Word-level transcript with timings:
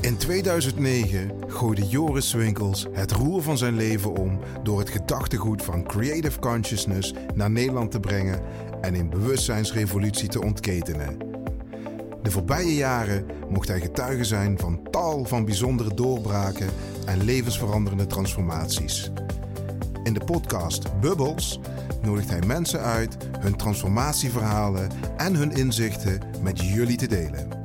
In 0.00 0.16
2009 0.16 1.30
gooide 1.46 1.86
Joris 1.86 2.32
Winkels 2.32 2.86
het 2.92 3.12
roer 3.12 3.42
van 3.42 3.58
zijn 3.58 3.76
leven 3.76 4.16
om 4.16 4.38
door 4.62 4.78
het 4.78 4.90
gedachtegoed 4.90 5.62
van 5.62 5.84
Creative 5.84 6.38
Consciousness 6.38 7.14
naar 7.34 7.50
Nederland 7.50 7.90
te 7.90 8.00
brengen 8.00 8.40
en 8.80 8.94
een 8.94 9.10
bewustzijnsrevolutie 9.10 10.28
te 10.28 10.42
ontketenen. 10.42 11.16
De 12.22 12.30
voorbije 12.30 12.74
jaren 12.74 13.26
mocht 13.48 13.68
hij 13.68 13.80
getuige 13.80 14.24
zijn 14.24 14.58
van 14.58 14.80
tal 14.90 15.24
van 15.24 15.44
bijzondere 15.44 15.94
doorbraken 15.94 16.68
en 17.06 17.24
levensveranderende 17.24 18.06
transformaties. 18.06 19.10
In 20.04 20.14
de 20.14 20.24
podcast 20.24 21.00
Bubbles 21.00 21.60
nodigt 22.02 22.30
hij 22.30 22.42
mensen 22.46 22.80
uit 22.80 23.16
hun 23.38 23.56
transformatieverhalen 23.56 24.90
en 25.16 25.34
hun 25.34 25.52
inzichten 25.52 26.20
met 26.42 26.60
jullie 26.60 26.96
te 26.96 27.06
delen. 27.06 27.61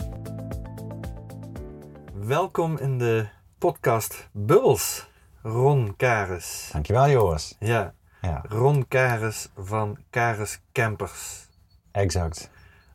Welkom 2.27 2.77
in 2.77 2.97
de 2.97 3.25
podcast 3.57 4.29
Bubbles, 4.31 5.09
Ron 5.41 5.93
Karis. 5.97 6.69
Dankjewel 6.73 7.09
Joris. 7.09 7.55
Ja, 7.59 7.93
Ja, 8.21 8.43
Ron 8.47 8.87
Karis 8.87 9.49
van 9.57 9.97
Karis 10.09 10.61
Campers. 10.71 11.47
exact. 11.91 12.49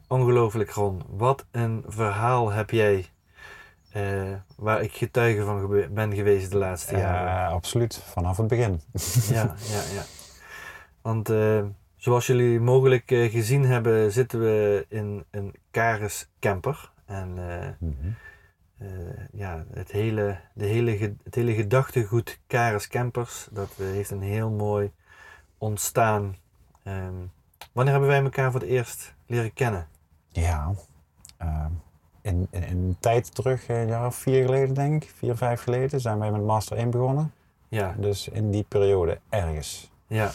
Ongelooflijk 0.08 0.70
Ron, 0.70 1.02
wat 1.08 1.46
een 1.50 1.84
verhaal 1.86 2.50
heb 2.50 2.70
jij 2.70 3.06
eh, 3.92 4.32
waar 4.56 4.82
ik 4.82 4.92
getuige 4.92 5.44
van 5.44 5.84
ben 5.94 6.14
geweest 6.14 6.50
de 6.50 6.58
laatste 6.58 6.96
jaren. 6.96 7.46
Eh, 7.46 7.52
absoluut, 7.52 7.96
vanaf 8.04 8.36
het 8.36 8.46
begin. 8.48 8.80
Ja, 9.30 9.54
ja, 9.74 9.82
ja. 9.94 10.02
Want 11.02 11.30
eh, 11.30 11.62
zoals 11.96 12.26
jullie 12.26 12.60
mogelijk 12.60 13.10
eh, 13.10 13.30
gezien 13.30 13.64
hebben, 13.64 14.12
zitten 14.12 14.40
we 14.40 14.86
in 14.88 15.24
een 15.30 15.54
Karis 15.70 16.28
camper. 16.40 16.90
En 17.06 17.32
Mhm. 17.78 18.08
Eh, 18.84 19.24
ja, 19.32 19.64
het 19.72 19.90
hele, 19.90 20.38
de 20.54 20.66
hele, 20.66 21.14
het 21.24 21.34
hele 21.34 21.54
gedachtegoed 21.54 22.38
Karis 22.46 22.88
Campers, 22.88 23.48
dat 23.50 23.70
eh, 23.78 23.86
heeft 23.86 24.10
een 24.10 24.22
heel 24.22 24.50
mooi 24.50 24.90
ontstaan. 25.58 26.36
Ehm, 26.82 27.14
wanneer 27.72 27.92
hebben 27.92 28.10
wij 28.10 28.22
elkaar 28.22 28.50
voor 28.50 28.60
het 28.60 28.68
eerst 28.68 29.14
leren 29.26 29.52
kennen? 29.52 29.88
Ja, 30.28 30.72
eh, 31.36 31.66
in, 32.20 32.46
in, 32.50 32.62
in 32.62 32.76
een 32.76 32.96
tijd 33.00 33.34
terug, 33.34 33.66
eh, 33.66 33.80
een 33.80 33.88
jaar 33.88 34.06
of 34.06 34.14
vier 34.16 34.44
geleden 34.44 34.74
denk 34.74 35.02
ik, 35.04 35.10
vier, 35.16 35.36
vijf 35.36 35.62
geleden, 35.62 36.00
zijn 36.00 36.18
wij 36.18 36.30
met 36.30 36.42
Master 36.44 36.76
1 36.76 36.90
begonnen. 36.90 37.32
Ja, 37.68 37.94
Dus 37.98 38.28
in 38.28 38.50
die 38.50 38.64
periode 38.68 39.20
ergens. 39.28 39.90
ja. 40.06 40.30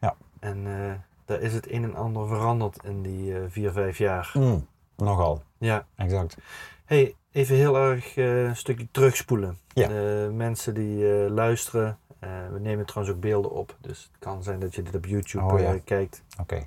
Ja. 0.00 0.14
En 0.40 0.66
eh, 0.66 0.92
daar 1.24 1.40
is 1.40 1.52
het 1.52 1.70
een 1.70 1.82
en 1.84 1.94
ander 1.94 2.28
veranderd 2.28 2.84
in 2.84 3.02
die 3.02 3.34
eh, 3.38 3.44
vier, 3.48 3.72
vijf 3.72 3.98
jaar. 3.98 4.30
Mm, 4.34 4.66
nogal, 4.96 5.42
Ja. 5.58 5.86
exact. 5.96 6.36
Hey, 6.84 7.14
even 7.36 7.56
heel 7.56 7.76
erg 7.76 8.16
eh, 8.16 8.44
een 8.44 8.56
stukje 8.56 8.88
terugspoelen. 8.90 9.58
Ja. 9.74 9.88
De 9.88 10.30
mensen 10.32 10.74
die 10.74 11.12
eh, 11.24 11.30
luisteren, 11.30 11.98
eh, 12.18 12.30
we 12.52 12.58
nemen 12.60 12.86
trouwens 12.86 13.16
ook 13.16 13.22
beelden 13.22 13.50
op. 13.50 13.76
Dus 13.80 14.02
het 14.12 14.18
kan 14.18 14.42
zijn 14.42 14.58
dat 14.60 14.74
je 14.74 14.82
dit 14.82 14.94
op 14.94 15.06
YouTube 15.06 15.44
Oh, 15.52 15.60
ja. 15.60 15.72
eh, 15.72 15.80
kijkt. 15.84 16.22
Oké, 16.40 16.66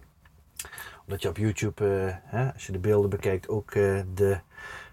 Omdat 1.05 1.21
je 1.21 1.29
op 1.29 1.37
YouTube, 1.37 2.05
eh, 2.05 2.15
hè, 2.23 2.53
als 2.53 2.65
je 2.65 2.71
de 2.71 2.79
beelden 2.79 3.09
bekijkt, 3.09 3.47
ook 3.49 3.71
eh, 3.71 3.99
de, 4.13 4.39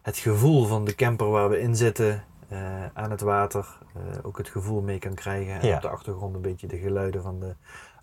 het 0.03 0.17
gevoel 0.19 0.67
van 0.67 0.85
de 0.85 0.95
camper 0.95 1.29
waar 1.31 1.49
we 1.49 1.61
in 1.61 1.77
zitten 1.77 2.25
eh, 2.49 2.87
aan 2.93 3.11
het 3.11 3.21
water, 3.21 3.79
eh, 3.95 4.03
ook 4.23 4.39
het 4.39 4.49
gevoel 4.49 4.81
mee 4.83 4.99
kan 4.99 5.15
krijgen. 5.15 5.61
En 5.61 5.67
Ja. 5.67 5.77
op 5.77 5.83
de 5.83 5.89
achtergrond 5.89 6.35
een 6.35 6.43
beetje 6.43 6.67
de 6.67 6.79
geluiden 6.79 7.23
van 7.23 7.41
de 7.41 7.55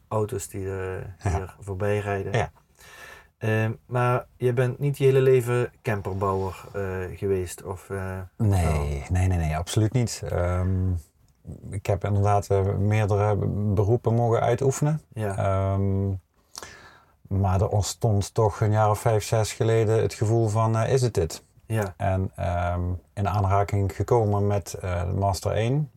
auto's 0.08 0.48
die, 0.48 0.66
eh, 0.80 0.96
die 1.24 1.32
er 1.42 1.56
voorbij 1.60 2.00
rijden. 2.00 2.34
Ja. 2.34 2.52
Eh, 3.44 3.70
maar 3.86 4.26
je 4.38 4.54
bent 4.54 4.80
niet 4.80 4.98
je 4.98 5.04
hele 5.04 5.22
leven 5.22 5.72
camperbouwer 5.82 6.64
eh, 6.74 7.18
geweest? 7.18 7.64
Of, 7.64 7.90
eh, 7.90 8.20
nee, 8.38 9.04
nee, 9.10 9.28
nee, 9.28 9.38
nee, 9.38 9.58
absoluut 9.58 9.94
niet. 9.94 10.22
Ehm, 10.30 10.92
ik 11.70 11.86
heb 11.86 12.04
inderdaad 12.04 12.48
eh, 12.48 12.76
meerdere 12.76 13.36
beroepen 13.74 14.14
mogen 14.14 14.42
uitoefenen. 14.42 15.02
ja. 15.14 15.38
Ehm, 15.38 16.10
maar 17.28 17.62
er 17.62 17.68
ontstond 17.68 18.34
toch 18.34 18.62
een 18.62 18.72
jaar 18.72 18.90
of 18.90 19.00
vijf, 19.00 19.24
zes 19.24 19.54
geleden 19.54 20.02
het 20.02 20.14
gevoel 20.14 20.48
van, 20.48 20.78
is 20.78 21.02
het 21.02 21.14
dit? 21.14 21.44
ja, 21.66 21.94
En 21.98 22.32
ehm, 22.36 22.82
in 23.14 23.28
aanraking 23.28 23.96
gekomen 23.96 24.48
met 24.48 24.78
Master 25.16 25.52
1. 25.52 25.92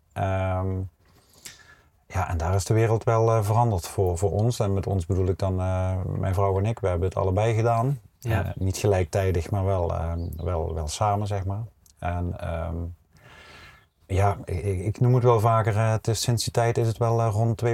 Ja, 2.06 2.28
en 2.28 2.36
daar 2.36 2.54
is 2.54 2.64
de 2.64 2.74
wereld 2.74 3.04
wel 3.04 3.30
eh, 3.30 3.42
veranderd 3.42 3.88
voor, 3.88 4.18
voor 4.18 4.30
ons. 4.30 4.58
En 4.58 4.72
met 4.72 4.86
ons 4.86 5.06
bedoel 5.06 5.26
ik 5.26 5.38
dan 5.38 5.60
eh, 5.60 5.94
mijn 6.04 6.34
vrouw 6.34 6.58
en 6.58 6.66
ik. 6.66 6.78
We 6.78 6.88
hebben 6.88 7.08
het 7.08 7.16
allebei 7.16 7.54
gedaan. 7.54 8.00
Ja. 8.18 8.44
Eh, 8.44 8.50
niet 8.54 8.76
gelijktijdig, 8.76 9.50
maar 9.50 9.64
wel, 9.64 9.92
wel, 10.36 10.74
wel 10.74 10.88
samen, 10.88 11.26
zeg 11.26 11.44
maar. 11.44 11.64
En 11.98 12.40
ehm, 12.40 12.76
ja, 14.06 14.36
ik, 14.44 15.00
noem 15.00 15.14
het 15.14 15.24
wel 15.24 15.40
vaker, 15.40 15.78
het 15.78 16.08
is, 16.08 16.20
sinds 16.20 16.44
die 16.44 16.52
tijd 16.52 16.78
is 16.78 16.86
het 16.86 16.98
wel 16.98 17.22
rond 17.22 17.62
2.0. 17.64 17.70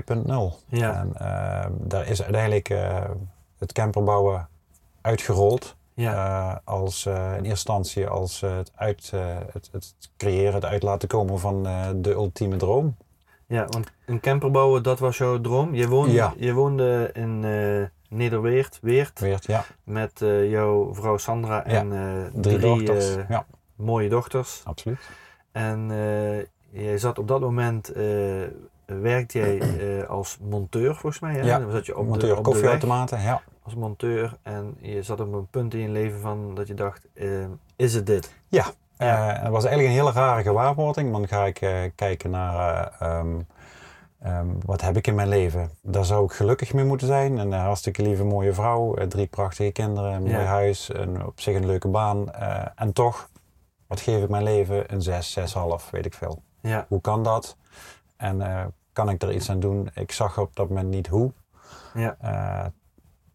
ja, 0.67 0.95
En 0.95 1.15
ehm, 1.15 1.73
daar 1.79 2.07
is 2.07 2.23
uiteindelijk 2.23 2.69
het 3.59 3.73
camperbouwen 3.73 4.49
uitgerold. 5.01 5.77
ja, 5.95 6.61
als, 6.65 7.07
in 7.07 7.13
eerste 7.13 7.49
instantie 7.49 8.07
als 8.07 8.41
het, 8.41 8.73
uit, 8.75 9.13
het, 9.53 9.69
het 9.73 9.95
creëren, 10.17 10.55
het 10.55 10.65
uit 10.65 10.83
laten 10.83 11.09
komen 11.09 11.39
van 11.39 11.63
de 11.97 12.11
ultieme 12.11 12.57
droom. 12.57 12.97
Ja, 13.53 13.67
want 13.67 13.93
een 14.05 14.21
camper 14.21 14.51
bouwen, 14.51 14.83
dat 14.83 14.99
was 14.99 15.19
jouw 15.19 15.41
droom. 15.41 15.75
Je 15.75 15.89
woonde, 15.89 16.13
Ja. 16.13 16.35
je 16.37 16.53
woonde 16.53 17.11
in 17.13 17.45
eh, 17.45 18.17
Nederweert, 18.19 18.79
Weert, 18.83 19.21
Weert, 19.21 19.47
ja, 19.47 19.65
met 19.85 20.23
eh, 20.23 20.51
jouw 20.51 20.95
vrouw 20.95 21.17
Sandra 21.17 21.65
en 21.65 21.93
eh, 21.93 22.41
drie, 22.41 22.59
dochters. 22.59 23.15
ja, 23.29 23.47
mooie 23.77 24.09
dochters. 24.09 24.61
absoluut. 24.65 25.11
En 25.53 25.89
jij 26.71 26.99
zat 26.99 27.19
op 27.19 27.29
dat 27.29 27.41
moment, 27.41 27.93
werkte 28.87 29.39
jij 29.39 29.61
als 30.19 30.39
monteur 30.41 30.91
volgens 30.95 31.21
mij. 31.21 31.33
Hè? 31.35 31.41
Ja, 31.41 31.59
Dan 31.59 31.71
zat 31.71 31.87
je 31.87 31.97
op 31.97 32.05
de, 32.05 32.09
Monteur 32.11 32.31
op 32.31 32.37
de 32.37 32.43
weg 32.43 32.53
koffieautomaten, 32.53 33.21
ja. 33.21 33.43
als 33.63 33.75
monteur. 33.75 34.37
En 34.43 34.75
je 34.81 35.03
zat 35.03 35.21
op 35.21 35.33
een 35.33 35.47
punt 35.51 35.75
in 35.75 35.81
je 35.81 35.89
leven 35.89 36.21
van 36.21 36.55
dat 36.55 36.67
je 36.69 36.75
dacht, 36.75 37.07
is 37.77 37.95
het 37.95 38.07
dit? 38.07 38.35
Ja, 38.49 38.65
het 39.43 39.49
was 39.51 39.65
eigenlijk 39.65 39.95
een 39.97 40.01
hele 40.05 40.13
rare 40.13 40.43
gewaarwording. 40.43 41.13
Dan 41.13 41.29
ga 41.29 41.45
ik 41.45 41.61
eh, 41.61 41.75
kijken 41.95 42.31
naar 42.31 42.77
eh, 42.99 43.09
ehm, 43.09 43.41
ehm, 44.23 44.47
wat 44.67 44.81
heb 44.81 44.97
ik 44.97 45.07
in 45.07 45.15
mijn 45.15 45.29
leven. 45.29 45.71
Daar 45.83 46.05
zou 46.05 46.25
ik 46.25 46.33
gelukkig 46.33 46.73
mee 46.73 46.85
moeten 46.85 47.07
zijn. 47.07 47.37
Een 47.39 47.53
eh, 47.53 47.63
hartstikke 47.63 48.03
lieve 48.03 48.25
mooie 48.25 48.53
vrouw, 48.53 48.95
eh, 48.95 49.07
drie 49.07 49.27
prachtige 49.27 49.71
kinderen, 49.73 50.13
een 50.13 50.23
mooi 50.23 50.35
Ja. 50.37 50.45
huis, 50.45 50.91
een, 50.95 51.27
op 51.27 51.41
zich 51.41 51.57
een 51.57 51.67
leuke 51.67 51.89
baan. 51.89 52.33
eh, 52.33 52.65
en 52.75 52.93
toch, 52.93 53.29
wat 53.87 54.01
geef 54.01 54.23
ik 54.23 54.29
mijn 54.29 54.43
leven? 54.43 54.93
Een 54.93 55.03
zes, 55.03 55.33
zes 55.33 55.53
half, 55.55 55.91
weet 55.91 56.07
ik 56.07 56.15
veel. 56.15 56.43
Ja, 56.61 56.85
Hoe 56.89 57.01
kan 57.01 57.23
dat? 57.23 57.57
En 58.17 58.41
eh, 58.43 58.65
kan 58.93 59.09
ik 59.09 59.23
er 59.23 59.33
iets 59.33 59.51
aan 59.51 59.61
doen? 59.61 59.91
Ik 59.95 60.13
zag 60.13 60.39
op 60.39 60.57
dat 60.57 60.69
moment 60.69 60.89
niet 60.89 61.07
hoe. 61.07 61.33
ja. 61.95 62.17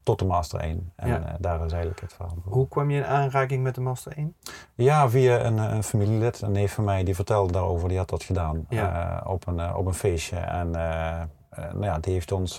Tot 0.08 0.20
de 0.20 0.26
Master 0.26 0.60
1. 0.60 0.92
En 0.96 1.08
Ja. 1.08 1.26
eh, 1.26 1.34
daar 1.40 1.56
is 1.66 1.72
eigenlijk 1.72 2.02
het 2.02 2.14
verhaal. 2.14 2.36
Hoe 2.44 2.68
kwam 2.68 2.90
je 2.90 2.98
in 2.98 3.06
aanraking 3.06 3.64
met 3.64 3.76
de 3.76 3.82
Master 3.82 4.12
1? 4.18 4.36
Ja, 4.76 5.10
via 5.10 5.40
een, 5.46 5.60
eh, 5.60 5.74
een 5.74 5.84
familielid, 5.84 6.42
een 6.42 6.52
neef 6.52 6.74
van 6.74 6.84
mij, 6.84 7.04
die 7.04 7.16
vertelde 7.16 7.52
daarover. 7.54 7.90
Die 7.90 7.98
had 7.98 8.10
dat 8.10 8.24
gedaan 8.24 8.66
Ja. 8.70 9.20
eh, 9.22 9.30
op, 9.32 9.48
een, 9.48 9.76
op 9.76 9.86
een 9.86 9.94
feestje. 9.94 10.36
En 10.38 10.72
nou 11.72 11.84
ja, 11.84 12.00
die 12.00 12.14
heeft 12.14 12.32
ons 12.32 12.58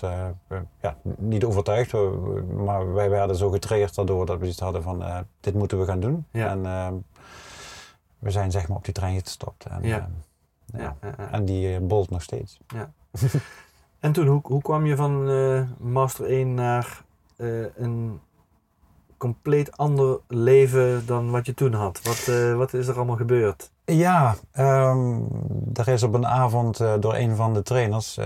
ja, 0.81 0.95
niet 1.17 1.43
overtuigd, 1.43 1.93
maar 2.55 2.93
wij 2.93 3.09
werden 3.09 3.35
zo 3.35 3.49
getriggerd 3.49 3.95
daardoor 3.95 4.25
dat 4.25 4.39
we 4.39 4.47
iets 4.47 4.59
hadden 4.59 4.83
van 4.83 5.03
dit 5.39 5.53
moeten 5.53 5.79
we 5.79 5.85
gaan 5.85 5.99
doen. 5.99 6.25
Ja. 6.31 6.47
En 6.49 6.65
eh, 6.65 6.87
we 8.19 8.31
zijn 8.31 8.51
zeg 8.51 8.67
maar 8.67 8.77
op 8.77 8.83
die 8.85 8.93
trein 8.93 9.19
gestapt. 9.19 9.65
En, 9.65 9.83
Ja. 9.83 9.97
eh, 9.97 10.03
ja. 10.65 10.79
Ja, 10.79 10.95
ja, 11.01 11.13
ja. 11.17 11.31
en 11.31 11.45
die 11.45 11.79
bolt 11.79 12.09
nog 12.09 12.21
steeds. 12.21 12.59
En 13.99 14.11
toen, 14.11 14.27
hoe, 14.27 14.39
hoe 14.43 14.61
kwam 14.61 14.85
je 14.85 14.95
van 14.95 15.25
Master 15.77 16.25
1 16.25 16.53
naar 16.53 17.01
eh, 17.39 17.47
een 17.75 18.19
compleet 19.17 19.77
ander 19.77 20.19
leven 20.27 21.05
dan 21.05 21.31
wat 21.31 21.45
je 21.45 21.53
toen 21.53 21.73
had? 21.73 21.99
Wat, 22.03 22.27
eh, 22.35 22.55
wat 22.55 22.73
is 22.73 22.87
er 22.87 22.95
allemaal 22.95 23.15
gebeurd? 23.15 23.71
Ja, 23.85 24.35
ehm 24.51 25.19
er 25.73 25.87
is 25.87 26.03
op 26.03 26.13
een 26.13 26.27
avond 26.27 26.79
eh, 26.79 26.93
door 26.99 27.15
een 27.15 27.35
van 27.35 27.53
de 27.53 27.61
trainers, 27.61 28.19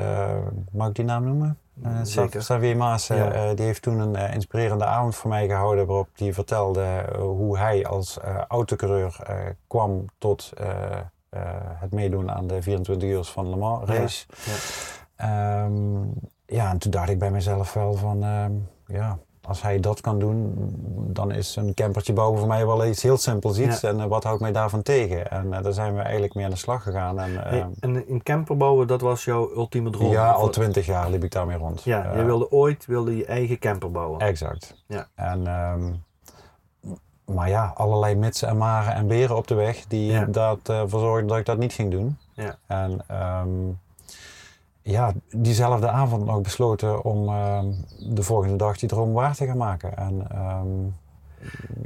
mag 0.72 0.88
ik 0.88 0.96
die 0.96 1.06
naam 1.06 1.24
noemen? 1.24 1.58
Sa- 1.84 2.04
Zeker. 2.04 2.40
Xavier 2.40 2.78
Maas, 2.78 3.08
Ja. 3.08 3.54
die 3.54 3.66
heeft 3.66 3.82
toen 3.82 4.00
een 4.00 4.16
inspirerende 4.34 4.86
avond 4.86 5.16
voor 5.16 5.30
mij 5.30 5.48
gehouden 5.48 5.86
waarop 5.86 6.08
hij 6.16 6.34
vertelde 6.34 7.06
hoe 7.18 7.58
hij 7.58 7.86
als 7.86 8.18
autocoureur 8.48 9.18
kwam 9.68 10.06
tot 10.18 10.52
het 11.80 11.92
meedoen 11.92 12.32
aan 12.32 12.48
de 12.48 12.62
24 12.62 13.10
uur 13.10 13.24
van 13.24 13.50
Le 13.50 13.56
Mans 13.56 13.88
Ja, 13.90 13.96
race. 13.96 14.26
ja. 14.46 14.54
Ehm, 15.16 16.02
ja, 16.46 16.70
en 16.70 16.78
toen 16.78 16.92
dacht 16.92 17.10
ik 17.10 17.20
bij 17.20 17.32
mezelf 17.32 17.74
wel 17.74 17.94
van, 17.94 18.24
ehm, 18.24 18.52
ja, 18.94 19.18
als 19.42 19.62
hij 19.62 19.80
dat 19.80 20.02
kan 20.02 20.20
doen, 20.20 20.54
dan 21.14 21.32
is 21.32 21.56
een 21.56 21.74
campertje 21.74 22.14
bouwen 22.14 22.40
voor 22.40 22.48
mij 22.48 22.66
wel 22.66 22.86
iets 22.86 23.04
heel 23.04 23.18
simpels 23.18 23.60
iets. 23.60 23.82
Ja. 23.82 23.90
En 23.90 24.00
eh, 24.00 24.06
wat 24.06 24.24
houdt 24.24 24.42
mij 24.42 24.52
daarvan 24.52 24.82
tegen? 24.82 25.32
En 25.32 25.54
eh, 25.54 25.64
daar 25.64 25.74
zijn 25.74 25.96
we 25.96 26.02
eigenlijk 26.02 26.34
mee 26.36 26.46
aan 26.46 26.52
de 26.52 26.58
slag 26.58 26.84
gegaan. 26.84 27.20
En, 27.20 27.34
Hey, 27.34 27.66
en 27.80 28.04
een 28.12 28.24
camper 28.24 28.58
bouwen, 28.58 28.88
dat 28.88 29.02
was 29.02 29.24
jouw 29.26 29.52
ultieme 29.56 29.90
droom? 29.90 30.12
ja, 30.12 30.32
al 30.32 30.50
twintig 30.50 30.86
jaar 30.86 31.10
liep 31.10 31.24
ik 31.24 31.32
daarmee 31.32 31.58
rond. 31.58 31.84
Ja, 31.84 32.14
je 32.16 32.24
wilde 32.24 32.52
ooit 32.52 32.86
wilde 32.86 33.18
je 33.18 33.26
eigen 33.26 33.60
camper 33.60 33.92
bouwen. 33.92 34.20
Exact. 34.20 34.84
Ja. 34.88 35.08
En 35.16 35.48
ehm, 35.48 35.92
maar 37.26 37.50
ja, 37.50 37.72
allerlei 37.76 38.16
mitsen 38.16 38.48
en 38.48 38.58
maren 38.58 38.94
en 38.94 39.08
beren 39.08 39.36
op 39.36 39.48
de 39.48 39.56
weg 39.56 39.86
die 39.88 40.12
Ja. 40.12 40.28
eh, 40.64 40.80
ervoor 40.80 41.00
zorgden 41.00 41.28
dat 41.28 41.38
ik 41.38 41.46
dat 41.46 41.58
niet 41.58 41.74
ging 41.74 41.92
doen. 41.92 42.18
Ja. 42.34 42.56
En 42.68 43.04
ehm, 43.08 43.50
ja, 44.84 45.14
diezelfde 45.30 45.90
avond 45.90 46.26
nog 46.26 46.42
besloten 46.42 47.04
om 47.04 47.28
ehm, 47.28 47.72
de 48.14 48.24
volgende 48.24 48.56
dag 48.56 48.78
die 48.78 48.90
droom 48.90 49.14
waar 49.14 49.36
te 49.36 49.46
gaan 49.46 49.58
maken. 49.58 49.98
En 49.98 50.32
ehm, 50.32 50.68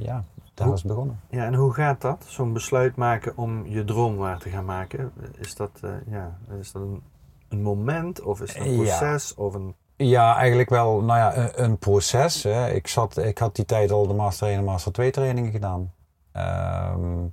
ja, 0.04 0.24
daar 0.54 0.68
is 0.74 0.74
het 0.74 0.88
begonnen. 0.88 1.20
Ja, 1.30 1.46
en 1.46 1.54
hoe 1.54 1.74
gaat 1.74 2.02
dat? 2.02 2.26
Zo'n 2.28 2.54
besluit 2.54 2.96
maken 2.96 3.38
om 3.38 3.66
je 3.68 3.84
droom 3.84 4.16
waar 4.16 4.40
te 4.40 4.50
gaan 4.50 4.66
maken. 4.66 5.12
Is 5.40 5.56
dat, 5.56 5.72
eh, 5.82 5.90
ja, 6.08 6.38
is 6.60 6.72
dat 6.72 6.82
een, 6.82 7.02
een 7.50 7.62
moment 7.62 8.22
of 8.22 8.42
is 8.42 8.54
dat 8.54 8.66
een 8.66 8.72
Ja. 8.72 8.98
proces 8.98 9.34
of 9.34 9.54
een... 9.54 9.76
Ja, 9.96 10.36
eigenlijk 10.36 10.70
wel 10.70 11.02
nou 11.02 11.20
ja, 11.20 11.38
een, 11.38 11.64
een 11.64 11.78
proces. 11.78 12.44
Hè. 12.44 12.70
Ik, 12.70 12.88
zat, 12.88 13.18
ik 13.18 13.38
had 13.38 13.56
die 13.56 13.66
tijd 13.66 13.92
al 13.92 14.08
de 14.08 14.14
Master 14.14 14.48
1 14.48 14.58
en 14.58 14.64
Master 14.64 14.92
2 14.92 15.12
trainingen 15.12 15.52
gedaan. 15.52 15.94
Ehm, 16.32 17.26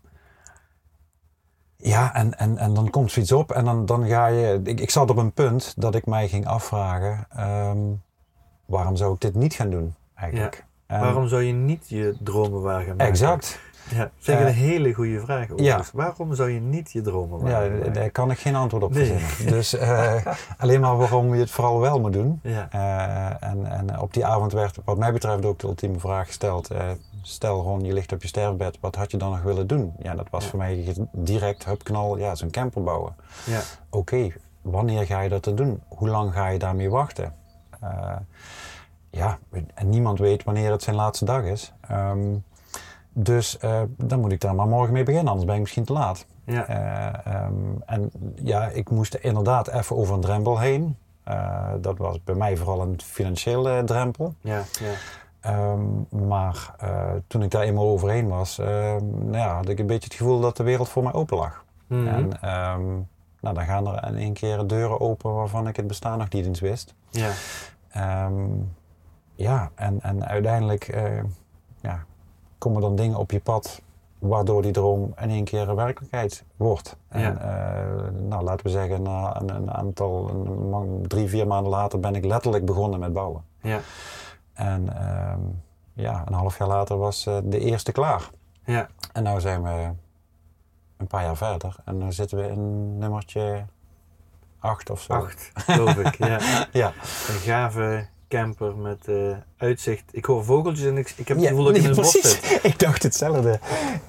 ja, 1.89 2.15
en, 2.15 2.39
en, 2.39 2.59
en 2.59 2.75
dan 2.75 2.91
komt 2.91 3.13
zoiets 3.13 3.33
op 3.33 3.53
en 3.53 3.65
dan, 3.65 3.87
dan 3.87 4.07
ga 4.07 4.27
je... 4.27 4.61
Ik, 4.65 4.81
ik 4.81 4.91
zat 4.91 5.11
op 5.11 5.17
een 5.17 5.33
punt 5.33 5.75
dat 5.77 5.95
ik 5.95 6.07
mij 6.07 6.29
ging 6.29 6.47
afvragen... 6.47 7.27
ehm, 7.37 7.79
waarom 8.67 8.97
zou 8.97 9.15
ik 9.15 9.21
dit 9.21 9.35
niet 9.35 9.55
gaan 9.55 9.71
doen 9.71 9.95
eigenlijk? 10.15 10.65
En- 10.87 11.01
Waarom 11.01 11.29
zou 11.29 11.43
je 11.43 11.53
niet 11.53 11.89
je 11.89 12.17
dromen 12.23 12.63
waar 12.63 12.81
gaan 12.81 12.89
maken? 12.97 13.07
Exact. 13.07 13.59
Ja, 13.91 14.05
ik 14.05 14.27
Eh, 14.27 14.41
een 14.41 14.47
hele 14.53 14.93
goede 14.93 15.21
vraag. 15.21 15.47
ja. 15.49 15.53
overigens. 15.55 15.91
Waarom 15.93 16.35
zou 16.35 16.51
je 16.51 16.61
niet 16.61 16.93
je 16.93 17.01
dromen 17.01 17.41
waar 17.41 17.75
Ja, 17.77 17.91
daar 17.91 18.11
kan 18.11 18.31
ik 18.31 18.39
geen 18.39 18.55
antwoord 18.55 18.83
op 18.83 18.93
Nee. 18.95 19.07
verzinnen. 19.13 19.55
Dus 19.55 19.75
eh, 19.75 20.27
alleen 20.59 20.81
maar 20.81 20.97
waarom 20.97 21.35
je 21.35 21.41
het 21.41 21.51
vooral 21.51 21.81
wel 21.81 22.01
moet 22.01 22.13
doen. 22.13 22.41
Ja, 22.43 22.69
Eh, 22.71 23.49
en, 23.51 23.67
en 23.71 24.01
op 24.01 24.13
die 24.15 24.27
avond 24.27 24.53
werd 24.53 24.79
wat 24.85 24.99
mij 24.99 25.13
betreft 25.13 25.45
ook 25.45 25.59
de 25.59 25.67
ultieme 25.67 25.99
vraag 25.99 26.27
gesteld. 26.27 26.69
Stel 27.26 27.59
gewoon, 27.59 27.85
je 27.85 27.93
ligt 27.93 28.12
op 28.12 28.23
je 28.23 28.29
sterfbed, 28.29 28.79
wat 28.81 28.97
had 28.97 29.11
je 29.11 29.17
dan 29.17 29.31
nog 29.31 29.43
willen 29.43 29.67
doen? 29.67 29.94
Ja, 29.99 30.15
dat 30.15 30.26
was 30.31 30.44
Ja. 30.44 30.50
voor 30.50 30.59
mij 30.59 30.94
direct, 31.12 31.65
hupknal, 31.65 32.19
ja, 32.19 32.35
zo'n 32.35 32.50
camper 32.50 32.82
bouwen. 32.82 33.15
ja, 33.47 33.61
Oké, 33.91 34.29
wanneer 34.62 35.06
ga 35.06 35.21
je 35.21 35.29
dat 35.29 35.43
te 35.43 35.55
doen? 35.55 35.82
Hoe 35.88 36.09
lang 36.09 36.32
ga 36.32 36.49
je 36.49 36.59
daarmee 36.59 36.91
wachten? 36.91 37.35
Eh, 37.81 38.17
ja, 39.11 39.38
en 39.75 39.88
niemand 39.88 40.19
weet 40.19 40.44
wanneer 40.44 40.71
het 40.71 40.82
zijn 40.82 40.97
laatste 40.97 41.25
dag 41.25 41.43
is. 41.43 41.73
Ehm, 41.88 42.35
dus 43.12 43.59
eh, 43.59 43.81
dan 43.97 44.21
moet 44.21 44.32
ik 44.32 44.41
daar 44.41 44.55
maar 44.55 44.67
morgen 44.67 44.93
mee 44.93 45.03
beginnen, 45.03 45.29
anders 45.29 45.47
ben 45.47 45.55
ik 45.55 45.61
misschien 45.61 45.85
te 45.85 45.93
laat. 45.93 46.26
ja, 46.44 46.67
Eh, 46.67 47.35
ehm, 47.35 47.55
en 47.87 48.11
ja, 48.43 48.67
ik 48.69 48.91
moest 48.91 49.15
inderdaad 49.15 49.69
even 49.69 49.97
over 49.97 50.15
een 50.15 50.21
drempel 50.21 50.59
heen. 50.59 50.97
Dat 51.81 51.99
was 51.99 52.25
bij 52.25 52.35
mij 52.35 52.56
vooral 52.56 52.81
een 52.81 53.00
financiële 53.03 53.82
drempel. 53.85 54.35
ja, 54.41 54.56
ja. 54.81 54.93
Ehm, 55.44 55.82
maar 56.26 56.75
eh, 56.79 57.11
toen 57.26 57.43
ik 57.43 57.50
daar 57.50 57.62
eenmaal 57.62 57.85
overheen 57.88 58.29
was, 58.29 58.58
ehm, 58.58 59.05
nou 59.25 59.37
ja, 59.37 59.55
had 59.55 59.69
ik 59.69 59.79
een 59.79 59.87
beetje 59.87 60.08
het 60.08 60.14
gevoel 60.19 60.41
dat 60.41 60.56
de 60.56 60.62
wereld 60.62 60.88
voor 60.88 61.02
mij 61.02 61.12
open 61.12 61.37
lag. 61.37 61.64
Mhm. 61.87 62.06
En 62.06 62.41
ehm, 62.43 62.85
nou, 63.41 63.55
dan 63.55 63.64
gaan 63.64 63.87
er 63.87 64.08
in 64.08 64.17
één 64.17 64.32
keer 64.32 64.67
deuren 64.67 65.00
open 65.00 65.35
waarvan 65.35 65.69
ik 65.69 65.76
het 65.76 65.87
bestaan 65.87 66.19
nog 66.19 66.29
niet 66.31 66.46
eens 66.46 66.61
wist. 66.61 66.94
ja, 67.11 67.31
ja, 69.35 69.70
en, 69.75 70.00
en 70.02 70.26
uiteindelijk 70.26 70.88
eh, 70.88 71.23
ja, 71.81 72.05
komen 72.58 72.81
dan 72.81 72.97
dingen 72.97 73.17
op 73.19 73.31
je 73.31 73.40
pad 73.40 73.82
waardoor 74.19 74.62
die 74.62 74.73
droom 74.73 75.12
in 75.20 75.31
één 75.31 75.44
keer 75.44 75.69
een 75.69 75.75
werkelijkheid 75.75 76.44
wordt. 76.56 76.97
En 77.08 77.20
Ja. 77.20 77.37
eh, 77.38 78.11
nou, 78.29 78.44
laten 78.44 78.67
we 78.67 78.73
zeggen, 78.73 79.02
na 79.02 79.40
een, 79.40 79.55
een 79.56 79.70
aantal, 79.70 80.29
een, 80.31 81.05
drie, 81.08 81.29
vier 81.29 81.47
maanden 81.47 81.70
later 81.73 82.00
ben 82.00 82.14
ik 82.14 82.25
letterlijk 82.25 82.64
begonnen 82.64 83.00
met 83.00 83.12
bouwen. 83.12 83.43
ja, 83.61 83.81
En 84.55 84.97
ehm, 84.97 85.41
ja, 85.93 86.23
een 86.27 86.35
half 86.35 86.59
jaar 86.59 86.69
later 86.69 86.99
was 86.99 87.27
eh, 87.27 87.39
de 87.45 87.59
eerste 87.59 87.93
klaar. 87.93 88.31
ja. 88.65 88.89
En 89.12 89.23
nu 89.23 89.41
zijn 89.41 89.62
we 89.62 89.91
een 90.97 91.06
paar 91.06 91.23
jaar 91.23 91.37
verder 91.37 91.77
en 91.85 91.99
nu 91.99 92.12
zitten 92.12 92.39
we 92.39 92.49
in 92.49 92.99
nummertje 92.99 93.65
acht 94.59 94.91
of 94.91 95.01
zo. 95.01 95.12
Acht, 95.12 95.51
geloof 95.55 95.97
ik. 95.97 96.15
Ja. 96.15 96.39
Ja. 96.73 96.87
Een 97.29 97.39
gave 97.41 98.06
camper 98.35 98.77
met 98.77 99.09
eh, 99.09 99.15
uitzicht. 99.57 100.03
Ik 100.11 100.25
hoor 100.25 100.45
vogeltjes 100.45 100.87
en 100.87 100.97
ik, 100.99 101.15
ik 101.17 101.29
heb 101.29 101.37
het 101.37 101.41
Ja, 101.47 101.49
gevoel 101.49 101.65
dat 101.65 101.77
ik 101.77 101.83
in 101.83 101.89
een 101.89 101.95
bos 101.95 102.11
zit. 102.11 102.61
Ik 102.63 102.79
dacht 102.79 103.03
hetzelfde. 103.03 103.59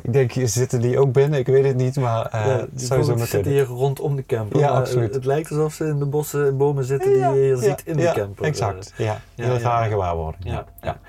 Ik 0.01 0.13
denk, 0.13 0.31
zitten 0.43 0.81
die 0.81 0.99
ook 0.99 1.11
binnen? 1.11 1.39
Ik 1.39 1.45
weet 1.45 1.65
het 1.65 1.75
niet, 1.75 1.95
maar 1.95 2.25
eh 2.25 2.45
Ja, 2.45 2.57
het 2.59 2.69
die 2.71 2.85
zou 2.87 3.03
zo 3.03 3.17
zitten 3.17 3.51
hier 3.51 3.63
rondom 3.65 4.15
de 4.15 4.25
camper. 4.25 4.59
Ja, 4.59 4.69
maar 4.69 4.79
absoluut. 4.79 5.13
Het 5.13 5.25
lijkt 5.25 5.49
alsof 5.51 5.73
ze 5.73 5.85
in 5.85 5.99
de 5.99 6.05
bossen 6.05 6.47
en 6.47 6.57
bomen 6.57 6.85
zitten 6.85 7.09
die 7.09 7.19
je 7.19 7.31
hier 7.31 7.57
ziet 7.57 7.81
in 7.85 7.97
de 7.97 8.11
camper. 8.15 8.45
Exact, 8.45 8.93
ja. 8.97 9.21
ja, 9.35 9.43
Heel 9.45 9.53
ja, 9.53 9.59
rare 9.59 9.89
gewaarwording. 9.89 10.43
Ja, 10.45 10.65
ja. 10.81 10.99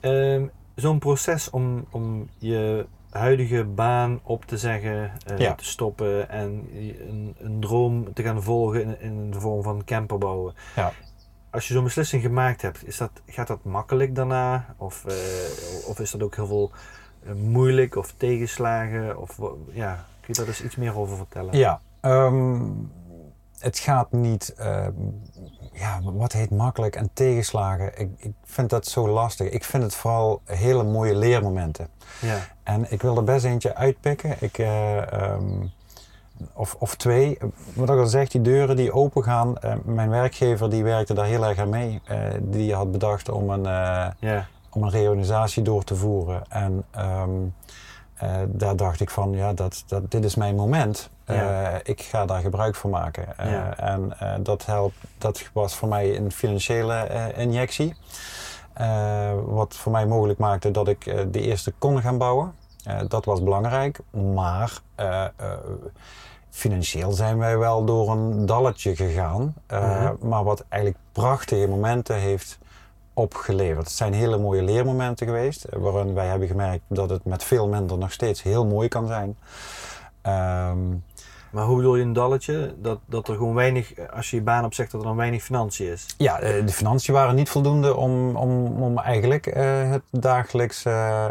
Ehm, 0.00 0.44
Zo'n 0.74 0.98
proces 0.98 1.50
om, 1.50 1.84
om 1.90 2.28
je 2.38 2.86
huidige 3.10 3.64
baan 3.64 4.20
op 4.22 4.44
te 4.44 4.58
zeggen, 4.58 5.12
eh, 5.26 5.38
Ja. 5.38 5.54
te 5.54 5.64
stoppen 5.64 6.28
en 6.28 6.68
een, 7.08 7.34
een 7.38 7.60
droom 7.60 8.12
te 8.12 8.22
gaan 8.22 8.42
volgen 8.42 8.82
in, 8.82 9.00
in 9.00 9.30
de 9.30 9.40
vorm 9.40 9.62
van 9.62 9.84
camper 9.84 10.18
bouwen. 10.18 10.54
Ja. 10.76 10.92
Als 11.50 11.68
je 11.68 11.74
zo'n 11.74 11.84
beslissing 11.84 12.22
gemaakt 12.22 12.62
hebt, 12.62 12.86
is 12.86 12.96
dat, 12.96 13.10
gaat 13.26 13.46
dat 13.46 13.64
makkelijk 13.64 14.14
daarna? 14.14 14.74
Of, 14.76 15.04
eh, 15.04 15.14
of 15.88 16.00
is 16.00 16.10
dat 16.10 16.22
ook 16.22 16.34
heel 16.34 16.46
veel 16.46 16.70
eh, 17.24 17.32
moeilijk 17.32 17.96
of 17.96 18.14
tegenslagen? 18.16 19.18
Of, 19.18 19.38
ja, 19.72 20.04
kun 20.20 20.26
je 20.26 20.32
daar 20.34 20.46
dus 20.46 20.62
iets 20.62 20.76
meer 20.76 20.96
over 20.98 21.16
vertellen? 21.16 21.56
Ja, 21.56 21.80
ehm, 22.00 22.60
het 23.58 23.78
gaat 23.78 24.12
niet, 24.12 24.54
ehm, 24.56 24.92
ja, 25.72 26.00
wat 26.02 26.32
heet 26.32 26.50
makkelijk 26.50 26.96
en 26.96 27.10
tegenslagen. 27.12 28.00
Ik, 28.00 28.10
ik 28.16 28.32
vind 28.44 28.70
dat 28.70 28.86
zo 28.86 29.08
lastig. 29.08 29.48
Ik 29.50 29.64
vind 29.64 29.82
het 29.82 29.94
vooral 29.94 30.40
hele 30.44 30.84
mooie 30.84 31.14
leermomenten. 31.14 31.88
Ja, 32.20 32.38
En 32.62 32.92
ik 32.92 33.02
wil 33.02 33.16
er 33.16 33.24
best 33.24 33.44
eentje 33.44 33.74
uitpikken. 33.74 34.36
Ik, 34.40 34.58
eh, 34.58 35.12
ehm, 35.12 35.66
of, 36.52 36.76
of 36.78 36.94
twee. 36.94 37.38
Wat 37.74 37.88
ik 37.90 37.98
al 37.98 38.06
zeg, 38.06 38.28
die 38.28 38.40
deuren 38.40 38.76
die 38.76 38.92
open 38.92 39.22
gaan. 39.22 39.58
eh, 39.58 39.74
mijn 39.84 40.10
werkgever 40.10 40.70
die 40.70 40.82
werkte 40.84 41.14
daar 41.14 41.26
heel 41.26 41.46
erg 41.46 41.58
aan 41.58 41.68
mee. 41.68 42.00
Eh, 42.04 42.18
die 42.40 42.74
had 42.74 42.92
bedacht 42.92 43.28
om 43.28 43.50
een, 43.50 43.62
ja, 44.18 44.46
om 44.70 44.82
een 44.82 44.90
reorganisatie 44.90 45.62
door 45.62 45.84
te 45.84 45.96
voeren. 45.96 46.42
En 46.48 46.84
ehm, 46.90 47.30
eh, 48.14 48.36
daar 48.46 48.76
dacht 48.76 49.00
ik 49.00 49.10
van, 49.10 49.32
ja, 49.32 49.52
dat, 49.52 49.84
dat, 49.86 50.10
dit 50.10 50.24
is 50.24 50.34
mijn 50.34 50.54
moment. 50.54 51.10
Ik 51.82 52.00
ga 52.02 52.24
daar 52.26 52.40
gebruik 52.40 52.74
van 52.74 52.90
maken. 52.90 53.38
En 53.78 54.12
dat, 54.42 54.66
helpt, 54.66 54.96
dat 55.18 55.50
was 55.52 55.74
voor 55.74 55.88
mij 55.88 56.16
een 56.16 56.32
financiële 56.32 57.08
injectie. 57.36 57.94
Wat 59.44 59.76
voor 59.76 59.92
mij 59.92 60.06
mogelijk 60.06 60.38
maakte 60.38 60.70
dat 60.70 60.88
ik 60.88 61.32
de 61.32 61.40
eerste 61.40 61.72
kon 61.78 62.00
gaan 62.00 62.18
bouwen. 62.18 62.54
Dat 63.08 63.24
was 63.24 63.42
belangrijk. 63.42 63.98
Maar 64.34 64.80
financieel 66.50 67.12
zijn 67.12 67.38
wij 67.38 67.58
wel 67.58 67.84
door 67.84 68.10
een 68.10 68.46
dalletje 68.46 68.96
gegaan. 68.96 69.54
Eh, 69.66 69.80
Mhm. 70.10 70.28
Maar 70.28 70.44
wat 70.44 70.64
eigenlijk 70.68 71.02
prachtige 71.12 71.66
momenten 71.68 72.16
heeft 72.16 72.58
opgeleverd. 73.14 73.84
Het 73.86 73.96
zijn 73.96 74.12
hele 74.12 74.38
mooie 74.38 74.62
leermomenten 74.62 75.26
geweest, 75.26 75.64
eh, 75.64 75.78
waarin 75.80 76.14
wij 76.14 76.26
hebben 76.26 76.48
gemerkt 76.48 76.84
dat 76.88 77.10
het 77.10 77.24
met 77.24 77.44
veel 77.44 77.68
minder 77.68 77.98
nog 77.98 78.12
steeds 78.12 78.42
heel 78.42 78.66
mooi 78.66 78.88
kan 78.88 79.06
zijn. 79.06 79.36
Ehm, 80.22 80.78
maar 81.50 81.64
hoe 81.64 81.76
bedoel 81.76 81.96
je 81.96 82.02
een 82.02 82.12
dalletje? 82.12 82.74
Dat, 82.78 82.98
dat 83.06 83.28
er 83.28 83.34
gewoon 83.34 83.54
weinig, 83.54 83.92
als 84.14 84.30
je 84.30 84.36
je 84.36 84.42
baan 84.42 84.64
opzegt, 84.64 84.90
dat 84.90 85.00
er 85.00 85.06
dan 85.06 85.16
weinig 85.16 85.42
financiën 85.42 85.92
is? 85.92 86.06
ja, 86.16 86.38
eh, 86.40 86.66
de 86.66 86.72
financiën 86.72 87.14
waren 87.14 87.34
niet 87.34 87.48
voldoende 87.48 87.96
om, 87.96 88.36
om, 88.36 88.82
om 88.82 88.98
eigenlijk 88.98 89.46
eh, 89.46 89.90
het 89.90 90.02
dagelijks 90.10 90.84
eh, 90.84 91.24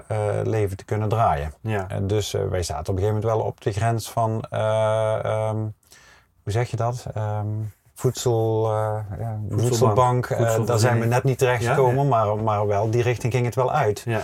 leven 0.43 0.77
te 0.77 0.85
kunnen 0.85 1.09
draaien. 1.09 1.53
Ja, 1.61 1.87
dus 2.01 2.31
wij 2.49 2.63
zaten 2.63 2.93
op 2.93 2.99
een 2.99 3.03
gegeven 3.03 3.21
moment 3.21 3.23
wel 3.23 3.39
op 3.41 3.61
de 3.61 3.71
grens 3.71 4.09
van, 4.11 4.43
eh, 4.49 5.25
ehm, 5.25 5.57
hoe 6.43 6.51
zeg 6.53 6.69
je 6.69 6.75
dat? 6.77 7.05
Ehm, 7.13 7.47
voedsel, 7.95 8.69
ja, 9.19 9.39
voedselbank. 9.49 10.25
eh, 10.29 10.65
daar 10.65 10.79
zijn 10.79 10.99
we 10.99 11.05
net 11.05 11.23
niet 11.23 11.37
terecht 11.37 11.63
Ja, 11.63 11.73
gekomen, 11.73 12.07
Maar, 12.07 12.37
maar 12.37 12.67
wel 12.67 12.89
die 12.89 13.01
richting 13.01 13.33
ging 13.33 13.45
het 13.45 13.55
wel 13.55 13.71
uit. 13.71 14.01
ja, 14.05 14.21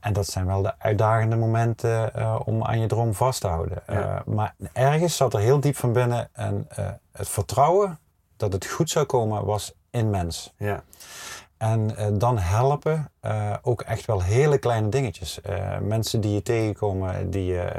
En 0.00 0.12
dat 0.12 0.26
zijn 0.26 0.46
wel 0.46 0.62
de 0.62 0.78
uitdagende 0.78 1.36
momenten 1.36 2.14
eh, 2.14 2.40
om 2.44 2.64
aan 2.64 2.80
je 2.80 2.86
droom 2.86 3.14
vast 3.14 3.40
te 3.40 3.46
houden. 3.46 3.82
Ja. 3.86 4.16
Eh, 4.16 4.34
maar 4.34 4.54
ergens 4.72 5.16
zat 5.16 5.34
er 5.34 5.40
heel 5.40 5.60
diep 5.60 5.76
van 5.76 5.92
binnen 5.92 6.28
en 6.32 6.66
eh, 6.68 6.88
het 7.12 7.28
vertrouwen 7.28 7.98
dat 8.36 8.52
het 8.52 8.66
goed 8.66 8.90
zou 8.90 9.06
komen 9.06 9.44
was 9.44 9.74
immens. 9.90 10.54
ja, 10.56 10.82
En 11.56 11.94
dan 12.18 12.38
helpen 12.38 13.10
ook 13.62 13.82
echt 13.82 14.06
wel 14.06 14.22
hele 14.22 14.58
kleine 14.58 14.88
dingetjes. 14.88 15.40
Mensen 15.82 16.20
die 16.20 16.32
je 16.32 16.42
tegenkomen, 16.42 17.30
die 17.30 17.44
je, 17.44 17.72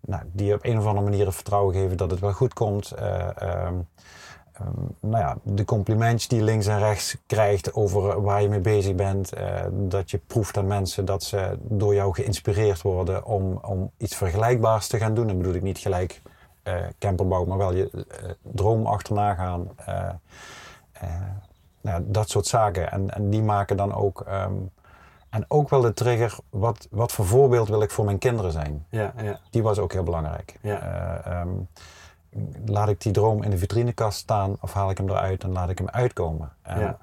nou, 0.00 0.22
die 0.32 0.46
je 0.46 0.54
op 0.54 0.64
een 0.64 0.78
of 0.78 0.86
andere 0.86 1.08
manier 1.08 1.26
het 1.26 1.34
vertrouwen 1.34 1.74
geven 1.74 1.96
dat 1.96 2.10
het 2.10 2.20
wel 2.20 2.32
goed 2.32 2.54
komt. 2.54 2.90
Eh, 2.90 3.18
ehm, 3.18 3.36
ehm, 3.36 3.74
nou 5.00 5.24
ja, 5.24 5.36
de 5.42 5.64
complimentjes 5.64 6.28
die 6.28 6.38
je 6.38 6.44
links 6.44 6.66
en 6.66 6.78
rechts 6.78 7.16
krijgt 7.26 7.74
over 7.74 8.22
waar 8.22 8.42
je 8.42 8.48
mee 8.48 8.60
bezig 8.60 8.94
bent. 8.94 9.32
eh, 9.32 9.64
dat 9.70 10.10
je 10.10 10.20
proeft 10.26 10.56
aan 10.56 10.66
mensen 10.66 11.04
dat 11.04 11.22
ze 11.22 11.58
door 11.60 11.94
jou 11.94 12.14
geïnspireerd 12.14 12.82
worden 12.82 13.24
om, 13.24 13.58
om 13.62 13.90
iets 13.96 14.16
vergelijkbaars 14.16 14.86
te 14.86 14.98
gaan 14.98 15.14
doen. 15.14 15.26
Dan 15.26 15.36
bedoel 15.36 15.54
ik 15.54 15.62
niet 15.62 15.78
gelijk 15.78 16.20
eh 16.62 16.74
camperbouw, 16.98 17.44
maar 17.44 17.58
wel 17.58 17.72
je 17.74 17.90
eh, 17.90 18.30
droom 18.42 18.86
achterna 18.86 19.34
gaan. 19.34 19.68
Eh, 19.76 20.08
eh, 20.92 21.08
nou, 21.80 22.00
ja, 22.00 22.04
dat 22.06 22.30
soort 22.30 22.46
zaken. 22.46 22.90
En, 22.90 23.14
en 23.14 23.30
die 23.30 23.42
maken 23.42 23.76
dan 23.76 23.94
ook 23.94 24.20
ehm, 24.20 24.52
En 25.30 25.44
ook 25.48 25.68
wel 25.68 25.80
de 25.80 25.94
trigger, 25.94 26.36
wat, 26.50 26.86
wat 26.90 27.12
voor 27.12 27.26
voorbeeld 27.26 27.68
wil 27.68 27.82
ik 27.82 27.90
voor 27.90 28.04
mijn 28.04 28.18
kinderen 28.18 28.52
zijn? 28.52 28.86
Ja, 28.90 29.12
ja, 29.22 29.40
Die 29.50 29.62
was 29.62 29.78
ook 29.78 29.92
heel 29.92 30.02
belangrijk. 30.02 30.58
Ja. 30.62 30.80
Eh, 30.80 31.32
ehm, 31.32 31.48
laat 32.66 32.88
ik 32.88 33.00
die 33.00 33.12
droom 33.12 33.42
in 33.42 33.50
de 33.50 33.58
vitrinekast 33.58 34.18
staan 34.18 34.56
of 34.60 34.72
haal 34.72 34.90
ik 34.90 34.98
hem 34.98 35.08
eruit 35.08 35.42
en 35.42 35.52
laat 35.52 35.68
ik 35.68 35.78
hem 35.78 35.88
uitkomen? 35.88 36.52
En, 36.62 36.80
Ja. 36.80 36.98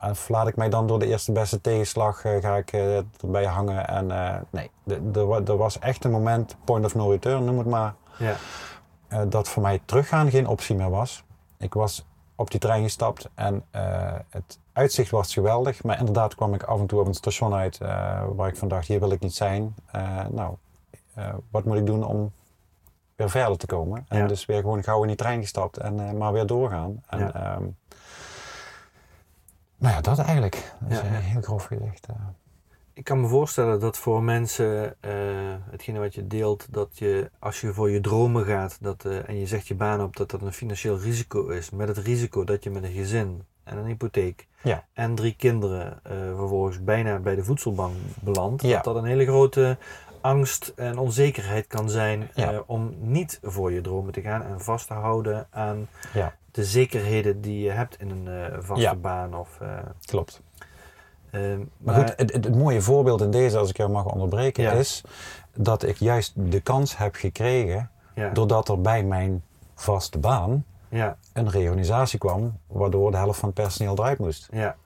eh, 0.00 0.10
of 0.10 0.28
laat 0.28 0.48
ik 0.48 0.56
mij 0.56 0.68
dan 0.68 0.86
door 0.86 0.98
de 0.98 1.06
eerste 1.06 1.32
beste 1.32 1.60
tegenslag, 1.60 2.24
eh, 2.24 2.40
ga 2.40 2.56
ik 2.56 2.72
eh, 2.72 2.96
erbij 2.96 3.44
hangen? 3.44 3.88
En 3.88 4.06
nee, 4.50 4.70
er 5.46 5.56
was 5.56 5.78
echt 5.78 6.04
een 6.04 6.10
moment, 6.10 6.56
point 6.64 6.84
of 6.84 6.94
no 6.94 7.10
return 7.10 7.44
noem 7.44 7.58
het 7.58 7.66
maar, 7.66 7.94
ja, 8.18 8.36
dat 9.24 9.48
voor 9.48 9.62
mij 9.62 9.80
teruggaan 9.84 10.30
geen 10.30 10.46
optie 10.46 10.76
meer 10.76 10.90
was. 10.90 11.24
Ik 11.58 11.74
was 11.74 12.06
op 12.34 12.50
die 12.50 12.60
trein 12.60 12.82
gestapt 12.82 13.28
en 13.34 13.64
het 14.30 14.58
uitzicht 14.72 15.10
was 15.10 15.32
geweldig. 15.32 15.82
Maar 15.84 15.98
inderdaad 15.98 16.34
kwam 16.34 16.54
ik 16.54 16.62
af 16.62 16.80
en 16.80 16.86
toe 16.86 17.00
op 17.00 17.06
een 17.06 17.14
station 17.14 17.54
uit 17.54 17.78
waar 18.34 18.48
ik 18.48 18.56
van 18.56 18.68
dacht, 18.68 18.86
hier 18.88 19.00
wil 19.00 19.10
ik 19.10 19.20
niet 19.20 19.34
zijn. 19.34 19.74
Nou, 20.30 20.54
wat 21.50 21.64
moet 21.64 21.76
ik 21.76 21.86
doen 21.86 22.04
om 22.04 22.32
weer 23.16 23.30
verder 23.30 23.56
te 23.58 23.66
komen? 23.66 24.04
En 24.08 24.18
Ja. 24.18 24.26
dus 24.26 24.46
weer 24.46 24.60
gewoon 24.60 24.82
gauw 24.82 25.00
in 25.02 25.06
die 25.08 25.16
trein 25.16 25.40
gestapt 25.40 25.76
en 25.76 26.08
eh, 26.08 26.12
maar 26.12 26.32
weer 26.32 26.46
doorgaan. 26.46 27.02
En, 27.06 27.18
Ja. 27.18 27.34
ehm, 27.34 27.62
nou 29.78 29.94
ja, 29.94 30.00
dat 30.00 30.18
eigenlijk. 30.18 30.72
Dat 30.80 30.90
is 30.90 30.96
Ja, 30.98 31.04
eh, 31.04 31.10
heel 31.18 31.40
grof 31.42 31.64
gezegd. 31.64 32.06
eh. 32.06 32.14
Ik 32.92 33.04
kan 33.04 33.20
me 33.20 33.26
voorstellen 33.28 33.80
dat 33.80 33.96
voor 33.98 34.22
mensen, 34.22 34.94
eh, 35.00 35.10
hetgene 35.70 35.98
wat 35.98 36.14
je 36.14 36.26
deelt, 36.26 36.66
dat 36.70 36.98
je 36.98 37.30
als 37.38 37.60
je 37.60 37.72
voor 37.72 37.90
je 37.90 38.00
dromen 38.00 38.44
gaat 38.44 38.78
dat, 38.80 39.04
en 39.04 39.38
je 39.38 39.46
zegt 39.46 39.66
je 39.66 39.74
baan 39.74 40.02
op, 40.02 40.16
dat 40.16 40.30
dat 40.30 40.42
een 40.42 40.52
financieel 40.52 40.98
risico 40.98 41.48
is. 41.48 41.70
Met 41.70 41.88
het 41.88 41.98
risico 41.98 42.44
dat 42.44 42.64
je 42.64 42.70
met 42.70 42.82
een 42.84 42.92
gezin 42.92 43.42
en 43.64 43.76
een 43.78 43.84
hypotheek 43.86 44.46
Ja. 44.62 44.84
en 44.92 45.14
drie 45.14 45.34
kinderen 45.36 46.00
vervolgens 46.36 46.84
bijna 46.84 47.18
bij 47.18 47.34
de 47.34 47.44
voedselbank 47.44 47.94
belandt. 48.20 48.62
Ja. 48.62 48.74
Dat 48.74 48.84
dat 48.84 48.96
een 48.96 49.04
hele 49.04 49.24
grote 49.26 49.78
angst 50.26 50.72
en 50.76 50.98
onzekerheid 50.98 51.66
kan 51.66 51.90
zijn 51.90 52.30
Ja. 52.34 52.52
eh, 52.52 52.58
om 52.66 52.94
niet 52.98 53.38
voor 53.42 53.72
je 53.72 53.80
dromen 53.80 54.12
te 54.12 54.20
gaan 54.20 54.42
en 54.42 54.60
vast 54.60 54.86
te 54.86 54.94
houden 54.94 55.46
aan 55.50 55.88
Ja. 56.12 56.34
de 56.50 56.64
zekerheden 56.64 57.40
die 57.40 57.60
je 57.62 57.70
hebt 57.70 58.00
in 58.00 58.10
een 58.10 58.28
eh, 58.52 58.56
vaste 58.60 58.82
Ja. 58.82 58.94
baan. 58.94 59.34
Of, 59.34 59.58
eh, 59.60 59.68
Klopt. 60.04 60.42
eh, 61.30 61.40
Maar 61.78 61.94
goed, 61.94 62.12
het, 62.16 62.54
mooie 62.54 62.80
voorbeeld 62.82 63.20
in 63.20 63.30
deze, 63.30 63.58
als 63.58 63.70
ik 63.70 63.76
jou 63.76 63.90
mag 63.90 64.04
onderbreken, 64.04 64.72
is 64.78 65.02
dat 65.54 65.82
ik 65.82 65.96
juist 65.96 66.32
de 66.34 66.60
kans 66.60 66.96
heb 66.96 67.14
gekregen 67.14 67.90
doordat 68.32 68.68
er 68.68 68.80
bij 68.80 69.02
mijn 69.04 69.42
vaste 69.74 70.18
baan 70.18 70.64
ja, 70.88 71.16
een 71.32 71.50
reorganisatie 71.50 72.18
kwam, 72.18 72.58
waardoor 72.66 73.10
de 73.10 73.16
helft 73.16 73.38
van 73.38 73.48
het 73.48 73.58
personeel 73.62 73.94
eruit 73.98 74.18
moest. 74.18 74.48
ja. 74.52 74.76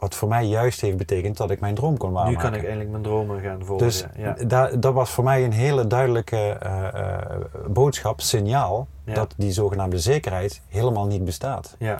Wat 0.00 0.14
voor 0.14 0.28
mij 0.28 0.44
juist 0.46 0.80
heeft 0.80 0.96
betekend 0.96 1.36
dat 1.36 1.50
ik 1.50 1.60
mijn 1.60 1.74
droom 1.74 1.96
kon 1.96 2.08
Nu 2.08 2.14
waarmaken. 2.14 2.40
kan 2.40 2.54
ik 2.54 2.62
eindelijk 2.64 2.90
mijn 2.90 3.02
dromen 3.02 3.40
gaan 3.40 3.64
volgen. 3.64 3.86
Dus 3.86 4.04
ja. 4.16 4.32
daar- 4.46 4.80
dat 4.80 4.94
was 4.94 5.10
voor 5.10 5.24
mij 5.24 5.44
een 5.44 5.52
hele 5.52 5.86
duidelijke 5.86 6.36
eh, 6.36 6.88
eh, 7.14 7.40
boodschap, 7.68 8.20
signaal, 8.20 8.86
Ja. 9.04 9.14
dat 9.14 9.34
die 9.36 9.52
zogenaamde 9.52 9.98
zekerheid 9.98 10.60
helemaal 10.68 11.06
niet 11.06 11.24
bestaat. 11.24 11.74
Ja. 11.78 11.98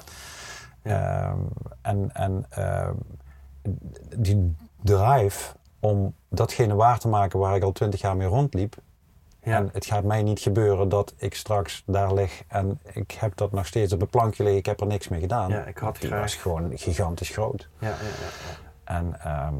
Ja. 0.82 1.22
Ehm, 1.28 1.38
en 1.82 2.10
en 2.12 2.46
ehm, 2.50 2.92
die 4.16 4.54
drive 4.82 5.52
om 5.80 6.14
datgene 6.28 6.74
waar 6.74 6.98
te 6.98 7.08
maken 7.08 7.38
waar 7.38 7.56
ik 7.56 7.62
al 7.62 7.72
twintig 7.72 8.00
jaar 8.00 8.16
mee 8.16 8.26
rondliep. 8.28 8.76
Ja. 9.50 9.56
En 9.56 9.70
het 9.72 9.86
gaat 9.86 10.04
mij 10.04 10.22
niet 10.22 10.40
gebeuren 10.40 10.88
dat 10.88 11.14
ik 11.16 11.34
straks 11.34 11.82
daar 11.86 12.14
lig 12.14 12.42
en 12.48 12.80
ik 12.92 13.10
heb 13.10 13.36
dat 13.36 13.52
nog 13.52 13.66
steeds 13.66 13.92
op 13.92 14.00
het 14.00 14.10
plankje 14.10 14.42
liggen, 14.42 14.60
ik 14.60 14.66
heb 14.66 14.80
er 14.80 14.86
niks 14.86 15.08
mee 15.08 15.20
gedaan. 15.20 15.50
Ja, 15.50 15.64
ik 15.64 15.78
had 15.78 15.96
Die 15.98 16.08
graag- 16.08 16.20
was 16.20 16.34
gewoon 16.34 16.78
gigantisch 16.78 17.28
groot. 17.30 17.68
Ja, 17.78 17.88
ja, 17.88 17.94
ja, 17.94 18.94
En 18.96 19.20
ehm, 19.20 19.54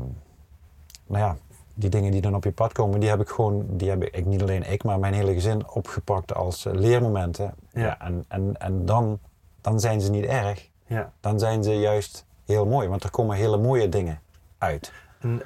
nou 1.07 1.25
ja, 1.25 1.37
die 1.75 1.91
dingen 1.91 2.13
die 2.13 2.21
dan 2.21 2.35
op 2.35 2.45
je 2.45 2.53
pad 2.53 2.73
komen, 2.73 3.01
die 3.01 3.09
heb 3.09 3.21
ik 3.21 3.29
gewoon, 3.29 3.65
die 3.69 3.89
heb 3.91 4.05
ik, 4.05 4.25
niet 4.27 4.43
alleen 4.43 4.71
ik, 4.73 4.85
maar 4.85 4.99
mijn 4.99 5.15
hele 5.15 5.33
gezin 5.33 5.69
opgepakt 5.71 6.35
als 6.35 6.67
eh, 6.67 6.73
leermomenten. 6.75 7.55
Ja. 7.73 8.01
en 8.01 8.25
en, 8.29 8.55
en 8.59 8.87
dan, 8.87 9.19
dan 9.61 9.81
zijn 9.81 10.01
ze 10.01 10.11
niet 10.11 10.25
erg, 10.25 10.69
ja. 10.87 11.13
dan 11.21 11.39
zijn 11.39 11.63
ze 11.65 11.73
juist 11.79 12.25
heel 12.47 12.67
mooi, 12.67 12.89
want 12.89 13.05
er 13.05 13.11
komen 13.11 13.37
hele 13.37 13.57
mooie 13.59 13.89
dingen 13.89 14.21
uit. 14.59 14.93
En, 15.21 15.43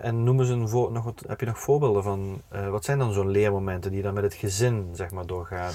en 0.00 0.24
noem 0.24 0.40
eens 0.40 0.48
een 0.48 0.92
nog 0.92 1.04
wat, 1.04 1.24
heb 1.26 1.40
je 1.40 1.46
nog 1.46 1.58
voorbeelden 1.58 2.02
van, 2.02 2.42
eh, 2.48 2.68
wat 2.68 2.84
zijn 2.84 2.98
dan 2.98 3.12
zo'n 3.12 3.28
leermomenten 3.28 3.90
die 3.90 4.02
dan 4.02 4.14
met 4.14 4.22
het 4.22 4.34
gezin 4.34 4.88
zeg 4.92 5.10
maar 5.10 5.26
doorgaat? 5.26 5.74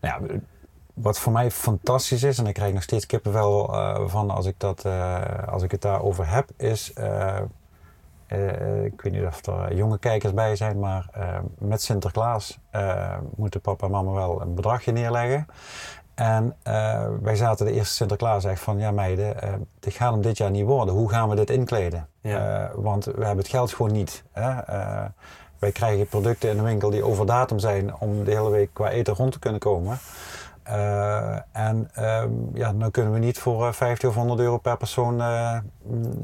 Nou 0.00 0.26
ja, 0.26 0.38
wat 0.94 1.18
voor 1.18 1.32
mij 1.32 1.50
fantastisch 1.50 2.22
is, 2.22 2.38
en 2.38 2.46
ik 2.46 2.54
krijg 2.54 2.72
nog 2.72 2.82
steeds 2.82 3.06
kippenvel 3.06 3.74
eh, 3.74 4.08
van 4.08 4.30
als 4.30 4.46
ik, 4.46 4.54
dat, 4.58 4.84
eh, 4.84 5.48
als 5.48 5.62
ik 5.62 5.70
het 5.70 5.82
daarover 5.82 6.28
heb, 6.28 6.48
is, 6.56 6.90
ik 8.90 9.00
weet 9.00 9.12
niet 9.12 9.24
of 9.26 9.46
er 9.46 9.74
jonge 9.74 9.98
kijkers 9.98 10.34
bij 10.34 10.56
zijn, 10.56 10.78
maar 10.78 11.10
met 11.58 11.82
Sinterklaas 11.82 12.58
moeten 13.36 13.60
papa 13.60 13.86
en 13.86 13.92
mama 13.92 14.10
wel 14.10 14.40
een 14.40 14.54
bedragje 14.54 14.92
neerleggen. 14.92 15.46
En 16.16 16.56
eh, 16.62 17.06
wij 17.22 17.36
zaten 17.36 17.66
de 17.66 17.72
eerste 17.72 17.94
Sinterklaas 17.94 18.44
echt 18.44 18.60
van, 18.60 18.78
ja 18.78 18.90
meiden, 18.90 19.42
eh, 19.42 19.52
dit 19.80 19.94
gaat 19.94 20.12
hem 20.12 20.22
dit 20.22 20.36
jaar 20.36 20.50
niet 20.50 20.64
worden. 20.64 20.94
Hoe 20.94 21.10
gaan 21.10 21.28
we 21.28 21.34
dit 21.34 21.50
inkleden? 21.50 22.08
Ja. 22.20 22.64
Eh, 22.64 22.74
want 22.74 23.04
we 23.04 23.10
hebben 23.10 23.36
het 23.36 23.48
geld 23.48 23.74
gewoon 23.74 23.92
niet. 23.92 24.22
Hè? 24.32 24.54
Wij 25.58 25.72
krijgen 25.72 26.06
producten 26.06 26.50
in 26.50 26.56
de 26.56 26.62
winkel 26.62 26.90
die 26.90 27.04
over 27.04 27.26
datum 27.26 27.58
zijn 27.58 27.98
om 27.98 28.24
de 28.24 28.30
hele 28.30 28.50
week 28.50 28.70
qua 28.72 28.90
eten 28.90 29.14
rond 29.14 29.32
te 29.32 29.38
kunnen 29.38 29.60
komen. 29.60 29.98
Eh, 30.66 31.36
en 31.52 31.90
ehm, 31.94 32.30
ja, 32.54 32.72
dan 32.72 32.90
kunnen 32.90 33.12
we 33.12 33.18
niet 33.18 33.38
voor 33.38 33.66
eh, 33.66 33.72
50 33.72 34.08
of 34.08 34.14
100 34.14 34.40
euro 34.40 34.58
per 34.58 34.76
persoon 34.76 35.20
eh, 35.20 35.58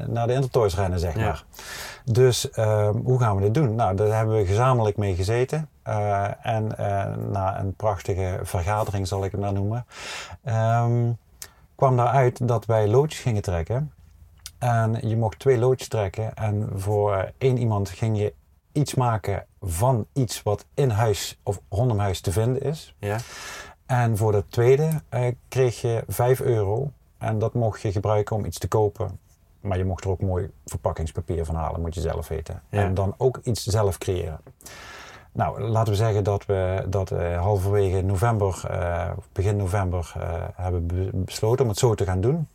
naar 0.07 0.27
de 0.27 0.33
Intertoys 0.33 0.75
rennen, 0.75 0.99
zeg 0.99 1.15
Ja. 1.15 1.23
maar. 1.25 1.43
Dus 2.05 2.49
ehm, 2.49 2.95
hoe 3.03 3.19
gaan 3.19 3.35
we 3.35 3.41
dit 3.41 3.53
doen? 3.53 3.75
Nou, 3.75 3.95
daar 3.95 4.17
hebben 4.17 4.35
we 4.35 4.45
gezamenlijk 4.45 4.97
mee 4.97 5.15
gezeten. 5.15 5.69
Eh, 5.83 6.45
en 6.45 6.77
eh, 6.77 7.15
na 7.31 7.59
een 7.59 7.73
prachtige 7.75 8.39
vergadering, 8.43 9.07
zal 9.07 9.25
ik 9.25 9.31
het 9.31 9.41
maar 9.41 9.53
noemen, 9.53 9.85
ehm, 10.43 11.11
kwam 11.75 11.97
daaruit 11.97 12.47
dat 12.47 12.65
wij 12.65 12.87
loodjes 12.87 13.21
gingen 13.21 13.41
trekken. 13.41 13.91
En 14.59 14.97
je 15.07 15.17
mocht 15.17 15.39
twee 15.39 15.57
loodjes 15.57 15.87
trekken. 15.87 16.33
En 16.33 16.69
voor 16.75 17.13
eh, 17.15 17.29
één 17.37 17.57
iemand 17.57 17.89
ging 17.89 18.17
je 18.17 18.33
iets 18.71 18.93
maken 18.95 19.45
van 19.61 20.05
iets 20.13 20.43
wat 20.43 20.65
in 20.73 20.89
huis 20.89 21.39
of 21.43 21.59
rondom 21.69 21.99
huis 21.99 22.21
te 22.21 22.31
vinden 22.31 22.61
is. 22.61 22.95
Ja, 22.99 23.17
En 23.85 24.17
voor 24.17 24.31
de 24.31 24.43
tweede 24.49 24.89
eh, 25.09 25.27
kreeg 25.47 25.81
je 25.81 26.03
5 26.07 26.41
euro. 26.41 26.91
En 27.17 27.39
dat 27.39 27.53
mocht 27.53 27.81
je 27.81 27.91
gebruiken 27.91 28.35
om 28.35 28.45
iets 28.45 28.57
te 28.57 28.67
kopen. 28.67 29.19
Maar 29.59 29.77
je 29.77 29.85
mocht 29.85 30.03
er 30.03 30.09
ook 30.09 30.21
mooi 30.21 30.51
verpakkingspapier 30.65 31.45
van 31.45 31.55
halen, 31.55 31.81
moet 31.81 31.95
je 31.95 32.01
zelf 32.01 32.27
weten. 32.27 32.61
Ja. 32.69 32.79
En 32.83 32.93
dan 32.93 33.13
ook 33.17 33.39
iets 33.43 33.63
zelf 33.63 33.97
creëren. 33.97 34.39
Nou, 35.31 35.61
laten 35.61 35.93
we 35.93 35.99
zeggen 35.99 36.23
dat 36.23 36.45
we 36.45 36.85
dat 36.89 37.11
eh, 37.11 37.41
halverwege 37.41 38.01
november, 38.01 38.63
eh, 38.69 39.09
begin 39.31 39.55
november, 39.55 40.13
hebben 40.55 40.87
be- 40.87 41.09
besloten 41.13 41.63
om 41.63 41.69
het 41.69 41.79
zo 41.79 41.93
te 41.95 42.05
gaan 42.05 42.21
doen. 42.21 42.47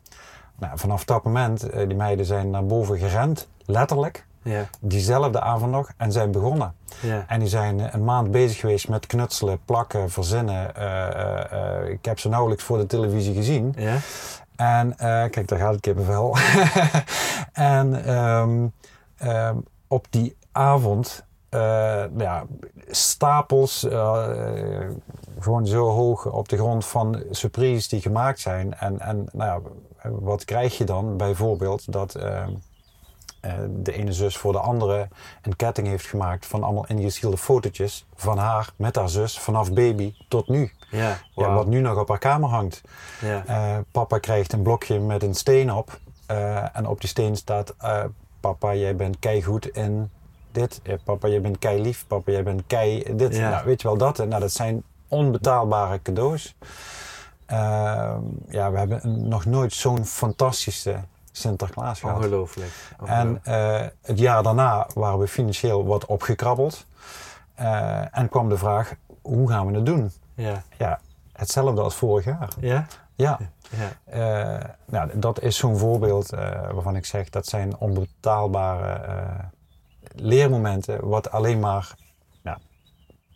Nou, 0.59 0.79
vanaf 0.79 1.05
dat 1.05 1.25
moment, 1.25 1.71
die 1.73 1.95
meiden 1.97 2.27
zijn 2.27 2.51
naar 2.51 2.67
boven 2.67 2.99
gerend, 2.99 3.49
letterlijk, 3.65 4.27
ja, 4.43 4.69
diezelfde 4.81 5.41
avond 5.41 5.73
nog, 5.73 5.91
en 5.97 6.13
zijn 6.13 6.31
begonnen. 6.31 6.75
ja. 7.01 7.25
En 7.29 7.39
die 7.39 7.49
zijn 7.49 7.81
eh, 7.81 7.87
een 7.93 8.05
maand 8.05 8.31
bezig 8.31 8.61
geweest 8.61 8.89
met 8.89 9.07
knutselen, 9.07 9.59
plakken, 9.65 10.11
verzinnen. 10.11 10.77
Eh, 10.77 11.53
eh, 11.53 11.89
ik 11.91 12.05
heb 12.05 12.19
ze 12.19 12.29
nauwelijks 12.29 12.65
voor 12.65 12.79
de 12.79 12.87
televisie 12.87 13.35
gezien. 13.35 13.75
Ja, 13.77 13.97
En 14.57 14.97
kijk, 15.31 15.49
daar 15.49 15.59
gaat 15.59 15.73
het 15.73 15.81
kippenvel. 15.81 16.37
en 17.53 18.05
ehm, 18.05 18.67
ehm, 19.17 19.57
op 19.87 20.07
die 20.11 20.37
avond, 20.53 21.25
ja, 22.17 22.45
stapels, 22.87 23.87
gewoon 25.39 25.67
zo 25.67 25.89
hoog 25.89 26.27
op 26.27 26.49
de 26.49 26.57
grond 26.57 26.87
van 26.87 27.23
surprises 27.31 27.89
die 27.89 28.01
gemaakt 28.01 28.41
zijn. 28.41 28.75
En, 28.75 29.01
en 29.01 29.29
nou 29.33 29.63
ja, 29.63 29.71
wat 30.11 30.45
krijg 30.45 30.79
je 30.79 30.85
dan? 30.85 31.17
Bijvoorbeeld 31.17 31.93
dat 31.93 32.15
ehm, 32.15 32.29
eh, 32.29 32.47
de 33.69 33.93
ene 33.93 34.13
zus 34.13 34.37
voor 34.37 34.53
de 34.53 34.59
andere 34.61 35.09
een 35.43 35.57
ketting 35.57 35.87
heeft 35.87 36.07
gemaakt 36.07 36.47
van 36.47 36.63
allemaal 36.63 36.87
ingesielde 36.87 37.37
fotootjes 37.37 38.07
van 38.15 38.39
haar 38.39 38.71
met 38.77 38.97
haar 38.97 39.09
zus 39.09 39.39
vanaf 39.39 39.73
baby 39.73 40.15
tot 40.29 40.49
nu. 40.49 40.73
ja, 40.91 41.19
Ja, 41.35 41.53
wat 41.55 41.67
nu 41.67 41.81
nog 41.81 41.99
op 41.99 42.09
haar 42.09 42.19
kamer 42.19 42.49
hangt. 42.49 42.81
ja, 43.21 43.45
Eh, 43.47 43.79
papa 43.93 44.19
krijgt 44.19 44.53
een 44.53 44.63
blokje 44.63 45.01
met 45.01 45.23
een 45.23 45.35
steen 45.35 45.73
op. 45.73 45.99
eh, 46.27 46.77
en 46.77 46.87
op 46.87 47.01
die 47.01 47.09
steen 47.09 47.37
staat: 47.37 47.75
eh, 47.79 48.05
Papa, 48.41 48.75
jij 48.75 48.97
bent 48.97 49.19
keigoed 49.19 49.67
in 49.67 50.11
dit. 50.53 50.81
Eh, 50.83 50.95
papa, 51.05 51.29
jij 51.29 51.41
bent 51.41 51.59
kei 51.59 51.83
lief. 51.83 52.05
Papa, 52.07 52.33
jij 52.33 52.43
bent 52.43 52.63
kei 52.67 53.17
dit. 53.17 53.37
Ja. 53.37 53.51
Nou, 53.51 53.65
weet 53.67 53.83
je 53.83 53.89
wel 53.89 53.97
dat? 53.97 54.17
Nou, 54.19 54.41
dat 54.41 54.53
zijn 54.53 54.83
onbetaalbare 55.09 56.03
cadeaus. 56.03 56.55
Ehm, 57.47 58.21
ja, 58.49 58.71
we 58.71 58.79
hebben 58.79 59.29
nog 59.29 59.45
nooit 59.45 59.73
zo'n 59.73 60.05
fantastische 60.07 61.01
Sinterklaas 61.41 62.01
gehad. 62.01 62.17
ongelooflijk. 62.17 62.71
En 63.05 63.41
eh, 63.45 63.87
het 64.03 64.19
jaar 64.19 64.43
daarna 64.43 64.87
waren 64.95 65.19
we 65.19 65.29
financieel 65.29 65.87
wat 65.87 66.07
opgekrabbeld. 66.07 66.87
Eh, 67.55 68.19
en 68.19 68.29
kwam 68.29 68.49
de 68.49 68.57
vraag: 68.59 68.95
hoe 69.23 69.49
gaan 69.49 69.67
we 69.67 69.75
het 69.75 69.87
doen? 69.87 70.13
ja, 70.35 70.63
Ja, 70.79 71.01
hetzelfde 71.33 71.81
als 71.81 71.95
vorig 71.95 72.25
jaar. 72.25 72.49
ja, 72.61 72.87
Ja, 73.15 73.39
ja, 73.71 73.91
eh, 74.05 74.65
nou, 74.87 75.19
dat 75.19 75.41
is 75.43 75.57
zo'n 75.57 75.77
voorbeeld 75.79 76.31
waarvan 76.73 76.97
ik 76.97 77.05
zeg 77.07 77.29
dat 77.31 77.47
zijn 77.47 77.77
onbetaalbare 77.79 79.01
leermomenten, 80.15 81.09
wat 81.09 81.31
alleen 81.31 81.59
maar 81.61 81.95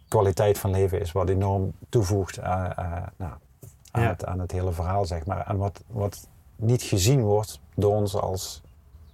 kwaliteit 0.09 0.59
van 0.59 0.71
leven 0.71 1.01
is, 1.01 1.13
wat 1.13 1.29
enorm 1.29 1.73
toevoegt 1.89 2.41
aan, 2.41 2.77
aan- 2.77 3.13
nou, 3.17 3.33
aan, 3.91 4.03
Ja. 4.03 4.09
het, 4.09 4.25
aan 4.25 4.39
het 4.39 4.51
hele 4.53 4.73
verhaal, 4.73 5.05
zeg 5.05 5.27
maar. 5.27 5.47
En 5.47 5.57
wat, 5.57 5.83
wat 5.87 6.29
niet 6.63 6.83
gezien 6.83 7.21
wordt 7.21 7.61
door 7.75 7.95
ons 7.95 8.15
als 8.17 8.63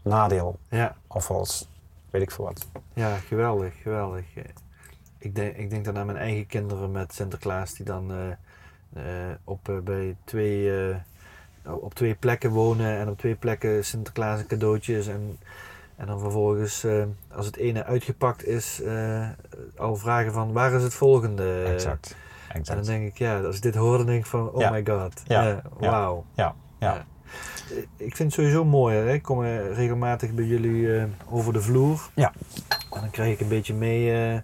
nadeel 0.02 0.58
Ja, 0.68 0.96
of 1.06 1.30
als 1.30 1.68
weet 2.10 2.22
ik 2.22 2.30
veel 2.30 2.44
wat. 2.44 2.66
ja 2.94 3.16
geweldig, 3.16 3.74
geweldig. 3.82 4.24
Ik 5.18 5.34
denk, 5.34 5.56
ik 5.56 5.70
denk 5.70 5.84
dan 5.84 5.98
aan 5.98 6.06
mijn 6.06 6.18
eigen 6.18 6.46
kinderen 6.46 6.90
met 6.90 7.14
Sinterklaas 7.14 7.74
die 7.74 7.84
dan 7.86 8.10
eh, 8.12 8.30
eh, 9.30 9.34
op, 9.44 9.68
eh, 9.68 9.78
bij 9.78 10.16
twee, 10.24 10.72
op 11.64 11.94
twee 11.94 12.14
plekken 12.14 12.50
wonen 12.50 12.98
en 12.98 13.08
op 13.08 13.18
twee 13.18 13.34
plekken 13.34 13.84
Sinterklaas 13.84 14.40
en 14.40 14.46
cadeautjes. 14.46 15.06
En, 15.06 15.38
en 15.96 16.06
dan 16.06 16.20
vervolgens, 16.20 16.86
als 17.34 17.46
het 17.46 17.56
ene 17.56 17.84
uitgepakt 17.84 18.46
is, 18.46 18.82
al 19.76 19.96
vragen 19.96 20.32
van 20.32 20.52
waar 20.52 20.72
is 20.72 20.82
het 20.82 20.94
volgende? 20.94 21.62
exact. 21.62 22.16
En 22.48 22.62
dan 22.62 22.76
exact. 22.76 22.86
denk 22.86 23.06
ik, 23.08 23.18
ja, 23.18 23.40
als 23.40 23.56
ik 23.56 23.62
dit 23.62 23.74
hoorde, 23.74 24.04
denk 24.04 24.18
ik 24.20 24.26
van, 24.26 24.50
oh 24.50 24.60
Ja. 24.60 24.70
my 24.70 24.86
god. 24.86 25.22
Ja. 25.26 25.42
Ja, 25.42 25.62
Wauw. 25.78 26.24
Ja, 26.34 26.54
ja. 26.78 26.94
Ja. 26.94 27.06
Ik 27.97 28.16
vind 28.16 28.18
het 28.18 28.32
sowieso 28.32 28.64
mooi. 28.64 28.97
Hè? 28.97 29.12
Ik 29.12 29.23
kom 29.23 29.42
regelmatig 29.42 30.32
bij 30.32 30.44
jullie 30.44 30.97
eh, 30.97 31.04
over 31.28 31.52
de 31.52 31.61
vloer. 31.61 32.11
Ja. 32.14 32.32
En 32.68 33.00
dan 33.00 33.11
krijg 33.11 33.32
ik 33.32 33.40
een 33.40 33.49
beetje 33.49 33.75
mee, 33.75 34.11
eh, 34.11 34.35
eh, 34.35 34.42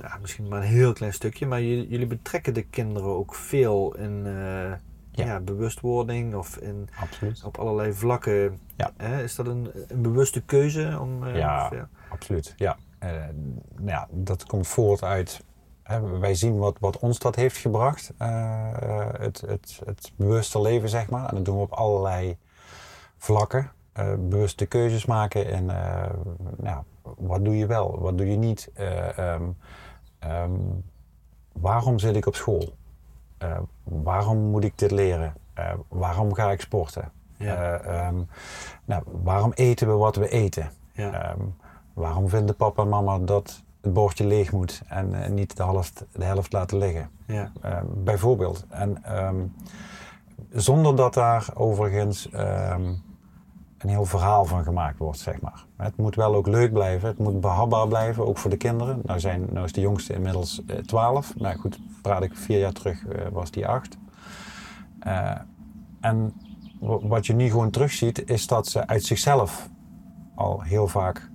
ja, 0.00 0.18
misschien 0.20 0.48
maar 0.48 0.60
een 0.60 0.68
heel 0.68 0.92
klein 0.92 1.12
stukje, 1.12 1.46
maar 1.46 1.62
jullie, 1.62 1.88
jullie 1.88 2.06
betrekken 2.06 2.54
de 2.54 2.62
kinderen 2.62 3.08
ook 3.08 3.34
veel 3.34 3.96
in 3.96 4.26
ja. 5.10 5.40
bewustwording 5.40 6.34
of 6.34 6.56
in, 6.56 6.88
absoluut. 7.00 7.44
op 7.44 7.58
allerlei 7.58 7.92
vlakken. 7.92 8.60
Ja. 8.76 8.92
Hè? 8.96 9.22
Is 9.22 9.34
dat 9.34 9.46
een, 9.46 9.70
een 9.88 10.02
bewuste 10.02 10.42
keuze? 10.42 10.98
Om, 11.00 11.26
Ja. 11.26 11.88
Absoluut, 12.08 12.54
ja. 12.56 12.76
Nou 12.98 13.86
ja, 13.86 14.08
dat 14.10 14.46
komt 14.46 14.66
voort 14.66 15.02
uit. 15.02 15.44
Wij 16.20 16.34
zien 16.34 16.58
wat, 16.58 16.76
wat 16.80 16.98
ons 16.98 17.18
dat 17.18 17.34
heeft 17.34 17.56
gebracht, 17.56 18.12
eh, 18.18 18.28
eh, 18.82 19.08
het, 19.18 19.40
het, 19.40 19.80
het 19.84 20.12
bewuste 20.16 20.60
leven, 20.60 20.88
zeg 20.88 21.10
maar. 21.10 21.28
En 21.28 21.34
dat 21.34 21.44
doen 21.44 21.56
we 21.56 21.62
op 21.62 21.72
allerlei 21.72 22.36
vlakken. 23.16 23.70
Eh, 23.92 24.12
bewuste 24.18 24.66
keuzes 24.66 25.06
maken 25.06 25.46
en 25.46 25.66
nou, 26.56 26.82
wat 27.16 27.44
doe 27.44 27.56
je 27.56 27.66
wel, 27.66 28.00
wat 28.00 28.18
doe 28.18 28.30
je 28.30 28.36
niet. 28.36 28.70
Eh, 28.74 29.18
ehm, 29.18 29.42
ehm, 30.18 30.50
waarom 31.52 31.98
zit 31.98 32.16
ik 32.16 32.26
op 32.26 32.34
school? 32.34 32.74
Waarom 33.82 34.38
moet 34.38 34.64
ik 34.64 34.78
dit 34.78 34.90
leren? 34.90 35.34
Waarom 35.88 36.34
ga 36.34 36.50
ik 36.50 36.60
sporten? 36.60 37.12
Ja. 37.36 37.54
Eh, 37.54 38.06
ehm, 38.06 38.22
nou, 38.84 39.02
waarom 39.22 39.52
eten 39.54 39.86
we 39.86 39.92
wat 39.92 40.16
we 40.16 40.28
eten? 40.28 40.70
Ja. 40.92 41.36
Waarom 41.92 42.28
vinden 42.28 42.56
papa 42.56 42.82
en 42.82 42.88
mama 42.88 43.18
dat 43.18 43.62
het 43.86 43.94
bordje 43.94 44.26
leeg 44.26 44.52
moet 44.52 44.82
en 44.86 45.22
eh, 45.24 45.30
niet 45.30 45.56
de 45.56 45.62
helft, 45.62 46.04
de 46.12 46.24
helft 46.24 46.52
laten 46.52 46.78
liggen? 46.78 47.10
ja. 47.26 47.52
Ehm, 47.62 47.84
bijvoorbeeld. 48.04 48.64
En 48.68 49.04
ehm, 49.04 49.36
zonder 50.52 50.96
dat 50.96 51.14
daar 51.14 51.48
overigens 51.54 52.30
ehm, 52.30 52.84
een 53.78 53.88
heel 53.88 54.04
verhaal 54.04 54.44
van 54.44 54.62
gemaakt 54.64 54.98
wordt, 54.98 55.18
zeg 55.18 55.40
maar. 55.40 55.64
Het 55.76 55.96
moet 55.96 56.14
wel 56.14 56.34
ook 56.34 56.46
leuk 56.46 56.72
blijven, 56.72 57.08
het 57.08 57.18
moet 57.18 57.40
behapbaar 57.40 57.88
blijven, 57.88 58.26
ook 58.26 58.38
voor 58.38 58.50
de 58.50 58.56
kinderen. 58.56 59.00
Nou, 59.04 59.20
zijn, 59.20 59.46
nou 59.52 59.64
is 59.64 59.72
de 59.72 59.80
jongste 59.80 60.12
inmiddels 60.14 60.62
eh, 60.66 60.76
12. 60.78 61.36
Nou 61.36 61.56
goed, 61.58 61.78
praat 62.02 62.22
ik 62.22 62.36
vier 62.36 62.58
jaar 62.58 62.72
terug, 62.72 63.06
eh, 63.06 63.26
was 63.32 63.50
die 63.50 63.66
8. 63.66 63.98
en 66.00 66.32
wa- 66.80 67.06
wat 67.06 67.26
je 67.26 67.32
nu 67.34 67.50
gewoon 67.50 67.70
terugziet, 67.70 68.28
is 68.30 68.46
dat 68.46 68.66
ze 68.66 68.86
uit 68.86 69.04
zichzelf 69.04 69.68
al 70.34 70.60
heel 70.60 70.88
vaak 70.88 71.30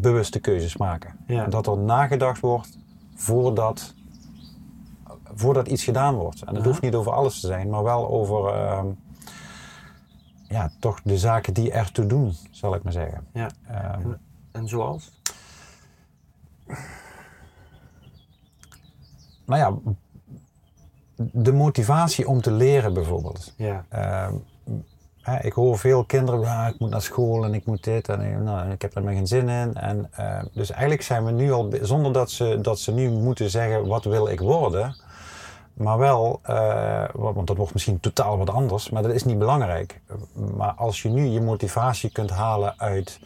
bewuste 0.00 0.40
keuzes 0.40 0.76
maken. 0.76 1.16
Ja. 1.26 1.46
Dat 1.46 1.66
er 1.66 1.78
nagedacht 1.78 2.40
wordt 2.40 2.78
voordat, 3.14 3.94
voordat 5.34 5.68
iets 5.68 5.84
gedaan 5.84 6.14
wordt. 6.14 6.42
En 6.42 6.54
dat 6.54 6.64
hoeft 6.64 6.82
niet 6.82 6.94
over 6.94 7.12
alles 7.12 7.40
te 7.40 7.46
zijn, 7.46 7.70
maar 7.70 7.82
wel 7.82 8.08
over 8.08 8.54
ehm, 8.54 8.86
ja, 10.48 10.70
toch 10.80 11.00
de 11.02 11.18
zaken 11.18 11.54
die 11.54 11.72
ertoe 11.72 12.06
doen, 12.06 12.32
zal 12.50 12.74
ik 12.74 12.82
maar 12.82 12.92
zeggen. 12.92 13.26
Ja. 13.32 13.48
Ehm, 13.66 14.08
En 14.52 14.68
zoals? 14.68 15.20
nou 19.46 19.60
ja, 19.60 19.92
de 21.32 21.52
motivatie 21.52 22.28
om 22.28 22.40
te 22.40 22.50
leren 22.50 22.94
bijvoorbeeld. 22.94 23.54
Ja. 23.56 23.84
Ehm, 23.88 24.34
hè, 25.28 25.38
ik 25.46 25.52
hoor 25.52 25.78
veel 25.78 26.04
kinderen, 26.04 26.40
ja, 26.40 26.66
ik 26.66 26.78
moet 26.78 26.90
naar 26.90 27.02
school 27.02 27.44
en 27.44 27.54
ik 27.54 27.66
moet 27.66 27.84
dit 27.84 28.08
en 28.08 28.20
ik- 28.20 28.38
nou, 28.42 28.70
ik 28.70 28.82
heb 28.82 28.96
er 28.96 29.02
maar 29.02 29.12
geen 29.14 29.26
zin 29.26 29.48
in. 29.48 29.74
En, 29.74 30.08
eh, 30.12 30.42
dus 30.52 30.70
eigenlijk 30.70 31.02
zijn 31.02 31.24
we 31.24 31.30
nu 31.30 31.52
al, 31.52 31.68
zonder 31.82 32.12
dat 32.12 32.30
ze, 32.30 32.58
dat 32.62 32.78
ze 32.78 32.92
nu 32.92 33.10
moeten 33.10 33.50
zeggen 33.50 33.86
wat 33.86 34.04
wil 34.04 34.28
ik 34.28 34.40
worden, 34.40 34.96
maar 35.74 35.98
wel, 35.98 36.40
eh, 36.42 36.54
wa- 37.12 37.32
want 37.32 37.46
dat 37.46 37.56
wordt 37.56 37.72
misschien 37.72 38.00
totaal 38.00 38.38
wat 38.38 38.50
anders, 38.50 38.90
maar 38.90 39.02
dat 39.02 39.12
is 39.12 39.24
niet 39.24 39.38
belangrijk. 39.38 40.00
Maar 40.56 40.72
als 40.72 41.02
je 41.02 41.08
nu 41.08 41.24
je 41.24 41.40
motivatie 41.40 42.12
kunt 42.12 42.30
halen 42.30 42.74
uit, 42.78 43.20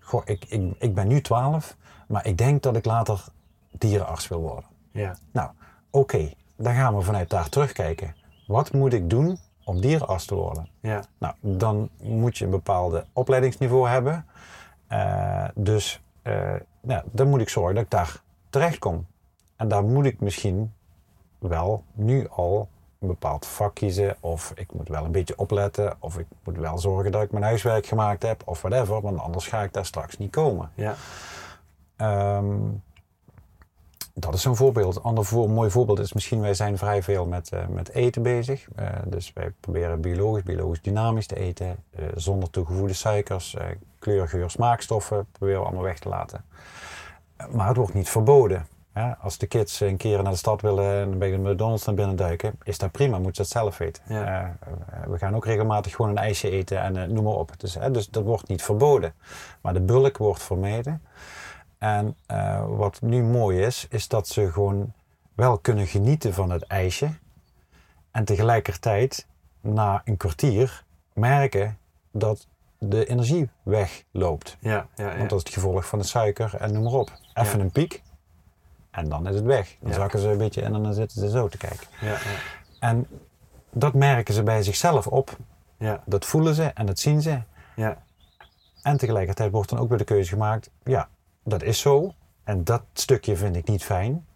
goh, 0.00 0.22
ik, 0.24 0.44
ik, 0.48 0.74
ik 0.78 0.94
ben 0.94 1.08
nu 1.08 1.20
12, 1.20 1.76
maar 2.08 2.26
ik 2.26 2.38
denk 2.38 2.62
dat 2.62 2.76
ik 2.76 2.84
later 2.84 3.24
dierenarts 3.70 4.28
wil 4.28 4.40
worden. 4.40 4.64
Ja. 4.92 5.16
Nou, 5.32 5.50
oké, 5.90 6.32
dan 6.56 6.74
gaan 6.74 6.96
we 6.96 7.02
vanuit 7.02 7.30
daar 7.30 7.48
terugkijken. 7.48 8.14
Wat 8.46 8.72
moet 8.72 8.92
ik 8.92 9.10
doen 9.10 9.38
om 9.68 9.80
dierenarts 9.80 10.24
te 10.24 10.34
worden? 10.34 10.68
Ja. 10.80 11.02
Nou, 11.18 11.34
dan 11.40 11.90
moet 12.02 12.38
je 12.38 12.44
een 12.44 12.50
bepaalde 12.50 13.04
opleidingsniveau 13.12 13.88
hebben. 13.88 14.26
Eh, 14.86 15.44
dus 15.54 16.00
nou, 16.80 17.02
dan 17.10 17.28
moet 17.28 17.40
ik 17.40 17.48
zorgen 17.48 17.74
dat 17.74 17.84
ik 17.84 17.90
daar 17.90 18.22
terecht 18.50 18.78
kom. 18.78 19.06
En 19.56 19.68
daar 19.68 19.84
moet 19.84 20.04
ik 20.04 20.20
misschien 20.20 20.72
wel 21.38 21.84
nu 21.92 22.28
al 22.28 22.68
een 23.00 23.08
bepaald 23.08 23.46
vak 23.46 23.74
kiezen. 23.74 24.16
Of 24.20 24.52
ik 24.54 24.72
moet 24.72 24.88
wel 24.88 25.04
een 25.04 25.12
beetje 25.12 25.38
opletten. 25.38 25.96
Of 25.98 26.18
ik 26.18 26.26
moet 26.44 26.56
wel 26.56 26.78
zorgen 26.78 27.12
dat 27.12 27.22
ik 27.22 27.32
mijn 27.32 27.44
huiswerk 27.44 27.86
gemaakt 27.86 28.22
heb. 28.22 28.42
Of 28.44 28.62
whatever, 28.62 29.00
want 29.00 29.18
anders 29.18 29.46
ga 29.46 29.62
ik 29.62 29.72
daar 29.72 29.86
straks 29.86 30.18
niet 30.18 30.30
komen. 30.30 30.70
Ja. 30.74 30.94
Ehm, 31.96 32.56
dat 34.18 34.34
is 34.34 34.44
een 34.44 34.56
voorbeeld. 34.56 34.96
Een 34.96 35.02
ander 35.02 35.24
voor, 35.24 35.50
mooi 35.50 35.70
voorbeeld 35.70 35.98
is 35.98 36.12
misschien, 36.12 36.40
wij 36.40 36.54
zijn 36.54 36.78
vrij 36.78 37.02
veel 37.02 37.26
met, 37.26 37.52
eh, 37.52 37.66
met 37.66 37.88
eten 37.88 38.22
bezig. 38.22 38.66
Eh, 38.76 38.86
dus 39.04 39.32
wij 39.34 39.52
proberen 39.60 40.00
biologisch, 40.00 40.42
biologisch 40.42 40.82
dynamisch 40.82 41.26
te 41.26 41.36
eten. 41.36 41.76
eh, 41.96 42.04
zonder 42.14 42.50
toegevoegde 42.50 42.94
suikers, 42.94 43.56
kleur, 43.98 44.28
geur, 44.28 44.50
smaakstoffen 44.50 45.26
proberen 45.32 45.60
we 45.60 45.66
allemaal 45.66 45.84
weg 45.84 45.98
te 45.98 46.08
laten. 46.08 46.44
Maar 47.50 47.68
het 47.68 47.76
wordt 47.76 47.94
niet 47.94 48.08
verboden. 48.08 48.66
Hè? 48.92 49.16
Als 49.16 49.38
de 49.38 49.46
kids 49.46 49.80
een 49.80 49.96
keer 49.96 50.22
naar 50.22 50.32
de 50.32 50.38
stad 50.38 50.60
willen 50.60 51.00
en 51.00 51.18
bij 51.18 51.30
de 51.30 51.38
McDonald's 51.38 51.84
naar 51.84 51.94
binnen 51.94 52.16
duiken, 52.16 52.58
is 52.62 52.78
dat 52.78 52.90
prima, 52.90 53.16
moeten 53.18 53.34
ze 53.34 53.42
het 53.42 53.50
zelf 53.50 53.78
weten. 53.78 54.02
Ja. 54.08 54.56
We 55.06 55.18
gaan 55.18 55.36
ook 55.36 55.44
regelmatig 55.44 55.94
gewoon 55.94 56.10
een 56.10 56.18
ijsje 56.18 56.50
eten 56.50 56.80
en 56.80 57.12
noem 57.12 57.24
maar 57.24 57.32
op. 57.32 57.52
Dus, 57.56 57.76
dus 57.92 58.08
dat 58.08 58.24
wordt 58.24 58.48
niet 58.48 58.62
verboden. 58.62 59.14
Maar 59.60 59.72
de 59.72 59.80
bulk 59.80 60.16
wordt 60.16 60.42
vermeden. 60.42 61.02
En 61.78 62.16
eh, 62.26 62.64
wat 62.68 63.00
nu 63.00 63.22
mooi 63.22 63.60
is, 63.60 63.86
is 63.90 64.08
dat 64.08 64.28
ze 64.28 64.52
gewoon 64.52 64.92
wel 65.34 65.58
kunnen 65.58 65.86
genieten 65.86 66.34
van 66.34 66.50
het 66.50 66.62
ijsje. 66.66 67.08
En 68.10 68.24
tegelijkertijd 68.24 69.26
na 69.60 70.02
een 70.04 70.16
kwartier 70.16 70.84
merken 71.12 71.78
dat 72.12 72.46
de 72.78 73.06
energie 73.06 73.50
wegloopt. 73.62 74.56
Ja. 74.60 74.86
Ja. 74.96 75.10
Ja. 75.10 75.16
Want 75.16 75.30
dat 75.30 75.38
is 75.38 75.44
het 75.44 75.54
gevolg 75.54 75.86
van 75.86 75.98
de 75.98 76.04
suiker 76.04 76.54
en 76.56 76.72
noem 76.72 76.82
maar 76.82 76.92
op. 76.92 77.10
Even 77.34 77.58
Ja. 77.58 77.64
een 77.64 77.70
piek 77.72 78.02
en 78.90 79.08
dan 79.08 79.26
is 79.28 79.34
het 79.34 79.44
weg. 79.44 79.76
Dan 79.80 79.90
Ja. 79.90 79.96
zakken 79.96 80.18
ze 80.18 80.28
een 80.28 80.38
beetje 80.38 80.60
in 80.62 80.74
en 80.74 80.82
dan 80.82 80.94
zitten 80.94 81.20
ze 81.20 81.30
zo 81.30 81.48
te 81.48 81.56
kijken. 81.56 81.86
Ja. 82.00 82.06
Ja. 82.08 82.18
En 82.80 83.06
dat 83.70 83.94
merken 83.94 84.34
ze 84.34 84.42
bij 84.42 84.62
zichzelf 84.62 85.06
op. 85.06 85.36
Ja. 85.76 86.02
Dat 86.06 86.24
voelen 86.24 86.54
ze 86.54 86.64
en 86.64 86.86
dat 86.86 86.98
zien 86.98 87.22
ze. 87.22 87.40
Ja. 87.76 87.98
En 88.82 88.96
tegelijkertijd 88.96 89.50
wordt 89.52 89.70
dan 89.70 89.78
ook 89.78 89.88
weer 89.88 89.98
de 89.98 90.04
keuze 90.04 90.28
gemaakt, 90.28 90.70
ja, 90.84 91.08
dat 91.48 91.62
is 91.62 91.80
zo. 91.80 92.14
En 92.44 92.64
dat 92.64 92.82
stukje 92.92 93.36
vind 93.36 93.56
ik 93.56 93.68
niet 93.68 93.84
fijn. 93.84 94.26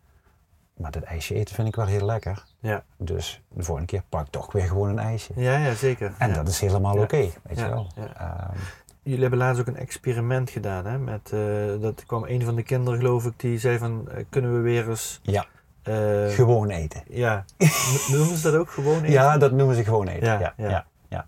Maar 0.76 0.90
dat 0.90 1.02
ijsje 1.02 1.34
eten 1.34 1.54
vind 1.54 1.68
ik 1.68 1.76
wel 1.76 1.86
heel 1.86 2.04
lekker. 2.06 2.44
Ja. 2.60 2.84
Dus 2.96 3.42
de 3.48 3.62
volgende 3.62 3.88
keer 3.90 4.02
pak 4.08 4.24
ik 4.26 4.30
toch 4.32 4.52
weer 4.52 4.66
gewoon 4.66 4.88
een 4.88 4.98
ijsje. 4.98 5.32
Ja, 5.36 5.56
ja, 5.56 5.74
zeker. 5.74 6.14
En 6.18 6.28
ja. 6.28 6.34
dat 6.34 6.48
is 6.48 6.60
helemaal 6.60 6.96
Ja. 6.96 7.02
oké, 7.02 7.16
weet 7.16 7.58
Ja, 7.58 7.64
je 7.64 7.70
wel. 7.70 7.86
Ehm, 8.16 8.56
Jullie 9.02 9.20
hebben 9.20 9.38
laatst 9.38 9.60
ook 9.60 9.66
een 9.66 9.76
experiment 9.76 10.50
gedaan, 10.50 10.84
hè? 10.86 10.98
Met, 10.98 11.32
eh, 11.32 11.80
dat 11.80 12.04
kwam 12.06 12.24
een 12.24 12.44
van 12.44 12.54
de 12.56 12.62
kinderen, 12.62 12.98
geloof 12.98 13.24
ik, 13.24 13.32
die 13.36 13.58
zei 13.58 13.78
van, 13.78 14.08
eh, 14.10 14.24
kunnen 14.28 14.52
we 14.54 14.58
weer 14.60 14.88
eens... 14.88 15.20
ja, 15.22 15.44
eh, 15.82 16.26
gewoon 16.28 16.70
eten. 16.70 17.02
ja, 17.08 17.44
No- 17.58 18.16
noemen 18.16 18.36
ze 18.36 18.50
dat 18.50 18.60
ook 18.60 18.70
gewoon 18.70 18.96
eten? 18.98 19.10
Ja, 19.10 19.38
dat 19.38 19.52
noemen 19.52 19.76
ze 19.76 19.84
gewoon 19.84 20.08
eten. 20.08 20.26
Ja, 20.26 20.38
Ja, 20.40 20.52
ja. 20.56 20.68
ja. 20.68 20.86
ja, 21.08 21.26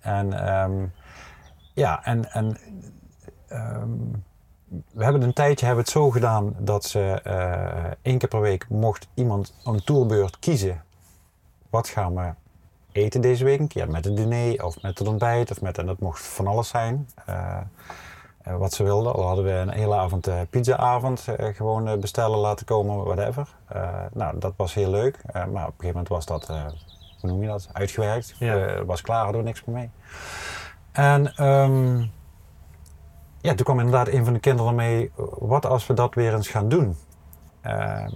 En, 0.00 0.32
ehm, 0.46 0.86
ja, 1.74 2.04
en, 2.04 2.32
en 2.32 2.56
ehm, 3.48 3.90
we 4.92 5.04
hebben 5.04 5.22
een 5.22 5.32
tijdje 5.32 5.66
hebben 5.66 5.84
het 5.84 5.92
zo 5.92 6.10
gedaan 6.10 6.54
dat 6.58 6.84
ze 6.84 7.20
eh, 7.22 7.90
één 8.02 8.18
keer 8.18 8.28
per 8.28 8.40
week 8.40 8.66
mocht 8.68 9.08
iemand 9.14 9.54
een 9.64 9.84
tourbeurt 9.84 10.38
kiezen. 10.38 10.82
Wat 11.70 11.88
gaan 11.88 12.14
we 12.14 12.32
eten 12.92 13.20
deze 13.20 13.44
week? 13.44 13.60
Een 13.60 13.68
keer 13.68 13.90
met 13.90 14.04
het 14.04 14.16
diner 14.16 14.64
of 14.64 14.82
met 14.82 14.98
het 14.98 15.08
ontbijt 15.08 15.50
of 15.50 15.60
met, 15.60 15.78
en 15.78 15.86
dat 15.86 15.98
mocht 15.98 16.22
van 16.22 16.46
alles 16.46 16.68
zijn. 16.68 17.08
Eh, 17.26 17.56
eh, 18.42 18.56
wat 18.56 18.72
ze 18.72 18.82
wilden. 18.82 19.12
Al 19.12 19.26
hadden 19.26 19.44
we 19.44 19.50
een 19.50 19.70
hele 19.70 19.94
avond 19.94 20.28
uh, 20.28 20.40
pizzaavond 20.50 21.26
uh, 21.40 21.54
gewoon 21.54 22.00
bestellen, 22.00 22.38
laten 22.38 22.66
komen, 22.66 23.04
whatever. 23.04 23.48
nou, 24.12 24.38
dat 24.38 24.52
was 24.56 24.74
heel 24.74 24.90
leuk. 24.90 25.18
maar 25.32 25.44
op 25.44 25.54
een 25.54 25.62
gegeven 25.62 25.86
moment 25.86 26.08
was 26.08 26.26
dat, 26.26 26.46
hoe 27.20 27.30
noem 27.30 27.42
je 27.42 27.48
dat, 27.48 27.68
uitgewerkt. 27.72 28.34
Ja. 28.38 28.84
was 28.84 29.00
klaar, 29.00 29.22
hadden 29.22 29.40
we 29.40 29.46
niks 29.46 29.64
meer 29.64 29.76
mee. 29.76 29.90
En 30.92 31.46
um, 31.46 32.10
ja, 33.42 33.54
toen 33.54 33.64
kwam 33.64 33.78
inderdaad 33.78 34.08
een 34.08 34.24
van 34.24 34.32
de 34.32 34.40
kinderen 34.40 34.74
mee, 34.74 35.10
wat 35.38 35.66
als 35.66 35.86
we 35.86 35.94
dat 35.94 36.14
weer 36.14 36.34
eens 36.34 36.48
gaan 36.48 36.68
doen? 36.68 36.96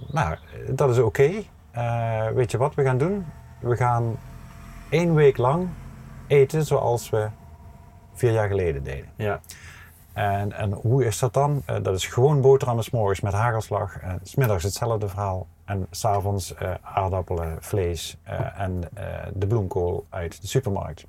nou, 0.07 0.37
dat 0.69 0.89
is 0.89 0.97
oké. 0.97 1.31
weet 2.33 2.51
je 2.51 2.57
wat 2.57 2.75
we 2.75 2.83
gaan 2.83 2.97
doen? 2.97 3.25
We 3.59 3.75
gaan 3.75 4.15
één 4.89 5.13
week 5.13 5.37
lang 5.37 5.67
eten 6.27 6.65
zoals 6.65 7.09
we 7.09 7.27
vier 8.13 8.31
jaar 8.31 8.47
geleden 8.47 8.83
deden. 8.83 9.09
Ja. 9.15 9.39
En, 10.13 10.51
en 10.51 10.71
hoe 10.71 11.05
is 11.05 11.19
dat 11.19 11.33
dan? 11.33 11.61
Uh, 11.69 11.75
dat 11.81 11.95
is 11.95 12.07
gewoon 12.07 12.41
boterhammen 12.41 12.83
s 12.83 12.89
morgens 12.89 13.21
met 13.21 13.33
hagelslag. 13.33 13.99
En 13.99 14.19
smiddags 14.23 14.63
hetzelfde 14.63 15.07
verhaal. 15.07 15.47
En 15.65 15.87
s'avonds 15.91 16.55
aardappelen, 16.81 17.57
vlees 17.59 18.17
en 18.55 18.81
de 19.33 19.47
bloemkool 19.47 20.05
uit 20.09 20.41
de 20.41 20.47
supermarkt. 20.47 21.05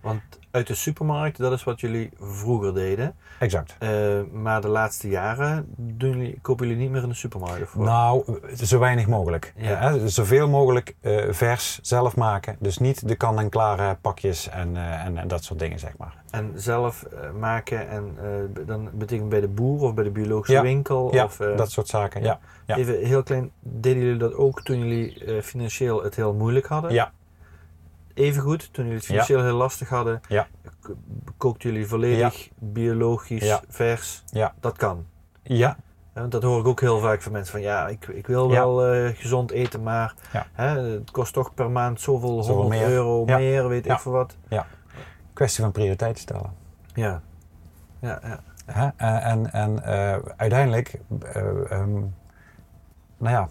Want 0.00 0.22
uit 0.50 0.66
de 0.66 0.74
supermarkt, 0.74 1.38
dat 1.38 1.52
is 1.52 1.64
wat 1.64 1.80
jullie 1.80 2.10
vroeger 2.18 2.74
deden. 2.74 3.14
Exact. 3.38 3.76
Uh, 3.80 4.20
maar 4.32 4.60
de 4.60 4.68
laatste 4.68 5.08
jaren 5.08 5.66
doen 5.76 6.10
jullie, 6.10 6.38
kopen 6.42 6.66
jullie 6.66 6.82
niet 6.82 6.90
meer 6.90 7.02
in 7.02 7.08
de 7.08 7.14
supermarkt? 7.14 7.62
Of 7.62 7.74
nou, 7.74 8.40
zo 8.54 8.78
weinig 8.78 9.06
mogelijk. 9.06 9.52
Ja. 9.56 9.94
Uh, 9.94 10.02
zoveel 10.04 10.48
mogelijk 10.48 10.94
uh, 11.00 11.24
vers 11.30 11.78
zelf 11.82 12.16
maken. 12.16 12.56
Dus 12.58 12.78
niet 12.78 13.08
de 13.08 13.14
kan-en-klare 13.14 13.96
pakjes 14.00 14.48
en, 14.48 14.76
en, 14.76 15.18
en, 15.18 15.28
dat 15.28 15.44
soort 15.44 15.58
dingen, 15.58 15.78
zeg 15.78 15.96
maar. 15.96 16.14
En 16.30 16.52
zelf 16.54 17.06
maken, 17.38 17.88
en 17.88 18.16
dan 18.66 18.88
betekent 18.92 19.28
bij 19.28 19.40
de 19.40 19.48
boer 19.48 19.80
of 19.80 19.94
bij 19.94 20.04
de 20.04 20.10
biologische 20.10 20.52
ja. 20.52 20.62
winkel? 20.62 21.14
Ja, 21.14 21.24
of, 21.24 21.36
dat 21.36 21.70
soort 21.70 21.88
zaken, 21.88 22.22
ja. 22.22 22.38
ja. 22.66 22.76
Even 22.76 22.98
heel 23.06 23.22
klein, 23.22 23.50
deden 23.60 24.02
jullie 24.02 24.18
dat 24.18 24.34
ook 24.34 24.62
toen 24.62 24.78
jullie 24.78 25.42
financieel 25.42 26.02
het 26.02 26.16
heel 26.16 26.34
moeilijk 26.34 26.66
hadden? 26.66 26.92
Ja. 26.92 27.12
Even 28.14 28.42
goed, 28.42 28.72
toen 28.72 28.84
jullie 28.84 28.98
het 28.98 29.06
financieel 29.08 29.42
heel 29.42 29.54
lastig 29.56 29.88
hadden, 29.88 30.20
ja. 30.28 30.46
kookten 31.36 31.70
jullie 31.70 31.86
volledig 31.86 32.44
Ja. 32.44 32.50
biologisch, 32.58 33.44
Ja. 33.44 33.60
vers. 33.68 34.22
Ja. 34.26 34.54
Dat 34.60 34.76
kan. 34.76 35.06
Ja, 35.42 35.76
want 36.12 36.32
dat 36.32 36.42
hoor 36.42 36.60
ik 36.60 36.66
ook 36.66 36.80
heel 36.80 36.98
vaak 37.00 37.22
van 37.22 37.32
mensen 37.32 37.52
van 37.52 37.60
ja, 37.60 37.88
ik, 37.88 38.06
ik 38.06 38.26
wil 38.26 38.48
Ja. 38.50 38.54
wel 38.54 38.84
eh, 38.84 39.16
gezond 39.16 39.50
eten, 39.50 39.82
maar 39.82 40.14
Ja. 40.32 40.46
hè, 40.52 40.80
het 40.80 41.10
kost 41.10 41.32
toch 41.32 41.54
per 41.54 41.70
maand 41.70 42.00
zoveel, 42.00 42.42
Zoveel 42.42 42.54
100 42.60 42.80
meer. 42.80 42.90
euro 42.90 43.22
Ja. 43.26 43.36
meer, 43.38 43.68
weet 43.68 43.84
Ja. 43.84 43.94
ik 43.94 44.00
veel 44.00 44.12
wat. 44.12 44.36
kwestie 45.32 45.62
van 45.62 45.72
prioriteiten 45.72 46.22
stellen. 46.22 46.52
Ja. 46.94 47.22
Ja, 48.00 48.20
ja. 48.22 48.40
Hè? 48.66 48.88
En, 49.18 49.52
en, 49.52 49.84
eh, 49.84 50.16
uiteindelijk, 50.36 51.00
eh, 51.32 51.70
ehm, 51.72 51.92
nou 53.18 53.34
ja, 53.34 53.48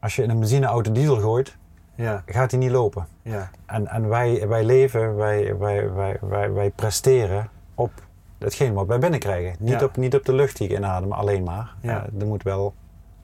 als 0.00 0.16
je 0.16 0.22
in 0.22 0.30
een 0.30 0.38
benzineauto 0.38 0.92
diesel 0.92 1.16
gooit, 1.20 1.56
Ja, 1.94 2.22
gaat 2.26 2.50
die 2.50 2.58
niet 2.58 2.70
lopen. 2.70 3.06
Ja, 3.26 3.50
En, 3.66 3.86
en 3.88 4.08
wij, 4.08 4.48
wij 4.48 4.64
leven, 4.64 5.16
wij, 5.16 5.56
wij, 5.58 5.92
wij, 5.92 6.18
wij, 6.20 6.52
wij 6.52 6.70
presteren 6.70 7.48
op 7.74 7.90
hetgeen 8.38 8.74
wat 8.74 8.86
wij 8.86 8.98
binnenkrijgen. 8.98 9.56
Niet, 9.58 9.80
Ja. 9.80 9.84
op, 9.84 9.96
niet 9.96 10.14
op 10.14 10.24
de 10.24 10.32
lucht 10.34 10.56
die 10.56 10.68
ik 10.68 10.76
inadem 10.76 11.12
alleen 11.12 11.42
maar. 11.42 11.74
Ja. 11.80 12.06
Eh, 12.14 12.20
er 12.20 12.26
moet 12.26 12.42
wel 12.42 12.74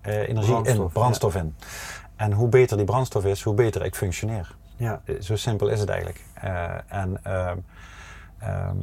eh, 0.00 0.28
energie 0.28 0.62
in, 0.62 0.88
Brandstof, 0.92 1.34
in. 1.34 1.54
En 2.16 2.32
hoe 2.32 2.48
beter 2.48 2.76
die 2.76 2.86
brandstof 2.86 3.24
is, 3.24 3.42
hoe 3.42 3.54
beter 3.54 3.84
ik 3.84 3.94
functioneer. 3.94 4.54
ja. 4.76 5.00
Eh, 5.04 5.14
Zo 5.20 5.36
simpel 5.36 5.68
is 5.68 5.80
het 5.80 5.88
eigenlijk. 5.88 6.20
En, 6.88 7.18
ehm, 7.22 7.56
ehm, 8.38 8.76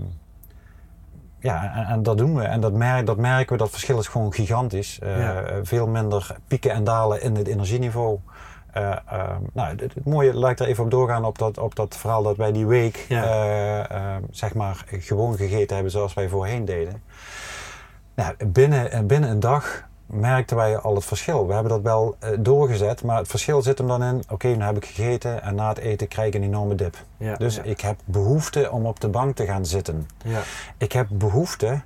ja, 1.39 1.75
en, 1.75 1.86
en 1.86 2.03
dat 2.03 2.17
doen 2.17 2.36
we. 2.36 2.43
En 2.43 2.62
dat, 2.62 2.73
merk, 2.73 3.05
dat 3.05 3.17
merken 3.17 3.51
we, 3.51 3.58
dat 3.58 3.69
verschil 3.69 3.99
is 3.99 4.08
gewoon 4.08 4.34
gigantisch. 4.34 4.99
Veel 5.63 5.88
minder 5.88 6.36
pieken 6.47 6.71
en 6.71 6.84
dalen 6.84 7.21
in 7.21 7.36
het 7.36 7.47
energieniveau. 7.47 8.19
Eh, 8.73 8.91
ehm, 9.12 9.41
nou, 9.53 9.69
het, 9.69 9.82
het 9.93 10.05
mooie, 10.05 10.34
laat 10.34 10.51
ik 10.51 10.60
er 10.60 10.67
even 10.67 10.84
op 10.84 10.91
doorgaan 10.91 11.25
op 11.25 11.38
dat, 11.38 11.58
op 11.58 11.75
dat 11.75 11.97
verhaal 11.97 12.23
dat 12.23 12.38
wij 12.38 12.51
die 12.51 12.65
week 12.65 13.05
Ja. 13.10 13.23
eh, 13.23 13.91
ehm, 13.91 14.21
zeg 14.32 14.53
maar 14.53 14.86
gewoon 14.89 15.38
gegeten 15.38 15.73
hebben 15.73 15.91
zoals 15.91 16.13
wij 16.13 16.29
voorheen 16.29 16.65
deden. 16.65 17.01
Nou, 18.15 18.34
binnen, 18.45 19.08
binnen 19.08 19.29
een 19.29 19.39
dag 19.39 19.88
merkten 20.05 20.55
wij 20.58 20.77
al 20.77 20.95
het 20.95 21.05
verschil. 21.05 21.47
We 21.47 21.53
hebben 21.53 21.71
dat 21.71 21.82
wel 21.82 22.15
eh, 22.19 22.29
doorgezet, 22.39 23.03
maar 23.03 23.17
het 23.17 23.27
verschil 23.27 23.62
zit 23.62 23.77
hem 23.77 23.88
dan 23.88 24.03
in, 24.03 24.23
oké, 24.29 24.47
nu 24.47 24.63
heb 24.63 24.75
ik 24.77 24.86
gegeten 24.86 25.41
en 25.43 25.55
na 25.55 25.69
het 25.69 25.77
eten 25.77 26.08
krijg 26.08 26.27
ik 26.27 26.34
een 26.36 26.43
enorme 26.43 26.75
dip. 26.75 26.97
ja 27.17 27.36
Dus 27.36 27.55
ja, 27.55 27.63
ik 27.63 27.82
heb 27.82 27.95
behoefte 28.05 28.71
om 28.71 28.86
op 28.86 28.99
de 28.99 29.08
bank 29.08 29.36
te 29.36 29.45
gaan 29.45 29.65
zitten. 29.65 30.08
ja, 30.23 30.41
Ik 30.77 30.91
heb 30.91 31.08
behoefte, 31.12 31.82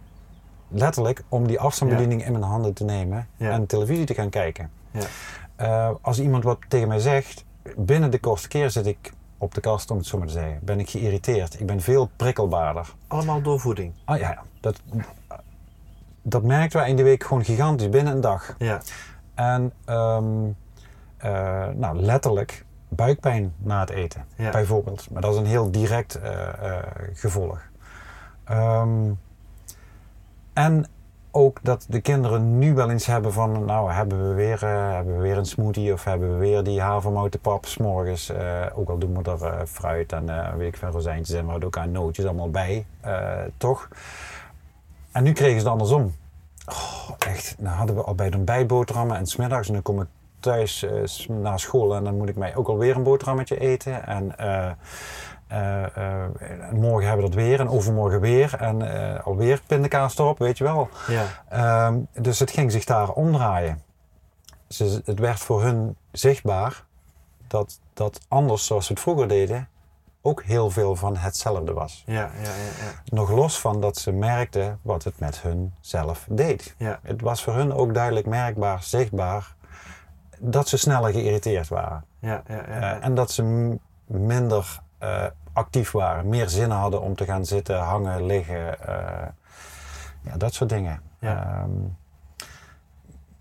letterlijk, 0.67 1.23
om 1.29 1.47
die 1.47 1.59
afstandsbediening 1.59 2.25
in 2.25 2.31
mijn 2.31 2.43
handen 2.43 2.73
te 2.73 2.83
nemen 2.83 3.27
en 3.37 3.65
televisie 3.65 4.05
te 4.05 4.13
gaan 4.13 4.29
kijken. 4.29 4.69
Ja. 4.91 5.01
Eh, 5.55 5.89
als 6.01 6.19
iemand 6.19 6.43
wat 6.43 6.57
tegen 6.67 6.87
mij 6.87 6.99
zegt, 6.99 7.45
binnen 7.77 8.11
de 8.11 8.19
kortste 8.19 8.47
keer 8.47 8.69
zit 8.69 8.85
ik 8.85 9.13
op 9.37 9.53
de 9.53 9.61
kast, 9.61 9.91
om 9.91 9.97
het 9.97 10.05
zo 10.05 10.17
maar 10.17 10.27
te 10.27 10.33
zeggen. 10.33 10.59
Ben 10.61 10.79
ik 10.79 10.89
geïrriteerd. 10.89 11.59
Ik 11.59 11.65
ben 11.65 11.81
veel 11.81 12.09
prikkelbaarder. 12.15 12.93
Allemaal 13.07 13.41
door 13.41 13.59
voeding. 13.59 13.93
Ah 14.05 14.19
ja, 14.19 14.41
dat, 14.59 14.81
dat 16.21 16.43
merkten 16.43 16.79
wij 16.79 16.89
in 16.89 16.95
die 16.95 17.05
week 17.05 17.23
gewoon 17.23 17.43
gigantisch, 17.45 17.89
binnen 17.89 18.13
een 18.13 18.21
dag. 18.21 18.55
Ja, 18.57 18.81
En 19.35 19.73
ehm, 19.85 20.25
eh, 21.17 21.67
nou, 21.67 21.97
letterlijk 21.99 22.65
buikpijn 22.89 23.53
na 23.57 23.79
het 23.79 23.89
eten, 23.89 24.25
Ja. 24.35 24.49
bijvoorbeeld. 24.51 25.09
Maar 25.11 25.21
dat 25.21 25.33
is 25.33 25.39
een 25.39 25.45
heel 25.45 25.71
direct 25.71 26.15
eh, 26.15 26.77
gevolg. 27.13 27.61
Ehm, 28.43 29.11
en 30.53 30.85
ook 31.35 31.59
dat 31.63 31.85
de 31.89 32.01
kinderen 32.01 32.59
nu 32.59 32.73
wel 32.73 32.89
eens 32.89 33.05
hebben 33.05 33.33
van, 33.33 33.65
nou 33.65 33.91
hebben 33.91 34.27
we 34.27 34.33
weer, 34.33 34.63
eh, 34.63 34.91
hebben 34.93 35.15
we 35.15 35.21
weer 35.21 35.37
een 35.37 35.45
smoothie 35.45 35.93
of 35.93 36.03
hebben 36.03 36.31
we 36.31 36.37
weer 36.37 36.63
die 36.63 36.81
havermoutepap 36.81 37.65
's 37.65 37.77
morgens. 37.77 38.29
eh, 38.29 38.65
ook 38.75 38.89
al 38.89 38.97
doen 38.97 39.23
we 39.23 39.31
er 39.31 39.43
eh, 39.43 39.65
fruit 39.65 40.11
en 40.11 40.57
weet 40.57 40.67
ik 40.67 40.77
veel 40.77 40.89
rozijntjes 40.89 41.37
en 41.37 41.45
wat 41.45 41.65
ook 41.65 41.77
aan 41.77 41.91
nootjes 41.91 42.25
allemaal 42.25 42.49
bij, 42.49 42.85
toch? 43.57 43.87
En 45.11 45.23
nu 45.23 45.33
kregen 45.33 45.59
ze 45.59 45.63
het 45.63 45.71
andersom. 45.71 46.13
Oh, 46.65 47.09
echt, 47.17 47.55
nou 47.59 47.75
hadden 47.75 47.95
we 47.95 48.01
al 48.01 48.15
bij 48.15 48.29
de 48.29 48.37
ontbijtboterhammen 48.37 49.17
en 49.17 49.25
smiddags 49.25 49.67
en 49.67 49.73
dan 49.73 49.81
kom 49.81 50.01
ik 50.01 50.07
thuis 50.39 50.85
na 51.27 51.57
school 51.57 51.95
en 51.95 52.03
dan 52.03 52.17
moet 52.17 52.29
ik 52.29 52.35
mij 52.35 52.55
ook 52.55 52.67
alweer 52.67 52.95
een 52.95 53.03
boterhammetje 53.03 53.59
eten. 53.59 54.07
En 54.07 54.37
en 54.37 54.77
morgen 56.71 57.07
hebben 57.07 57.25
we 57.25 57.31
dat 57.31 57.33
weer 57.33 57.59
en 57.59 57.69
overmorgen 57.69 58.19
weer 58.19 58.55
en 58.59 58.81
eh, 59.15 59.25
alweer 59.25 59.61
pindakaas 59.67 60.17
erop, 60.17 60.37
weet 60.39 60.57
je 60.57 60.63
wel. 60.63 60.89
ja, 61.07 61.25
Ehm, 61.49 61.99
dus 62.21 62.39
het 62.39 62.51
ging 62.51 62.71
zich 62.71 62.83
daar 62.85 63.09
omdraaien. 63.09 63.81
Ze, 64.67 65.01
het 65.05 65.19
werd 65.19 65.39
voor 65.39 65.63
hun 65.63 65.95
zichtbaar 66.11 66.83
dat 67.47 67.79
dat 67.93 68.19
anders 68.27 68.65
zoals 68.65 68.87
we 68.87 68.93
het 68.93 69.03
vroeger 69.03 69.27
deden 69.27 69.67
ook 70.21 70.43
heel 70.43 70.69
veel 70.69 70.95
van 70.95 71.17
hetzelfde 71.17 71.73
was. 71.73 72.03
ja, 72.05 72.13
ja, 72.13 72.29
ja, 72.41 72.85
ja. 72.85 72.91
Nog 73.05 73.29
los 73.31 73.59
van 73.59 73.81
dat 73.81 73.97
ze 73.97 74.11
merkten 74.11 74.79
wat 74.81 75.03
het 75.03 75.19
met 75.19 75.41
hun 75.41 75.73
zelf 75.81 76.25
deed. 76.29 76.75
Ja. 76.77 76.99
Het 77.03 77.21
was 77.21 77.43
voor 77.43 77.53
hun 77.53 77.73
ook 77.73 77.93
duidelijk 77.93 78.25
merkbaar, 78.25 78.83
zichtbaar, 78.83 79.55
dat 80.39 80.67
ze 80.67 80.77
sneller 80.77 81.11
geïrriteerd 81.11 81.67
waren. 81.67 82.05
ja, 82.19 82.43
ja, 82.47 82.55
ja, 82.55 82.65
Eh, 82.95 83.05
en 83.05 83.15
dat 83.15 83.31
ze 83.31 83.75
minder 84.05 84.79
eh, 84.97 85.25
actief 85.53 85.91
waren, 85.91 86.29
meer 86.29 86.49
zin 86.49 86.69
hadden 86.69 87.01
om 87.01 87.15
te 87.15 87.25
gaan 87.25 87.45
zitten, 87.45 87.79
hangen, 87.79 88.25
liggen. 88.25 88.79
eh, 88.87 89.27
ja, 90.21 90.37
dat 90.37 90.53
soort 90.53 90.69
dingen. 90.69 91.01
Ja. 91.19 91.43
Ehm, 91.61 91.69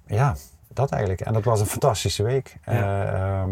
ja, 0.06 0.34
dat 0.68 0.90
eigenlijk. 0.90 1.20
En 1.20 1.32
dat 1.32 1.44
was 1.44 1.60
een 1.60 1.66
fantastische 1.66 2.22
week. 2.22 2.56
Ja. 2.64 2.72
Eh, 2.72 3.40
ehm, 3.40 3.50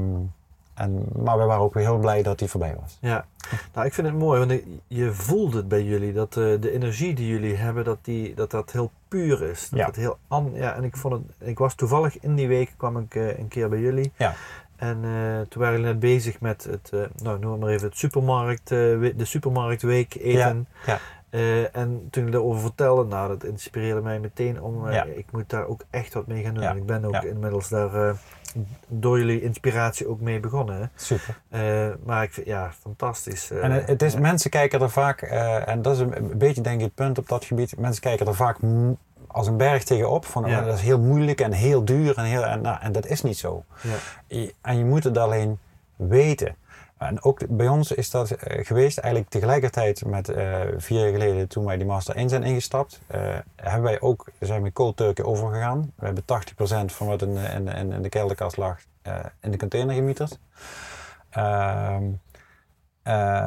en, 0.74 1.04
maar 1.22 1.38
we 1.38 1.44
waren 1.44 1.62
ook 1.62 1.74
weer 1.74 1.84
heel 1.84 1.98
blij 1.98 2.22
dat 2.22 2.38
die 2.38 2.48
voorbij 2.48 2.76
was. 2.80 2.98
Ja, 3.00 3.24
nou 3.74 3.86
ik 3.86 3.94
vind 3.94 4.06
het 4.06 4.16
mooi, 4.16 4.46
want 4.46 4.60
je 4.86 5.12
voelt 5.12 5.54
het 5.54 5.68
bij 5.68 5.82
jullie, 5.84 6.12
dat 6.12 6.28
eh, 6.36 6.60
de 6.60 6.70
energie 6.72 7.14
die 7.14 7.26
jullie 7.28 7.56
hebben, 7.56 7.84
dat, 7.84 7.98
die, 8.02 8.34
dat 8.34 8.50
dat 8.50 8.72
heel 8.72 8.90
puur 9.08 9.42
is. 9.42 9.68
Dat 9.68 9.78
Ja. 9.78 10.00
heel 10.00 10.18
an, 10.28 10.50
ja, 10.54 10.74
en 10.74 10.84
ik 10.84 10.96
vond 10.96 11.14
het, 11.14 11.48
ik 11.48 11.58
was 11.58 11.74
toevallig 11.74 12.20
in 12.20 12.34
die 12.34 12.48
week, 12.48 12.72
kwam 12.76 12.98
ik 12.98 13.14
een 13.14 13.48
keer 13.48 13.68
bij 13.68 13.78
jullie. 13.80 14.12
Ja. 14.16 14.34
En 14.80 15.04
eh, 15.04 15.40
toen 15.48 15.62
waren 15.62 15.76
jullie 15.78 15.86
net 15.92 16.00
bezig 16.00 16.40
met 16.40 16.64
het, 16.70 16.90
eh, 16.92 17.00
nou 17.22 17.38
noem 17.38 17.58
maar 17.58 17.68
even, 17.70 17.86
het 17.88 17.98
supermarkt, 17.98 18.70
eh, 18.70 18.78
we- 18.78 19.14
de 19.16 19.24
supermarktweek 19.24 20.14
eten. 20.14 20.66
ja. 20.86 20.98
En 21.72 21.88
toen 21.88 22.22
jullie 22.22 22.30
daarover 22.30 22.60
vertelden, 22.60 23.08
nou 23.08 23.28
dat 23.28 23.44
inspireerde 23.44 24.00
mij 24.00 24.18
meteen 24.20 24.62
om, 24.62 24.90
Ja. 24.90 25.04
ik 25.04 25.26
moet 25.32 25.48
daar 25.50 25.66
ook 25.66 25.80
echt 25.90 26.14
wat 26.14 26.26
mee 26.26 26.42
gaan 26.44 26.54
doen. 26.54 26.62
En 26.62 26.76
ik 26.76 26.86
ben 26.86 27.04
ook 27.04 27.22
inmiddels 27.22 27.68
daar 27.68 28.16
door 28.88 29.18
jullie 29.18 29.42
inspiratie 29.42 30.08
ook 30.08 30.20
mee 30.20 30.40
begonnen. 30.40 30.90
Super. 30.94 31.40
Maar 32.04 32.22
ik 32.22 32.32
vind, 32.32 32.46
ja, 32.46 32.72
fantastisch. 32.80 33.50
En 33.50 33.72
het 33.84 34.02
is, 34.02 34.14
mensen 34.16 34.50
kijken 34.50 34.80
er 34.80 34.90
vaak, 34.90 35.22
en 35.22 35.82
dat 35.82 35.94
is 35.94 36.00
een, 36.00 36.32
beetje 36.38 36.62
denk 36.62 36.78
ik 36.78 36.84
het 36.84 36.94
punt 36.94 37.18
op 37.18 37.28
dat 37.28 37.44
gebied, 37.44 37.78
mensen 37.78 38.02
kijken 38.02 38.26
er 38.26 38.34
vaak 38.34 38.58
als 39.32 39.46
een 39.46 39.56
berg 39.56 39.84
tegenop, 39.84 40.24
van 40.24 40.44
Ja. 40.46 40.58
oh, 40.60 40.64
dat 40.66 40.74
is 40.74 40.80
heel 40.82 40.98
moeilijk 41.00 41.40
en 41.40 41.52
heel 41.52 41.84
duur 41.84 42.16
en, 42.18 42.24
heel, 42.24 42.44
en, 42.44 42.60
nou, 42.60 42.80
en 42.80 42.92
dat 42.92 43.06
is 43.06 43.22
niet 43.22 43.38
zo. 43.38 43.64
Ja. 44.28 44.46
En 44.60 44.78
je 44.78 44.84
moet 44.84 45.04
het 45.04 45.18
alleen 45.18 45.58
weten. 45.96 46.54
En 46.98 47.22
ook 47.24 47.40
bij 47.48 47.68
ons 47.68 47.92
is 47.92 48.10
dat 48.10 48.30
eh, 48.30 48.64
geweest, 48.66 48.98
eigenlijk 48.98 49.32
tegelijkertijd 49.32 50.04
met 50.06 50.28
eh, 50.28 50.60
vier 50.76 51.00
jaar 51.00 51.10
geleden 51.12 51.48
toen 51.48 51.64
wij 51.64 51.76
die 51.76 51.86
Master 51.86 52.14
1 52.16 52.28
zijn 52.28 52.42
ingestapt, 52.42 53.00
eh, 53.06 53.20
hebben 53.56 53.82
wij 53.82 54.00
ook, 54.00 54.26
zijn 54.40 54.62
we 54.62 54.72
cold 54.72 54.96
turkey 54.96 55.24
overgegaan. 55.24 55.92
We 55.96 56.04
hebben 56.04 56.24
80% 56.24 56.92
van 56.92 57.06
wat 57.06 57.22
in, 57.22 57.34
de- 57.34 57.40
in, 57.54 57.64
de- 57.64 57.70
in, 57.72 57.92
in 57.92 58.02
de 58.02 58.08
kelderkast 58.08 58.56
lag 58.56 58.78
in 59.40 59.50
de 59.50 59.56
container 59.58 59.94
gemieterd. 59.94 60.38
Ehm, 61.30 62.02
eh, 63.02 63.46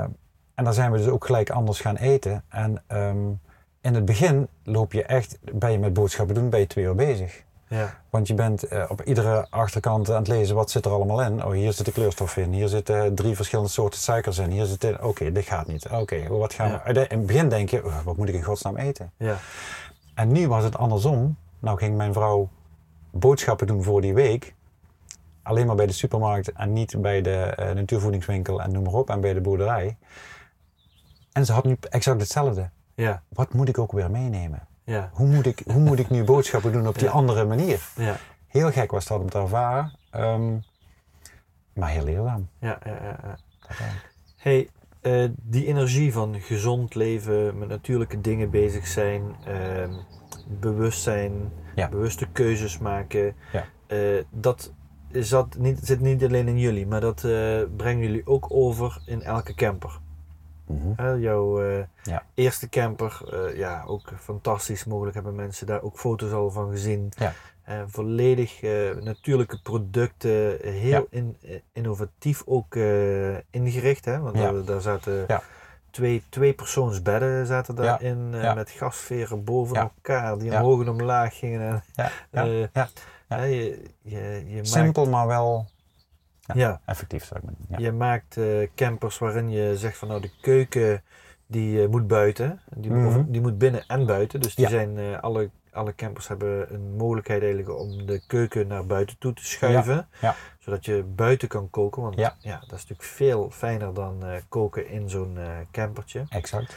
en 0.56 0.64
dan 0.64 0.74
zijn 0.74 0.92
we 0.92 0.98
dus 0.98 1.08
ook 1.08 1.26
gelijk 1.26 1.50
anders 1.50 1.80
gaan 1.82 1.96
eten. 1.96 2.44
En 2.50 2.84
ehm, 2.88 3.18
in 3.84 3.94
het 3.96 4.06
begin 4.06 4.48
loop 4.64 4.94
je 4.94 5.04
echt, 5.04 5.38
ben 5.54 5.72
je 5.72 5.80
met 5.80 5.94
boodschappen 5.94 6.36
doen, 6.36 6.50
ben 6.50 6.60
je 6.60 6.68
twee 6.68 6.86
uur 6.86 6.96
bezig. 6.96 7.44
Ja, 7.68 8.00
Want 8.10 8.28
je 8.28 8.34
bent 8.34 8.64
eh, 8.64 8.86
op 8.90 9.02
iedere 9.02 9.48
achterkant 9.50 10.10
aan 10.10 10.16
het 10.18 10.28
lezen 10.28 10.56
wat 10.56 10.72
zit 10.72 10.86
er 10.86 10.92
allemaal 10.92 11.22
in. 11.22 11.46
Oh, 11.46 11.52
hier 11.52 11.74
zit 11.74 11.86
de 11.86 11.92
kleurstof 11.92 12.38
in. 12.38 12.52
Hier 12.52 12.68
zitten 12.68 13.16
drie 13.16 13.36
verschillende 13.36 13.70
soorten 13.72 14.00
suikers 14.00 14.38
in. 14.38 14.50
Hier 14.50 14.66
zit. 14.66 15.02
Oké, 15.02 15.32
dit 15.32 15.46
gaat 15.46 15.68
niet. 15.68 15.88
Oké, 15.90 16.28
wat 16.28 16.54
gaan 16.54 16.70
Ja. 16.70 16.82
we... 16.94 17.08
In 17.08 17.18
het 17.18 17.26
begin 17.26 17.50
denk 17.50 17.70
je, 17.70 17.86
"Oh, 17.86 18.02
wat 18.04 18.18
moet 18.18 18.30
ik 18.30 18.36
in 18.36 18.44
godsnaam 18.44 18.78
eten? 18.78 19.12
ja, 19.18 19.38
En 20.16 20.32
nu 20.32 20.48
was 20.48 20.64
het 20.64 20.78
andersom. 20.78 21.38
Nou 21.60 21.78
ging 21.78 21.98
mijn 21.98 22.14
vrouw 22.14 22.50
boodschappen 23.12 23.68
doen 23.68 23.84
voor 23.84 24.02
die 24.02 24.14
week. 24.14 24.54
Alleen 25.44 25.66
maar 25.66 25.76
bij 25.76 25.88
de 25.88 25.94
supermarkt 25.94 26.52
en 26.52 26.74
niet 26.74 27.02
bij 27.02 27.22
de 27.22 27.36
eh, 27.36 27.72
natuurvoedingswinkel 27.72 28.62
en 28.62 28.72
noem 28.72 28.84
maar 28.84 28.94
op. 28.94 29.10
En 29.10 29.22
bij 29.22 29.34
de 29.34 29.42
boerderij. 29.42 29.98
En 31.32 31.46
ze 31.46 31.54
had 31.54 31.64
nu 31.64 31.78
exact 31.90 32.20
hetzelfde. 32.22 32.70
Ja, 32.96 33.24
Wat 33.30 33.54
moet 33.54 33.70
ik 33.70 33.78
ook 33.78 33.92
weer 33.92 34.12
meenemen? 34.12 34.68
ja, 34.84 35.10
Hoe 35.14 35.28
moet 35.28 35.46
ik, 35.46 35.62
hoe 35.72 35.82
moet 35.82 36.00
ik 36.00 36.10
nu 36.10 36.24
boodschappen 36.24 36.72
doen 36.72 36.88
op 36.88 36.94
die 37.00 37.04
Ja. 37.08 37.12
andere 37.12 37.46
manier? 37.46 37.82
ja, 37.96 38.18
Heel 38.48 38.72
gek 38.72 38.92
was 38.92 39.06
dat 39.08 39.20
om 39.20 39.30
te 39.30 39.38
ervaren. 39.40 39.92
ehm, 40.10 40.58
maar 41.74 41.90
heel 41.90 42.04
leerzaam. 42.04 42.50
ja, 42.60 42.80
ja, 42.86 42.92
ja, 43.04 43.20
ja. 43.24 43.38
Hey, 44.38 44.70
eh, 45.02 45.30
die 45.42 45.66
energie 45.68 46.14
van 46.14 46.40
gezond 46.40 46.96
leven, 46.96 47.58
met 47.58 47.68
natuurlijke 47.68 48.22
dingen 48.22 48.50
bezig 48.50 48.88
zijn, 48.88 49.22
ehm, 49.46 49.92
bewustzijn, 50.48 51.52
Ja. 51.76 51.90
bewuste 51.90 52.28
keuzes 52.32 52.78
maken, 52.78 53.36
Ja. 53.52 53.66
eh, 53.88 54.24
dat 54.30 54.74
zat 55.12 55.58
niet, 55.58 55.80
zit 55.84 56.00
niet 56.00 56.24
alleen 56.24 56.48
in 56.48 56.60
jullie, 56.60 56.88
maar 56.88 57.02
dat 57.02 57.24
eh, 57.24 57.62
brengen 57.78 58.04
jullie 58.04 58.28
ook 58.28 58.46
over 58.50 59.02
in 59.06 59.22
elke 59.22 59.54
camper. 59.54 60.00
Hè, 60.96 61.10
jouw 61.12 61.62
eh, 61.64 61.84
Ja. 62.04 62.24
eerste 62.34 62.70
camper, 62.70 63.22
eh, 63.32 63.58
ja, 63.58 63.84
ook 63.88 64.12
fantastisch. 64.20 64.86
Mogelijk 64.86 65.16
hebben 65.16 65.36
mensen 65.36 65.68
daar 65.68 65.82
ook 65.82 65.98
foto's 66.00 66.32
al 66.32 66.52
van 66.52 66.70
gezien. 66.72 67.12
Ja. 67.18 67.34
Eh, 67.64 67.82
volledig 67.88 68.62
natuurlijke 69.02 69.60
producten, 69.62 70.58
heel 70.62 70.90
Ja. 70.90 71.04
in- 71.10 71.38
innovatief 71.74 72.42
ook 72.46 72.76
ingericht. 73.50 74.06
Hè? 74.06 74.20
Want 74.20 74.36
daar, 74.36 74.64
daar 74.66 74.82
zaten 74.82 75.26
twee, 75.90 76.24
twee 76.30 76.54
persoonsbedden 76.54 77.46
zaten 77.46 77.76
daarin 77.76 78.30
met 78.30 78.70
gasveren 78.70 79.44
boven 79.44 79.76
elkaar 79.76 80.38
die 80.38 80.52
omhoog 80.52 80.82
en 80.82 80.90
omlaag 80.90 81.38
gingen. 81.38 81.84
En, 82.30 82.70
Simpel, 84.62 85.06
maar 85.06 85.28
wel 85.28 85.66
ja, 86.54 86.82
effectief, 86.86 87.26
zou 87.26 87.40
ik 87.40 87.46
maar 87.46 87.80
ja. 87.80 87.86
je 87.86 87.92
maakt 87.92 88.38
eh, 88.38 88.68
campers 88.76 89.18
waarin 89.18 89.50
je 89.50 89.78
zegt 89.78 89.98
van 89.98 90.08
nou 90.08 90.22
de 90.22 90.32
keuken 90.42 91.04
die 91.48 91.82
eh, 91.84 91.90
moet 91.90 92.08
buiten. 92.08 92.62
Die, 92.76 92.92
Mhm. 92.92 93.08
of 93.08 93.24
die 93.28 93.42
moet 93.42 93.58
binnen 93.58 93.84
en 93.88 94.06
buiten. 94.06 94.42
Dus 94.42 94.56
die 94.56 94.68
zijn, 94.68 94.98
eh, 94.98 95.20
alle, 95.20 95.50
alle 95.72 95.96
campers 95.96 96.28
hebben 96.28 96.74
een 96.74 96.96
mogelijkheid 96.96 97.42
eigenlijk 97.42 97.80
om 97.80 98.06
de 98.06 98.22
keuken 98.28 98.68
naar 98.68 98.86
buiten 98.86 99.18
toe 99.18 99.34
te 99.34 99.46
schuiven. 99.46 100.08
ja. 100.22 100.36
Zodat 100.60 100.86
je 100.86 101.04
buiten 101.16 101.48
kan 101.48 101.70
koken. 101.70 102.02
Want 102.02 102.16
ja. 102.16 102.36
Dat 102.42 102.62
is 102.62 102.70
natuurlijk 102.70 103.04
veel 103.04 103.50
fijner 103.50 103.94
dan 103.94 104.24
koken 104.50 104.90
in 104.90 105.10
zo'n 105.10 105.38
campertje. 105.72 106.26
Exact. 106.30 106.76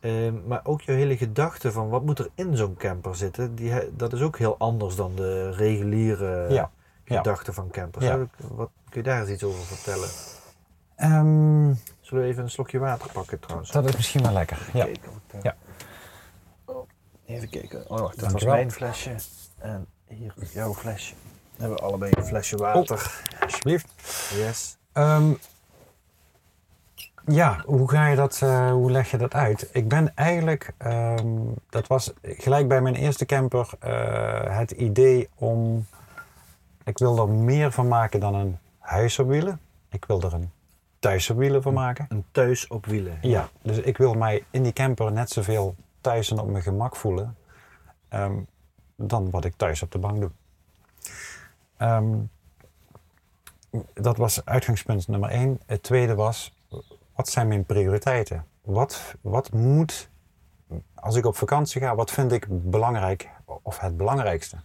Ehm, 0.00 0.34
maar 0.46 0.60
ook 0.64 0.80
je 0.80 0.92
hele 0.92 1.16
gedachte 1.16 1.72
van 1.72 1.88
wat 1.88 2.04
moet 2.04 2.18
er 2.18 2.28
in 2.34 2.56
zo'n 2.56 2.76
camper 2.76 3.16
zitten. 3.16 3.54
Die, 3.54 3.72
dat 3.96 4.12
is 4.12 4.20
ook 4.22 4.38
heel 4.38 4.58
anders 4.58 4.96
dan 4.96 5.14
de 5.14 5.50
reguliere 5.50 6.46
Ja. 6.52 6.70
Ja. 7.08 7.16
gedachte 7.16 7.52
van 7.52 7.70
campers. 7.70 8.04
Ja. 8.04 8.18
Wat, 8.36 8.70
kun 8.88 9.02
je 9.02 9.08
daar 9.08 9.20
eens 9.20 9.30
iets 9.30 9.42
over 9.44 9.64
vertellen? 9.64 10.08
Ehm, 10.96 11.72
Zullen 12.00 12.24
we 12.24 12.30
even 12.30 12.42
een 12.42 12.50
slokje 12.50 12.78
water 12.78 13.12
pakken 13.12 13.40
trouwens? 13.40 13.70
dat 13.70 13.84
is 13.88 13.96
misschien 13.96 14.22
wel 14.22 14.32
lekker. 14.32 14.68
Ja. 14.72 14.84
Kijken 14.84 15.02
ik, 15.26 15.34
eh, 15.34 15.42
Ja. 15.42 15.56
Oh, 16.64 16.88
even 17.26 17.48
kijken. 17.48 17.90
Oh, 17.90 17.98
wacht, 17.98 18.20
dat 18.20 18.32
was 18.32 18.44
mijn 18.44 18.70
flesje. 18.72 19.14
En 19.58 19.86
hier 20.06 20.32
jouw 20.52 20.74
flesje. 20.74 21.14
Dan 21.56 21.60
hebben 21.60 21.76
we 21.78 21.84
allebei 21.84 22.12
een 22.16 22.24
flesje 22.24 22.56
water. 22.56 23.20
Alsjeblieft. 23.40 23.92
Yes. 24.34 24.76
Ehm, 24.92 25.32
ja, 27.26 27.62
hoe 27.66 27.90
ga 27.90 28.06
je 28.06 28.16
dat, 28.16 28.40
eh, 28.42 28.70
hoe 28.70 28.90
leg 28.90 29.10
je 29.10 29.16
dat 29.16 29.34
uit? 29.34 29.68
Ik 29.72 29.88
ben 29.88 30.12
eigenlijk, 30.14 30.72
ehm, 30.76 31.36
dat 31.70 31.86
was 31.86 32.12
gelijk 32.22 32.68
bij 32.68 32.80
mijn 32.80 32.94
eerste 32.94 33.26
camper, 33.26 33.70
eh, 33.80 34.56
het 34.58 34.70
idee 34.70 35.28
om, 35.34 35.86
ik 36.88 36.98
wil 36.98 37.18
er 37.18 37.28
meer 37.28 37.72
van 37.72 37.88
maken 37.88 38.20
dan 38.20 38.34
een 38.34 38.58
huis 38.78 39.18
op 39.18 39.28
wielen. 39.28 39.60
Ik 39.88 40.04
wil 40.04 40.22
er 40.22 40.34
een 40.34 40.50
thuis 40.98 41.30
op 41.30 41.36
wielen 41.36 41.62
van 41.62 41.74
maken. 41.74 42.06
Een 42.08 42.24
thuis 42.30 42.66
op 42.66 42.86
wielen. 42.86 43.18
Ja, 43.22 43.48
dus 43.62 43.78
ik 43.78 43.96
wil 43.96 44.14
mij 44.14 44.44
in 44.50 44.62
die 44.62 44.72
camper 44.72 45.12
net 45.12 45.30
zoveel 45.30 45.74
thuis 46.00 46.30
en 46.30 46.38
op 46.38 46.48
mijn 46.48 46.62
gemak 46.62 46.96
voelen 46.96 47.36
ehm, 48.08 48.36
dan 48.96 49.30
wat 49.30 49.44
ik 49.44 49.54
thuis 49.56 49.82
op 49.82 49.92
de 49.92 49.98
bank 49.98 50.20
doe. 50.20 50.30
Ehm, 51.76 52.16
dat 53.94 54.16
was 54.16 54.44
uitgangspunt 54.44 55.08
nummer 55.08 55.30
één. 55.30 55.60
Het 55.66 55.82
tweede 55.82 56.14
was, 56.14 56.54
wat 57.14 57.28
zijn 57.28 57.48
mijn 57.48 57.64
prioriteiten? 57.64 58.46
Wat, 58.62 59.14
wat 59.20 59.52
moet, 59.52 60.08
als 60.94 61.14
ik 61.16 61.26
op 61.26 61.36
vakantie 61.36 61.80
ga, 61.80 61.94
wat 61.94 62.10
vind 62.10 62.32
ik 62.32 62.46
belangrijk 62.48 63.28
of 63.62 63.78
het 63.78 63.96
belangrijkste? 63.96 64.56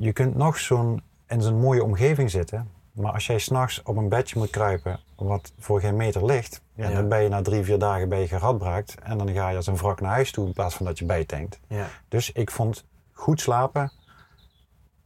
Je 0.00 0.12
kunt 0.12 0.34
nog 0.36 0.58
zo'n 0.58 1.02
in 1.28 1.42
zo'n 1.42 1.60
mooie 1.60 1.84
omgeving 1.84 2.30
zitten, 2.30 2.70
maar 2.92 3.12
als 3.12 3.26
jij 3.26 3.38
s'nachts 3.38 3.82
op 3.82 3.96
een 3.96 4.08
bedje 4.08 4.38
moet 4.38 4.50
kruipen 4.50 5.00
wat 5.16 5.52
voor 5.58 5.80
geen 5.80 5.96
meter 5.96 6.24
ligt, 6.24 6.62
en 6.76 6.94
dan 6.94 7.08
ben 7.08 7.22
je 7.22 7.28
na 7.28 7.42
drie, 7.42 7.64
vier 7.64 7.78
dagen 7.78 8.08
ben 8.08 8.18
je 8.18 8.28
geradbraakt 8.28 8.94
en 9.02 9.18
dan 9.18 9.32
ga 9.32 9.48
je 9.48 9.56
als 9.56 9.66
een 9.66 9.76
wrak 9.76 10.00
naar 10.00 10.10
huis 10.10 10.32
toe 10.32 10.46
in 10.46 10.52
plaats 10.52 10.74
van 10.74 10.86
dat 10.86 10.98
je 10.98 11.04
bijtankt. 11.04 11.60
Ja. 11.66 11.86
Dus 12.08 12.32
ik 12.32 12.50
vond 12.50 12.84
goed 13.12 13.40
slapen 13.40 13.92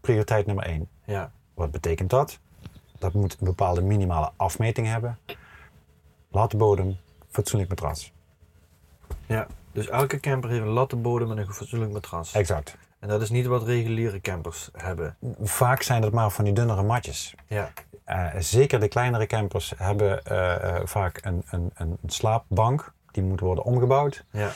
prioriteit 0.01 0.47
nummer 0.47 0.65
één. 0.65 0.89
Ja. 1.05 1.31
Wat 1.55 1.71
betekent 1.71 2.11
dat? 2.11 2.39
Dat 2.99 3.13
moet 3.13 3.37
een 3.41 3.47
bepaalde 3.47 3.83
minimale 3.83 4.31
afmeting 4.37 4.87
hebben. 4.87 5.19
Latte 6.29 6.57
bodem, 6.57 6.97
fatsoenlijk 7.31 7.71
matras. 7.71 8.13
ja. 9.27 9.47
Dus 9.73 9.89
elke 9.89 10.21
camper 10.21 10.51
heeft 10.51 10.63
een 10.63 10.69
lattenbodem 10.69 11.31
en 11.31 11.39
een 11.39 11.53
fatsoenlijk 11.53 11.93
matras. 11.93 12.35
Exact. 12.35 12.77
En 13.05 13.11
dat 13.11 13.23
is 13.23 13.31
niet 13.31 13.47
wat 13.47 13.63
reguliere 13.63 14.21
campers 14.21 14.69
hebben. 14.73 15.17
Vaak 15.43 15.83
zijn 15.83 16.03
het 16.03 16.13
maar 16.13 16.31
van 16.31 16.45
die 16.45 16.53
dunnere 16.53 16.83
matjes. 16.83 17.35
Ja. 17.47 17.73
Eh, 18.05 18.27
zeker 18.39 18.81
de 18.81 18.89
kleinere 18.89 19.27
campers 19.27 19.73
hebben 19.77 20.25
eh, 20.25 20.77
eh, 20.77 20.87
vaak 20.87 21.21
een, 21.23 21.43
een, 21.51 21.71
een 21.75 21.99
slaapbank. 22.07 22.93
Die 23.11 23.23
moet 23.23 23.41
worden 23.41 23.65
omgebouwd. 23.65 24.25
Ja. 24.31 24.51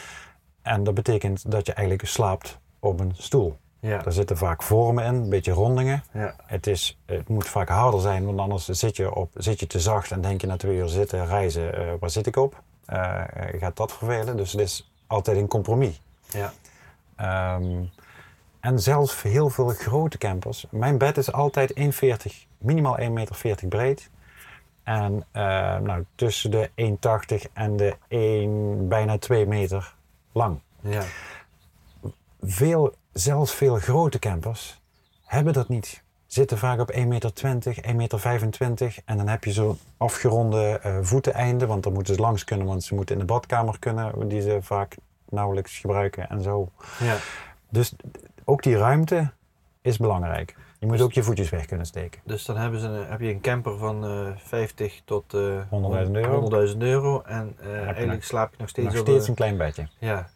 En 0.63 0.85
dat 0.85 0.95
betekent 0.95 1.51
dat 1.51 1.67
je 1.67 1.73
eigenlijk 1.73 2.09
slaapt 2.09 2.59
op 2.79 3.01
een 3.01 3.13
stoel. 3.17 3.57
Ja. 3.81 3.99
Daar 3.99 4.13
zitten 4.13 4.37
vaak 4.37 4.63
vormen 4.63 5.05
in, 5.05 5.15
een 5.15 5.31
beetje 5.31 5.53
rondingen. 5.53 6.03
Ja. 6.13 6.35
Het, 6.47 6.67
is, 6.67 6.99
het 7.07 7.29
moet 7.29 7.49
vaak 7.49 7.69
harder 7.69 8.01
zijn, 8.01 8.25
want 8.25 8.39
anders 8.39 8.69
zit 8.69 8.97
je, 8.97 9.15
op, 9.15 9.31
zit 9.35 9.61
je 9.61 9.67
te 9.67 9.81
zacht 9.81 10.11
en 10.11 10.21
denk 10.21 10.41
je 10.41 10.47
na 10.47 10.57
twee 10.57 10.77
uur 10.77 10.89
zitten, 10.89 11.27
reizen, 11.27 11.99
waar 11.99 12.11
zit 12.11 12.27
ik 12.27 12.37
op? 12.37 12.63
Gaat 13.59 13.77
dat 13.77 13.93
vervelen? 13.93 14.37
Dus 14.37 14.53
het 14.53 14.61
is 14.61 14.91
altijd 15.07 15.37
een 15.37 15.49
compromis. 15.49 16.01
Ja. 16.31 16.53
Ehm, 17.17 17.85
en 18.68 18.81
zelfs 18.81 19.22
heel 19.22 19.48
veel 19.50 19.68
grote 19.68 20.18
campers. 20.18 20.66
Mijn 20.70 20.98
bed 20.98 21.16
is 21.16 21.33
altijd 21.33 21.74
1,40, 21.81 22.48
minimaal 22.59 22.98
1,40 23.00 23.11
meter 23.11 23.66
breed. 23.68 24.11
En 24.83 25.26
eh, 25.31 25.42
nou, 25.78 26.04
tussen 26.14 26.50
de 26.50 26.70
1,80 27.46 27.52
en 27.52 27.76
de 27.76 27.96
1, 28.09 28.88
bijna 28.88 29.18
2 29.18 29.46
meter 29.46 29.94
lang. 30.33 30.61
Ja. 30.81 31.02
Veel, 32.42 32.94
zelfs 33.12 33.54
veel 33.54 33.74
grote 33.74 34.18
campers 34.18 34.81
hebben 35.24 35.52
dat 35.52 35.68
niet. 35.68 36.02
Zitten 36.26 36.59
vaak 36.59 36.81
op 36.81 36.92
1,20 36.92 37.07
meter, 37.07 37.33
1,25 37.42 37.92
meter 38.59 38.96
en 39.04 39.16
dan 39.16 39.28
heb 39.28 39.44
je 39.44 39.52
zo'n 39.52 39.78
afgeronde 39.96 40.78
eh 40.83 40.98
voeteneinde, 41.02 41.66
want 41.66 41.83
dan 41.83 41.92
moeten 41.92 42.14
ze 42.14 42.20
langs 42.20 42.44
kunnen, 42.44 42.66
want 42.66 42.85
ze 42.85 42.94
moeten 42.94 43.14
in 43.14 43.20
de 43.20 43.26
badkamer 43.26 43.78
kunnen, 43.78 44.28
die 44.28 44.40
ze 44.40 44.59
vaak 44.61 44.96
nauwelijks 45.28 45.78
gebruiken 45.78 46.28
en 46.28 46.42
zo. 46.42 46.68
Ja. 46.98 47.16
Dus 47.68 47.94
ook 48.49 48.63
die 48.63 48.77
ruimte 48.77 49.31
is 49.81 49.97
belangrijk. 49.99 50.57
Je 50.79 50.87
moet 50.87 51.01
ook 51.01 51.13
je 51.13 51.23
voetjes 51.23 51.51
weg 51.51 51.67
kunnen 51.67 51.87
steken. 51.87 52.21
Dus 52.25 52.45
dan 52.45 52.57
hebben 52.57 52.81
ze 52.81 52.87
een, 52.87 53.07
heb 53.07 53.21
je 53.21 53.29
een 53.29 53.41
camper 53.41 53.79
van 53.79 54.05
eh 54.05 54.37
50 54.37 55.03
tot 55.05 55.35
eh 55.35 55.61
100.000 56.07 56.11
euro. 56.13 56.67
100.000 56.73 56.77
euro. 56.79 57.23
En 57.23 57.55
eh, 57.61 57.75
eigenlijk 57.75 58.07
nog- 58.13 58.25
slaap 58.25 58.51
je 58.51 58.57
nog 58.59 58.69
steeds 58.69 58.87
Nog 58.95 58.97
steeds 59.03 59.23
een- 59.25 59.29
een 59.31 59.35
klein 59.35 59.57
bedje. 59.57 59.89
Ja, 59.99 60.29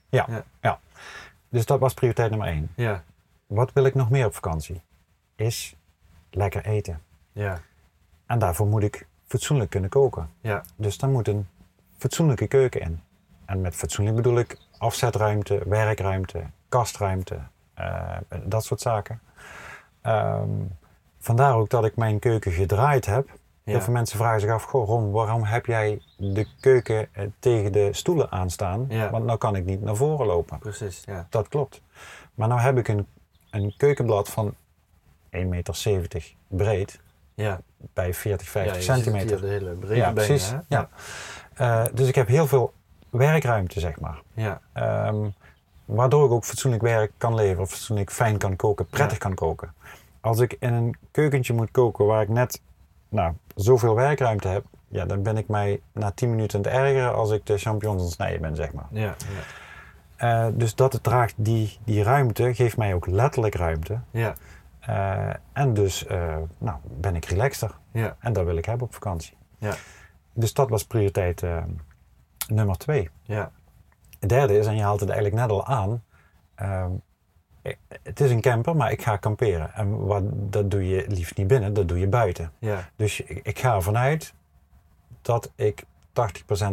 Dus 1.49 1.67
dat 1.67 1.79
was 1.81 1.95
prioriteit 1.95 2.31
nummer 2.31 2.49
één. 2.49 2.71
ja, 2.77 3.05
Wat 3.47 3.73
wil 3.73 3.85
ik 3.85 3.95
nog 3.95 4.11
meer 4.11 4.27
op 4.27 4.35
vakantie? 4.35 4.83
Is 5.37 5.77
lekker 6.31 6.65
eten. 6.67 7.01
ja, 7.33 7.61
En 8.27 8.39
daarvoor 8.39 8.67
moet 8.67 8.83
ik 8.83 9.07
fatsoenlijk 9.27 9.71
kunnen 9.71 9.91
koken. 9.91 10.31
Ja. 10.41 10.63
Dus 10.77 10.99
daar 10.99 11.11
moet 11.11 11.29
een 11.29 11.47
fatsoenlijke 11.99 12.47
keuken 12.47 12.81
in. 12.81 13.01
En 13.45 13.61
met 13.61 13.75
fatsoenlijk 13.75 14.17
bedoel 14.17 14.39
ik 14.39 14.59
afzetruimte, 14.79 15.63
werkruimte, 15.67 16.43
kastruimte, 16.69 17.39
dat 18.45 18.65
soort 18.65 18.81
zaken. 18.81 19.21
Ehm, 20.01 20.49
vandaar 21.19 21.55
ook 21.55 21.71
dat 21.71 21.85
ik 21.85 21.97
mijn 21.97 22.19
keuken 22.19 22.53
gedraaid 22.53 23.07
heb. 23.07 23.29
Heel 23.65 23.81
veel 23.81 23.93
mensen 23.93 24.19
vragen 24.19 24.41
zich 24.41 24.51
af, 24.51 24.63
goh 24.63 24.87
Ron, 24.89 25.11
waarom 25.11 25.45
heb 25.45 25.67
jij 25.67 26.03
de 26.17 26.47
keuken 26.61 27.09
eh, 27.13 27.27
tegen 27.39 27.73
de 27.73 27.89
stoelen 27.93 28.31
aanstaan? 28.31 28.87
Ja. 28.89 29.11
Want 29.11 29.25
nou 29.25 29.39
kan 29.39 29.57
ik 29.57 29.65
niet 29.65 29.83
naar 29.83 29.97
voren 29.97 30.27
lopen. 30.27 30.59
Precies, 30.59 31.03
ja. 31.07 31.27
Dat 31.31 31.49
klopt. 31.49 31.83
Maar 32.35 32.49
nou 32.49 32.61
heb 32.61 32.79
ik 32.79 32.89
een, 32.89 33.07
een 33.51 33.75
keukenblad 33.77 34.29
van 34.29 34.55
1,70 35.31 35.47
meter 35.49 36.35
breed 36.49 37.01
Ja, 37.35 37.61
bij 37.93 38.15
40, 38.15 38.49
50 38.49 38.73
ja, 38.73 38.79
je 38.79 38.85
ziet 38.85 38.95
het 38.95 39.05
centimeter. 39.05 39.41
de 39.41 39.47
hele 39.47 39.71
breedte 39.75 39.97
Ja, 39.97 40.13
precies. 40.13 40.51
hè? 40.51 40.57
Ja. 40.69 40.89
Eh, 41.55 41.85
dus 41.95 42.09
ik 42.09 42.15
heb 42.15 42.27
heel 42.29 42.47
veel 42.47 42.73
werkruimte, 43.11 43.81
zeg 43.81 44.01
maar. 44.01 44.21
Ja, 44.35 44.61
Ehm, 44.73 45.29
waardoor 45.85 46.25
ik 46.25 46.31
ook 46.31 46.45
fatsoenlijk 46.45 46.83
werk 46.83 47.13
kan 47.19 47.35
leveren, 47.35 47.67
fatsoenlijk 47.67 48.11
fijn 48.13 48.39
kan 48.39 48.57
koken, 48.57 48.87
prettig 48.87 49.19
kan 49.19 49.35
koken. 49.35 49.75
Als 50.21 50.39
ik 50.39 50.57
in 50.59 50.73
een 50.73 50.97
keukentje 51.11 51.53
moet 51.53 51.71
koken 51.71 52.07
waar 52.07 52.23
ik 52.23 52.29
net 52.29 52.61
nou, 53.09 53.33
zoveel 53.55 53.95
werkruimte 53.95 54.49
heb, 54.49 54.65
ja, 54.89 55.05
dan 55.05 55.23
ben 55.23 55.37
ik 55.37 55.49
mij 55.49 55.81
na 55.93 56.11
10 56.11 56.31
minuten 56.31 56.59
aan 56.59 56.65
het 56.65 56.81
ergeren 56.81 57.15
als 57.15 57.31
ik 57.31 57.47
de 57.47 57.59
champignons 57.59 57.99
aan 57.99 58.05
het 58.07 58.15
snijden 58.15 58.41
ben, 58.41 58.57
zeg 58.57 58.73
maar. 58.73 58.87
ja, 58.91 59.01
ja. 59.03 59.17
Eh, 60.17 60.53
dus 60.55 60.75
dat 60.75 60.93
het 60.93 61.03
draagt, 61.03 61.35
die, 61.37 61.79
die 61.85 62.03
ruimte 62.03 62.55
geeft 62.55 62.77
mij 62.77 62.95
ook 62.95 63.07
letterlijk 63.07 63.55
ruimte. 63.55 63.99
ja, 64.11 64.35
Eh, 64.81 65.35
en 65.53 65.75
dus 65.75 66.07
eh, 66.07 66.37
nou, 66.59 66.79
ben 66.85 67.17
ik 67.17 67.25
relaxter. 67.25 67.75
ja, 67.93 68.17
En 68.21 68.33
dat 68.33 68.45
wil 68.45 68.57
ik 68.57 68.65
hebben 68.65 68.87
op 68.87 68.95
vakantie. 68.95 69.37
Ja. 69.59 69.75
Dus 70.33 70.53
dat 70.53 70.69
was 70.69 70.85
prioriteit 70.85 71.43
nummer 72.49 72.77
twee. 72.77 73.11
ja, 73.23 73.51
Het 74.23 74.31
derde 74.31 74.59
is, 74.59 74.67
en 74.67 74.77
je 74.77 74.83
haalt 74.83 75.01
het 75.01 75.09
eigenlijk 75.11 75.41
net 75.41 75.51
al 75.51 75.67
aan. 75.67 76.03
ehm, 76.55 76.91
het 78.03 78.21
is 78.21 78.31
een 78.31 78.41
camper, 78.41 78.77
maar 78.77 78.91
ik 78.91 79.03
ga 79.03 79.17
kamperen. 79.17 79.75
En 79.75 80.05
wat, 80.07 80.23
dat 80.33 80.71
doe 80.71 80.89
je 80.89 81.05
liefst 81.09 81.37
niet 81.37 81.47
binnen, 81.47 81.73
dat 81.75 81.89
doe 81.89 81.99
je 81.99 82.07
buiten. 82.09 82.53
ja, 82.59 82.89
Dus 82.97 83.21
ik, 83.21 83.41
ik 83.47 83.59
ga 83.59 83.75
ervan 83.75 83.97
uit 83.99 84.35
dat 85.23 85.53
ik 85.55 85.85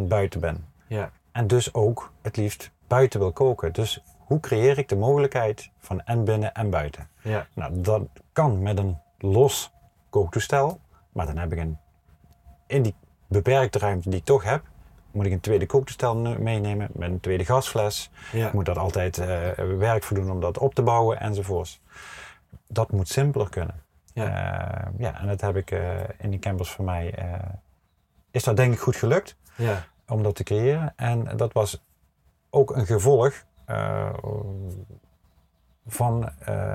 buiten 0.08 0.40
ben. 0.40 0.66
ja, 0.86 1.10
En 1.32 1.46
dus 1.46 1.74
ook 1.74 2.12
het 2.22 2.36
liefst 2.36 2.70
buiten 2.86 3.20
wil 3.20 3.32
koken. 3.32 3.72
Dus 3.72 4.02
hoe 4.18 4.40
creëer 4.40 4.78
ik 4.78 4.88
de 4.88 4.96
mogelijkheid 4.96 5.70
van 5.78 6.02
en 6.04 6.24
binnen 6.24 6.54
en 6.54 6.70
buiten? 6.70 7.08
ja, 7.22 7.46
Nou, 7.54 7.80
dat 7.80 8.02
kan 8.32 8.62
met 8.62 8.78
een 8.78 8.98
los 9.18 9.72
kooktoestel. 10.10 10.80
Maar 11.12 11.26
dan 11.26 11.36
heb 11.38 11.52
ik 11.52 11.58
een, 11.58 11.78
in 12.66 12.82
die 12.82 12.94
beperkte 13.26 13.78
ruimte 13.78 14.08
die 14.10 14.18
ik 14.18 14.24
toch 14.24 14.44
heb, 14.44 14.62
moet 15.12 15.26
ik 15.26 15.32
een 15.32 15.40
tweede 15.40 15.66
kooktoestel 15.66 16.16
ne- 16.16 16.38
meenemen 16.38 16.88
met 16.92 17.10
een 17.10 17.20
tweede 17.20 17.44
gasfles. 17.44 18.10
ja, 18.32 18.46
Ik 18.46 18.52
moet 18.52 18.64
dat 18.64 18.78
altijd 18.78 19.18
eh, 19.18 19.26
werk 19.78 20.02
voor 20.02 20.16
doen 20.16 20.30
om 20.30 20.40
dat 20.40 20.58
op 20.58 20.74
te 20.74 20.82
bouwen 20.82 21.20
enzovoorts. 21.20 21.80
Dat 22.66 22.90
moet 22.90 23.08
simpeler 23.08 23.48
kunnen. 23.50 23.82
Ja. 24.12 24.24
Eh, 24.24 24.88
ja, 24.98 25.20
en 25.20 25.26
dat 25.26 25.40
heb 25.40 25.56
ik 25.56 25.70
eh, 25.70 25.90
in 26.18 26.30
die 26.30 26.38
campers 26.38 26.70
voor 26.70 26.84
mij, 26.84 27.14
is 28.30 28.42
dat 28.44 28.56
denk 28.56 28.72
ik 28.72 28.78
goed 28.80 28.96
gelukt 28.96 29.36
ja, 29.56 29.84
om 30.08 30.22
dat 30.22 30.34
te 30.34 30.42
creëren. 30.42 30.92
En 30.96 31.36
dat 31.36 31.52
was 31.52 31.82
ook 32.50 32.76
een 32.76 32.86
gevolg 32.86 33.44
van 35.86 36.30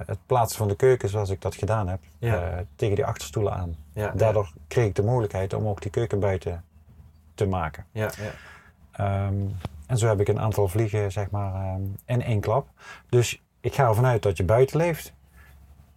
het 0.05 0.19
plaatsen 0.25 0.57
van 0.57 0.67
de 0.67 0.75
keuken 0.75 1.09
zoals 1.09 1.29
ik 1.29 1.41
dat 1.41 1.55
gedaan 1.55 1.87
heb. 1.87 1.99
Tegen 2.75 2.95
die 2.95 3.05
achterstoelen 3.05 3.53
aan. 3.53 3.75
Daardoor 4.15 4.51
kreeg 4.67 4.85
ik 4.87 4.95
de 4.95 5.03
mogelijkheid 5.03 5.53
om 5.53 5.67
ook 5.67 5.81
die 5.81 5.91
keuken 5.91 6.19
buiten 6.19 6.63
te 7.35 7.45
maken. 7.45 7.85
ja, 7.91 8.09
ja, 8.17 8.31
Ehm, 8.91 9.35
en 9.87 9.97
zo 9.97 10.07
heb 10.07 10.19
ik 10.19 10.27
een 10.27 10.39
aantal 10.39 10.67
vliegen 10.67 11.11
zeg 11.11 11.31
maar 11.31 11.53
ehm, 11.53 11.81
in 12.05 12.21
één 12.21 12.39
klap. 12.39 12.67
Dus 13.09 13.41
ik 13.61 13.73
ga 13.73 13.87
ervan 13.87 14.05
uit 14.05 14.23
dat 14.23 14.37
je 14.37 14.43
buiten 14.43 14.77
leeft. 14.77 15.13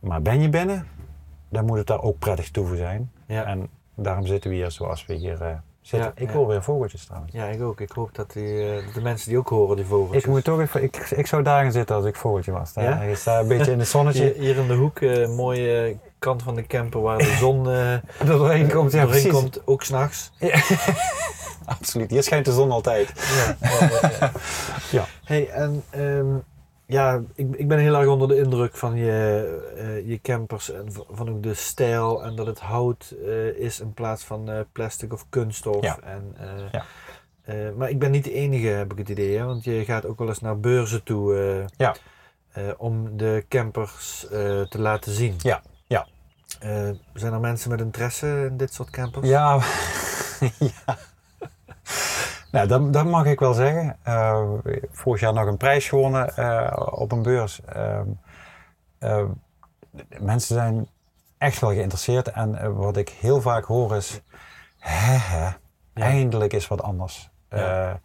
Maar 0.00 0.22
ben 0.22 0.40
je 0.40 0.48
binnen, 0.48 0.86
dan 1.48 1.64
moet 1.64 1.78
het 1.78 1.86
daar 1.86 2.02
ook 2.02 2.18
prettig 2.18 2.50
toe 2.50 2.66
voor 2.66 2.76
zijn. 2.76 3.12
ja. 3.26 3.44
En 3.44 3.68
daarom 3.94 4.26
zitten 4.26 4.50
we 4.50 4.56
hier 4.56 4.70
zoals 4.70 5.06
we 5.06 5.14
hier 5.14 5.42
eh, 5.42 5.54
zitten. 5.88 6.12
Ja, 6.16 6.22
ik 6.22 6.28
ja. 6.28 6.36
hoor 6.36 6.46
weer 6.46 6.62
vogeltjes 6.62 7.04
trouwens. 7.04 7.32
Ja, 7.32 7.46
ik 7.46 7.62
ook. 7.62 7.80
Ik 7.80 7.90
hoop 7.90 8.14
dat 8.14 8.32
die, 8.32 8.76
eh, 8.76 8.94
de 8.94 9.00
mensen 9.00 9.28
die 9.28 9.38
ook 9.38 9.48
horen, 9.48 9.76
die 9.76 9.84
vogels. 9.84 10.16
Ik 10.16 10.26
moet 10.26 10.44
toch 10.44 10.60
even, 10.60 10.82
ik, 10.82 10.96
ik 10.96 11.26
zou 11.26 11.42
daar 11.42 11.62
gaan 11.62 11.72
zitten 11.72 11.96
als 11.96 12.04
ik 12.04 12.16
vogeltje 12.16 12.52
was. 12.52 12.72
Daar. 12.72 13.08
Ja? 13.08 13.14
Staat 13.14 13.42
een 13.42 13.48
beetje 13.48 13.72
in 13.72 13.78
het 13.78 13.88
zonnetje. 13.88 14.34
Hier, 14.38 14.56
in 14.56 14.66
de 14.66 14.74
hoek, 14.74 15.00
eh 15.00 15.28
mooie 15.28 15.96
kant 16.18 16.42
van 16.42 16.54
de 16.54 16.66
camper 16.66 17.00
waar 17.00 17.18
de 17.18 17.36
zon 17.38 17.70
eh 17.70 17.94
doorheen 18.26 18.70
komt, 18.70 18.92
ja 18.92 19.04
doorheen 19.04 19.32
komt, 19.32 19.66
ook 19.66 19.82
s'nachts. 19.82 20.32
Absoluut, 21.78 22.10
hier 22.10 22.22
schijnt 22.22 22.44
de 22.44 22.52
zon 22.52 22.70
altijd. 22.70 23.12
Ja, 23.16 23.56
ja, 23.68 23.88
ja, 24.02 24.10
ja. 24.20 24.32
Ja. 24.90 25.04
Hey, 25.24 25.48
en 25.48 25.82
ehm, 25.90 26.26
ja, 26.88 27.22
ik, 27.34 27.56
ik 27.56 27.68
ben 27.68 27.78
heel 27.78 27.94
erg 27.94 28.08
onder 28.08 28.28
de 28.28 28.36
indruk 28.38 28.76
van 28.76 28.96
je, 28.96 29.72
eh, 29.76 30.08
je 30.08 30.20
campers 30.20 30.70
en 30.70 30.86
van 31.10 31.28
ook 31.30 31.42
de 31.42 31.54
stijl 31.54 32.24
en 32.24 32.36
dat 32.36 32.46
het 32.46 32.58
hout 32.60 33.14
eh, 33.24 33.46
is 33.46 33.80
in 33.80 33.94
plaats 33.94 34.24
van 34.24 34.50
eh, 34.50 34.60
plastic 34.72 35.12
of 35.12 35.26
kunststof. 35.28 35.82
Ja. 35.82 35.98
En, 36.00 36.36
Ja. 36.72 36.84
maar 37.76 37.90
ik 37.90 37.98
ben 37.98 38.10
niet 38.10 38.24
de 38.24 38.32
enige, 38.32 38.66
heb 38.66 38.92
ik 38.92 38.98
het 38.98 39.08
idee, 39.08 39.38
hè? 39.38 39.44
want 39.44 39.64
je 39.64 39.84
gaat 39.84 40.06
ook 40.06 40.18
wel 40.18 40.28
eens 40.28 40.40
naar 40.40 40.60
beurzen 40.60 41.02
toe 41.02 41.66
Ja. 41.76 41.94
om 42.76 43.16
de 43.16 43.44
campers 43.48 44.26
te 44.68 44.78
laten 44.78 45.12
zien. 45.12 45.34
Ja, 45.38 45.62
ja. 45.86 46.06
Zijn 47.14 47.32
er 47.32 47.40
mensen 47.40 47.70
met 47.70 47.80
interesse 47.80 48.46
in 48.50 48.56
dit 48.56 48.72
soort 48.74 48.90
campers? 48.90 49.28
Ja, 49.28 49.54
ja. 50.58 50.98
Nou, 52.58 52.70
dat, 52.70 52.92
dat 52.92 53.04
mag 53.04 53.24
ik 53.24 53.40
wel 53.40 53.52
zeggen. 53.52 53.96
Eh, 54.02 54.48
vorig 54.90 55.20
jaar 55.20 55.32
nog 55.32 55.46
een 55.46 55.56
prijs 55.56 55.88
gewonnen 55.88 56.36
eh, 56.36 56.86
op 56.90 57.12
een 57.12 57.22
beurs. 57.22 57.60
Ehm, 57.64 58.06
eh, 58.98 59.24
mensen 60.20 60.54
zijn 60.54 60.88
echt 61.38 61.60
wel 61.60 61.70
geïnteresseerd. 61.70 62.30
En 62.30 62.74
wat 62.74 62.96
ik 62.96 63.08
heel 63.08 63.40
vaak 63.40 63.64
hoor 63.64 63.96
is... 63.96 64.20
Hè, 64.78 65.16
hè, 65.16 65.50
eindelijk 65.92 66.52
is 66.52 66.68
wat 66.68 66.82
anders. 66.82 67.30
Ja. 67.50 68.00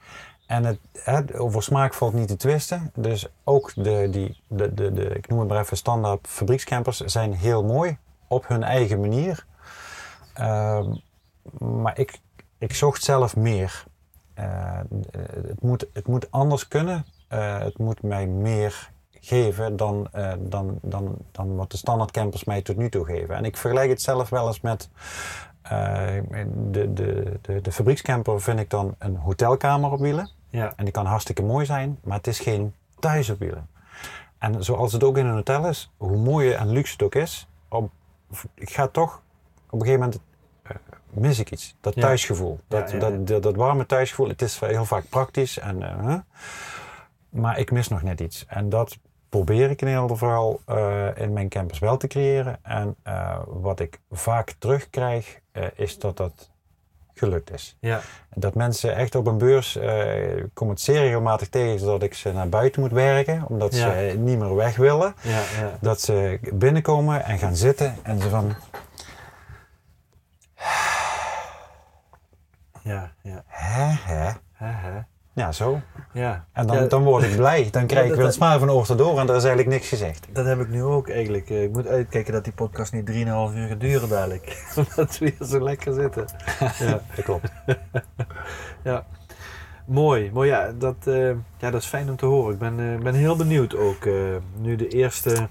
En 0.47 0.65
het, 0.65 0.79
hè, 0.93 1.39
over 1.39 1.63
smaak 1.63 1.93
valt 1.93 2.13
niet 2.13 2.27
te 2.27 2.35
twisten. 2.35 2.91
Dus 2.95 3.27
ook 3.43 3.71
de, 3.75 4.07
die, 4.11 4.43
de, 4.47 4.73
de, 4.73 4.91
de, 4.93 5.03
ik 5.03 5.27
noem 5.27 5.39
het 5.39 5.47
maar 5.47 5.59
even 5.59 5.77
standaard 5.77 6.27
fabriekscampers, 6.27 6.99
zijn 6.99 7.33
heel 7.33 7.63
mooi 7.63 7.97
op 8.27 8.47
hun 8.47 8.63
eigen 8.63 8.99
manier. 8.99 9.45
Ehm, 10.33 10.93
maar 11.59 11.99
ik, 11.99 12.19
ik 12.57 12.73
zocht 12.73 13.03
zelf 13.03 13.35
meer. 13.35 13.83
Eh, 14.33 14.79
het, 15.47 15.61
moet, 15.61 15.87
het 15.93 16.07
moet 16.07 16.31
anders 16.31 16.67
kunnen. 16.67 17.05
Eh, 17.27 17.59
het 17.59 17.77
moet 17.77 18.01
mij 18.01 18.27
meer 18.27 18.91
geven 19.11 19.75
dan, 19.75 20.07
eh, 20.11 20.31
dan, 20.39 20.79
dan, 20.81 21.17
dan 21.31 21.55
wat 21.55 21.71
de 21.71 21.77
standaard 21.77 22.11
campers 22.11 22.43
mij 22.43 22.61
tot 22.61 22.77
nu 22.77 22.89
toe 22.89 23.05
geven. 23.05 23.35
En 23.35 23.45
ik 23.45 23.57
vergelijk 23.57 23.89
het 23.89 24.01
zelf 24.01 24.29
wel 24.29 24.47
eens 24.47 24.61
met 24.61 24.89
de, 26.71 26.93
de, 26.93 27.39
de, 27.41 27.61
de 27.61 27.71
fabriekscamper 27.71 28.41
vind 28.41 28.59
ik 28.59 28.69
dan 28.69 28.95
een 28.97 29.15
hotelkamer 29.15 29.91
op 29.91 29.99
wielen. 29.99 30.29
Ja, 30.49 30.73
En 30.75 30.83
die 30.83 30.93
kan 30.93 31.05
hartstikke 31.05 31.43
mooi 31.43 31.65
zijn, 31.65 31.99
maar 32.03 32.17
het 32.17 32.27
is 32.27 32.39
geen 32.39 32.73
thuis 32.99 33.29
op 33.29 33.39
wielen. 33.39 33.67
En 34.37 34.63
zoals 34.63 34.93
het 34.93 35.03
ook 35.03 35.17
in 35.17 35.25
een 35.25 35.33
hotel 35.33 35.67
is, 35.67 35.91
hoe 35.97 36.17
mooi 36.17 36.51
en 36.51 36.69
luxe 36.69 36.91
het 36.91 37.03
ook 37.03 37.15
is, 37.15 37.47
op, 37.67 37.91
ik 38.53 38.69
ga 38.69 38.87
toch 38.87 39.21
op 39.69 39.79
een 39.79 39.85
gegeven 39.85 39.99
moment 39.99 40.21
mis 41.13 41.39
ik 41.39 41.51
iets. 41.51 41.75
Dat 41.81 41.93
thuisgevoel. 41.99 42.59
Dat. 42.67 42.93
Dat, 42.99 43.27
dat, 43.27 43.43
dat 43.43 43.55
warme 43.55 43.85
thuisgevoel. 43.85 44.27
Het 44.27 44.41
is 44.41 44.59
heel 44.59 44.85
vaak 44.85 45.09
praktisch. 45.09 45.59
En, 45.59 45.83
eh, 45.83 46.15
maar 47.29 47.59
ik 47.59 47.71
mis 47.71 47.87
nog 47.87 48.01
net 48.03 48.19
iets. 48.19 48.45
En 48.47 48.69
dat 48.69 48.97
probeer 49.29 49.69
ik 49.69 49.81
in 49.81 49.87
ieder 49.87 50.09
geval 50.09 50.61
eh, 50.65 51.07
in 51.15 51.33
mijn 51.33 51.49
campus 51.49 51.79
wel 51.79 51.97
te 51.97 52.07
creëren. 52.07 52.59
En 52.63 52.95
eh, 53.03 53.37
wat 53.47 53.79
ik 53.79 53.99
vaak 54.11 54.55
terugkrijg, 54.59 55.39
is 55.75 55.99
dat 55.99 56.17
dat 56.17 56.51
gelukt 57.15 57.51
is. 57.53 57.77
ja, 57.79 57.99
Dat 58.33 58.55
mensen 58.55 58.95
echt 58.95 59.15
op 59.15 59.27
een 59.27 59.37
beurs, 59.37 59.75
ik 59.75 60.49
kom 60.53 60.69
het 60.69 60.81
zeer 60.81 60.99
regelmatig 60.99 61.49
tegen, 61.49 61.85
dat 61.85 62.03
ik 62.03 62.13
ze 62.13 62.31
naar 62.33 62.49
buiten 62.49 62.81
moet 62.81 62.91
werken, 62.91 63.45
omdat 63.47 63.75
Ja. 63.75 63.79
ze 63.91 64.15
niet 64.17 64.39
meer 64.39 64.55
weg 64.55 64.75
willen. 64.75 65.13
ja, 65.21 65.41
ja. 65.59 65.77
Dat 65.81 66.01
ze 66.01 66.39
binnenkomen 66.53 67.23
en 67.25 67.37
gaan 67.37 67.55
zitten 67.55 67.95
en 68.03 68.21
ze 68.21 68.29
van, 68.29 68.53
ja, 72.83 73.11
ja. 73.21 73.43
hè, 73.47 74.13
hè? 74.13 74.31
Hè, 74.53 74.71
hè. 74.91 74.99
Ja, 75.35 75.51
zo. 75.51 75.81
Ja. 76.11 76.45
En 76.53 76.67
dan, 76.67 76.75
Ja, 76.77 76.85
dan 76.85 77.03
word 77.03 77.23
ik 77.23 77.35
blij. 77.35 77.67
Dan 77.71 77.87
krijg 77.87 78.09
ik 78.09 78.15
weer 78.15 78.25
een 78.25 78.31
smaak 78.33 78.59
van 78.59 78.69
oor 78.71 78.85
tot 78.85 79.01
oor 79.01 79.19
en 79.19 79.29
er 79.29 79.35
is 79.35 79.43
eigenlijk 79.43 79.67
niks 79.75 79.87
gezegd. 79.89 80.27
Dat 80.31 80.45
heb 80.45 80.59
ik 80.59 80.69
nu 80.69 80.83
ook 80.83 81.09
eigenlijk. 81.09 81.49
Eh, 81.49 81.63
Ik 81.63 81.71
moet 81.71 81.87
uitkijken 81.87 82.33
dat 82.33 82.43
die 82.43 82.53
podcast 82.53 82.93
niet 82.93 83.05
3,5 83.05 83.55
uur 83.55 83.67
gaat 83.67 83.79
duren 83.79 84.09
dadelijk. 84.09 84.63
Omdat 84.77 85.17
we 85.17 85.33
hier 85.37 85.47
zo 85.47 85.59
lekker 85.63 85.93
zitten. 85.93 86.25
Ja, 86.79 87.01
Dat 87.15 87.25
klopt. 87.25 87.51
ja. 88.83 89.05
Mooi. 89.85 90.31
Mooi 90.33 90.49
ja 90.49 90.71
dat, 90.71 91.07
eh, 91.07 91.29
ja, 91.57 91.71
dat 91.71 91.81
is 91.81 91.85
fijn 91.87 92.09
om 92.09 92.15
te 92.15 92.25
horen. 92.25 92.53
Ik 92.53 92.59
ben, 92.59 92.79
eh, 92.93 93.03
ben 93.03 93.13
heel 93.13 93.35
benieuwd 93.35 93.75
ook. 93.75 94.05
nu 94.57 94.75
de 94.75 94.87
eerste 94.87 95.47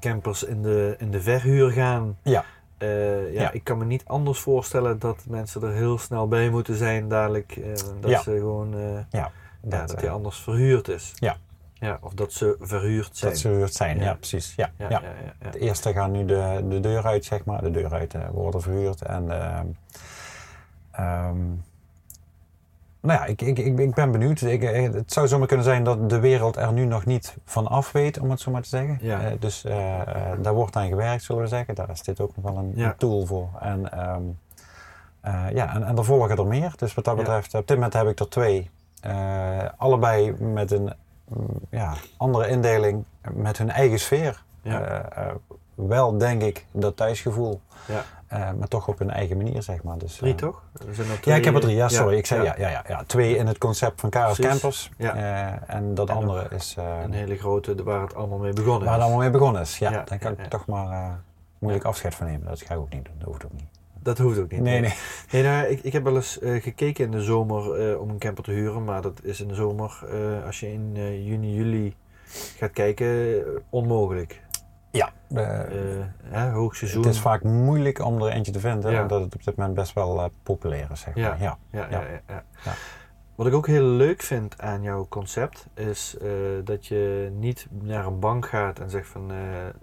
campers 0.00 0.42
in 0.44 0.62
de, 0.62 0.94
in 0.98 1.10
de 1.10 1.20
verhuur 1.20 1.70
gaan. 1.70 2.18
Ja. 2.22 2.44
Eh, 2.78 3.32
ja, 3.34 3.40
Ja. 3.42 3.50
ik 3.52 3.64
kan 3.64 3.78
me 3.78 3.84
niet 3.84 4.02
anders 4.06 4.38
voorstellen 4.40 4.98
dat 4.98 5.24
mensen 5.28 5.62
er 5.62 5.72
heel 5.72 5.98
snel 5.98 6.28
bij 6.28 6.50
moeten 6.50 6.76
zijn 6.76 7.08
dadelijk. 7.08 7.56
eh, 7.56 7.72
dat 8.00 8.10
Ja. 8.10 8.22
ze 8.22 8.30
gewoon, 8.36 8.74
eh, 8.74 8.80
ja, 9.10 9.30
Dat, 9.60 9.80
dat 9.88 9.92
eh, 9.94 10.00
hij 10.00 10.10
anders 10.10 10.38
verhuurd 10.40 10.88
is. 10.88 11.12
Ja. 11.14 11.36
ja. 11.74 11.98
Of 12.00 12.12
dat 12.14 12.32
ze 12.32 12.56
verhuurd 12.60 13.16
zijn. 13.16 13.30
dat 13.32 13.40
ze 13.40 13.48
verhuurd 13.48 13.74
zijn, 13.74 13.98
ja, 13.98 14.04
Ja. 14.04 14.14
precies. 14.14 14.54
Ja, 14.56 14.70
ja, 14.76 14.88
ja. 14.90 15.00
ja, 15.00 15.08
ja, 15.24 15.32
ja. 15.44 15.50
De 15.50 15.58
eerste 15.58 15.92
gaan 15.92 16.10
nu 16.10 16.24
de, 16.24 16.64
de 16.68 16.80
deur 16.80 17.04
uit, 17.06 17.24
zeg 17.24 17.44
maar. 17.44 17.62
De 17.62 17.70
deur 17.70 17.92
uit 17.92 18.14
worden 18.32 18.62
verhuurd. 18.62 19.02
En 19.02 19.30
ehm, 19.42 19.66
ehm, 20.90 21.36
nou 23.00 23.18
ja, 23.20 23.24
ik, 23.26 23.42
ik, 23.42 23.58
ik, 23.58 23.78
ik 23.78 23.94
ben 23.94 24.10
benieuwd. 24.10 24.40
Ik, 24.40 24.62
eh, 24.62 24.92
het 24.92 25.12
zou 25.12 25.28
zomaar 25.28 25.46
kunnen 25.46 25.64
zijn 25.66 25.84
dat 25.84 26.10
de 26.10 26.18
wereld 26.20 26.56
er 26.56 26.72
nu 26.72 26.84
nog 26.84 27.04
niet 27.06 27.36
van 27.44 27.66
af 27.66 27.92
weet, 27.92 28.18
om 28.18 28.30
het 28.30 28.40
zo 28.40 28.50
maar 28.50 28.62
te 28.62 28.68
zeggen. 28.68 28.98
Ja. 29.00 29.20
Eh, 29.20 29.32
dus 29.38 29.64
eh, 29.64 30.00
daar 30.42 30.54
wordt 30.54 30.76
aan 30.76 30.88
gewerkt, 30.88 31.22
zullen 31.22 31.42
we 31.42 31.48
zeggen. 31.48 31.74
Daar 31.74 31.90
is 31.90 32.02
dit 32.02 32.20
ook 32.20 32.36
nog 32.36 32.44
wel 32.52 32.56
een, 32.62 32.72
Ja. 32.74 32.94
tool 32.98 33.26
voor. 33.26 33.48
En, 33.60 33.92
eh, 33.92 35.50
ja, 35.52 35.74
en, 35.74 35.82
en 35.82 35.96
er 35.96 36.04
volgen 36.04 36.36
er 36.36 36.46
meer. 36.46 36.72
Dus 36.76 36.94
wat 36.94 37.04
dat 37.04 37.16
Ja. 37.16 37.22
betreft, 37.22 37.54
op 37.54 37.66
dit 37.66 37.76
moment 37.76 37.92
heb 37.94 38.06
ik 38.08 38.18
er 38.20 38.28
twee. 38.28 38.70
Allebei 39.76 40.32
met 40.42 40.70
een 40.70 40.92
mm, 41.28 41.46
ja, 41.70 41.94
andere 42.16 42.48
indeling, 42.48 43.04
met 43.32 43.58
hun 43.58 43.70
eigen 43.70 43.98
sfeer. 43.98 44.42
Ja. 44.62 45.04
Wel 45.74 46.18
denk 46.18 46.42
ik 46.42 46.64
dat 46.72 46.96
thuisgevoel, 46.96 47.60
Ja. 47.86 48.02
Eh, 48.28 48.52
maar 48.52 48.68
toch 48.68 48.88
op 48.88 48.98
hun 48.98 49.10
eigen 49.10 49.36
manier, 49.36 49.62
zeg 49.62 49.82
maar. 49.82 49.98
Dus, 49.98 50.16
Drie 50.16 50.32
eh, 50.32 50.38
toch? 50.38 50.62
Zijn 50.90 51.08
er 51.08 51.18
Ja, 51.22 51.34
ik 51.34 51.44
heb 51.44 51.54
er 51.54 51.60
drie. 51.60 51.76
Ja, 51.76 51.84
eh, 51.84 51.90
sorry. 51.90 52.16
Ik 52.16 52.26
zei 52.26 52.42
ja, 52.42 52.54
ja, 52.58 52.68
ja, 52.68 52.84
ja. 52.88 53.02
Twee 53.06 53.36
in 53.36 53.46
het 53.46 53.58
concept 53.58 54.00
van 54.00 54.10
Karas 54.10 54.36
Precies. 54.36 54.60
Campers. 54.60 54.90
Ja. 54.96 55.14
En 55.66 55.94
dat 55.94 56.08
En 56.08 56.14
andere 56.14 56.46
is 56.54 56.76
Een 57.04 57.12
hele 57.12 57.36
grote, 57.36 57.82
waar 57.82 58.00
het 58.00 58.14
allemaal 58.14 58.38
mee 58.38 58.52
begonnen 58.52 58.84
waar 58.84 58.88
het 58.88 58.98
is. 58.98 59.02
allemaal 59.04 59.22
mee 59.22 59.30
begonnen 59.30 59.62
is. 59.62 59.78
Ja, 59.78 59.90
Ja, 59.90 60.02
daar 60.04 60.18
kan 60.18 60.30
ja, 60.30 60.36
ik 60.36 60.42
ja. 60.42 60.48
toch 60.48 60.66
maar 60.66 61.20
moeilijk 61.58 61.84
afscheid 61.84 62.14
van 62.14 62.26
nemen. 62.26 62.46
Dat 62.46 62.60
ga 62.60 62.74
ik 62.74 62.80
ook 62.80 62.92
niet 62.92 63.04
doen. 63.04 63.14
Dat 63.18 63.26
hoeft 63.28 63.44
ook 63.44 63.52
niet. 63.52 63.68
Dat 64.02 64.18
hoeft 64.18 64.38
ook 64.38 64.50
niet. 64.50 64.60
Nee, 64.60 64.80
nee. 64.80 64.94
Nee, 65.32 65.42
nou, 65.42 65.66
ik, 65.66 65.80
ik 65.82 65.92
heb 65.92 66.04
wel 66.04 66.14
eens 66.16 66.38
gekeken 66.42 67.04
in 67.04 67.10
de 67.10 67.22
zomer 67.22 67.98
om 67.98 68.10
een 68.10 68.18
camper 68.18 68.44
te 68.44 68.50
huren, 68.50 68.84
maar 68.84 69.02
dat 69.02 69.20
is 69.22 69.40
in 69.40 69.48
de 69.48 69.54
zomer, 69.54 70.06
als 70.46 70.60
je 70.60 70.72
in 70.72 70.92
juni, 71.24 71.54
juli 71.54 71.94
gaat 72.56 72.70
kijken, 72.72 73.42
onmogelijk. 73.68 74.40
Ja, 74.90 75.10
eh, 75.34 75.60
Eh 75.60 76.06
hè, 76.22 76.50
hoogseizoen. 76.50 77.02
het 77.04 77.14
is 77.14 77.20
vaak 77.20 77.42
moeilijk 77.42 78.04
om 78.04 78.22
er 78.22 78.32
eentje 78.32 78.52
te 78.52 78.60
vinden, 78.60 78.92
Ja. 78.92 79.02
omdat 79.02 79.20
het 79.22 79.34
op 79.34 79.44
dit 79.44 79.56
moment 79.56 79.74
best 79.76 79.92
wel 79.92 80.18
eh, 80.18 80.24
populair 80.42 80.88
is, 80.92 81.00
zeg 81.00 81.14
maar. 81.14 81.24
Ja. 81.24 81.36
Ja. 81.40 81.58
Ja, 81.70 81.86
ja. 81.90 82.00
Ja. 82.00 82.06
Ja, 82.06 82.20
ja. 82.28 82.42
Ja. 82.64 82.72
Wat 83.34 83.46
ik 83.46 83.52
ook 83.54 83.66
heel 83.66 83.84
leuk 83.84 84.22
vind 84.22 84.60
aan 84.60 84.82
jouw 84.82 85.06
concept 85.08 85.66
is 85.74 86.16
eh, 86.22 86.28
dat 86.64 86.86
je 86.86 87.30
niet 87.38 87.66
naar 87.70 88.06
een 88.06 88.18
bank 88.18 88.48
gaat 88.48 88.78
en 88.80 88.90
zegt 88.90 89.08
van 89.08 89.30
eh, 89.30 89.36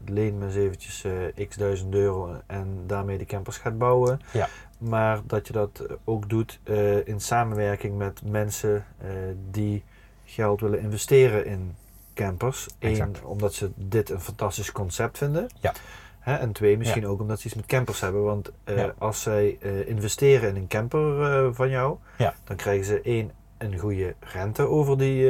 leen 0.06 0.38
me 0.38 0.45
eens 0.45 0.56
eventjes 0.56 1.03
eh, 1.36 1.47
x 1.47 1.56
duizend 1.56 1.93
euro 1.93 2.36
en 2.47 2.84
daarmee 2.88 3.18
de 3.18 3.26
campers 3.26 3.58
gaat 3.58 3.78
bouwen. 3.78 4.20
Ja. 4.34 4.47
Maar 4.78 5.20
dat 5.28 5.47
je 5.47 5.53
dat 5.53 5.86
ook 6.03 6.30
doet 6.30 6.60
eh, 6.64 7.08
in 7.08 7.20
samenwerking 7.20 7.97
met 7.97 8.22
mensen 8.26 8.86
eh, 8.97 9.08
die 9.51 9.84
geld 10.26 10.62
willen 10.62 10.80
investeren 10.82 11.45
in 11.45 11.76
campers. 12.16 12.68
Eén, 12.80 13.16
omdat 13.24 13.53
ze 13.53 13.72
dit 13.76 14.09
een 14.09 14.20
fantastisch 14.22 14.72
concept 14.72 15.18
vinden. 15.18 15.47
Ja. 15.59 15.74
Hè, 16.20 16.36
en 16.36 16.51
twee, 16.51 16.78
misschien 16.78 17.07
ook 17.07 17.20
omdat 17.22 17.39
ze 17.39 17.45
iets 17.45 17.55
met 17.55 17.66
campers 17.66 17.99
hebben. 17.99 18.24
Want 18.24 18.51
eh, 18.63 18.78
Ja. 18.78 18.93
als 18.97 19.22
zij 19.22 19.57
eh, 19.61 19.88
investeren 19.88 20.49
in 20.49 20.55
een 20.55 20.68
camper 20.68 21.22
eh, 21.24 21.49
van 21.53 21.70
jou, 21.70 21.97
Ja. 22.18 22.34
dan 22.43 22.55
krijgen 22.55 22.86
ze 22.86 23.01
één, 23.01 23.32
een 23.57 23.78
goede 23.78 24.16
rente 24.20 24.68
over, 24.68 24.97
die, 24.97 25.26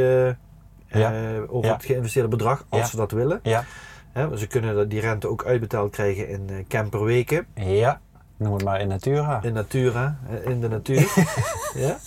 over 1.47 1.71
het 1.71 1.85
geïnvesteerde 1.85 2.29
bedrag, 2.29 2.65
als 2.69 2.89
ze 2.89 2.95
dat 2.95 3.11
willen. 3.11 3.39
Ja. 3.43 3.63
Hè, 4.11 4.37
ze 4.37 4.47
kunnen 4.47 4.89
die 4.89 4.99
rente 4.99 5.27
ook 5.29 5.45
uitbetaald 5.45 5.91
krijgen 5.91 6.29
in 6.29 6.65
camperweken, 6.67 7.47
ja, 7.53 8.01
noem 8.37 8.53
het 8.53 8.63
maar 8.63 8.81
in 8.81 8.87
Natura. 8.87 9.39
in 9.43 9.53
Natura, 9.53 10.17
in 10.45 10.61
de 10.61 10.67
natuur. 10.67 11.13
ja? 11.75 11.97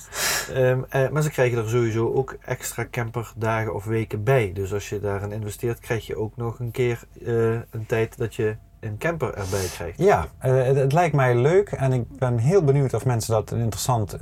Ehm, 0.55 0.80
eh, 0.88 1.09
maar 1.09 1.22
ze 1.22 1.30
krijgen 1.30 1.59
er 1.59 1.68
sowieso 1.68 2.12
ook 2.12 2.36
extra 2.44 2.86
camperdagen 2.90 3.74
of 3.74 3.84
weken 3.84 4.22
bij. 4.24 4.51
Dus 4.55 4.72
als 4.72 4.88
je 4.88 5.01
daarin 5.01 5.32
investeert, 5.32 5.78
krijg 5.78 6.07
je 6.07 6.16
ook 6.16 6.36
nog 6.36 6.59
een 6.59 6.70
keer 6.70 7.03
eh, 7.26 7.51
een 7.51 7.86
tijd 7.86 8.18
dat 8.18 8.34
je 8.34 8.57
een 8.80 8.99
camper 8.99 9.34
erbij 9.34 9.66
krijgt. 9.72 9.99
Ja, 9.99 10.26
eh, 10.38 10.62
het, 10.62 10.76
het 10.76 10.92
lijkt 10.92 11.14
mij 11.14 11.36
leuk 11.36 11.68
en 11.70 11.92
ik 11.92 12.18
ben 12.18 12.38
heel 12.38 12.64
benieuwd 12.64 12.94
of 12.94 13.05
mensen 13.05 13.32
dat 13.32 13.51
een 13.51 13.61
interessant 13.61 14.16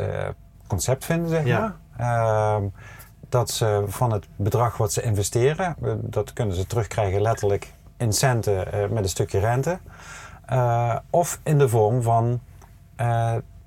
concept 0.66 1.04
vinden, 1.04 1.28
zeg 1.28 1.44
Ja. 1.44 1.76
maar. 1.96 2.54
Ehm, 2.56 2.64
dat 3.28 3.50
ze 3.50 3.84
van 3.86 4.12
het 4.12 4.26
bedrag 4.36 4.76
wat 4.76 4.92
ze 4.92 5.02
investeren, 5.02 5.76
dat 6.00 6.32
kunnen 6.32 6.56
ze 6.56 6.66
terugkrijgen 6.66 7.20
letterlijk 7.20 7.72
in 7.96 8.12
centen 8.12 8.66
met 8.92 9.02
een 9.02 9.08
stukje 9.08 9.38
rente. 9.38 9.78
Of 11.10 11.40
in 11.42 11.58
de 11.58 11.68
vorm 11.68 12.02
van 12.02 12.40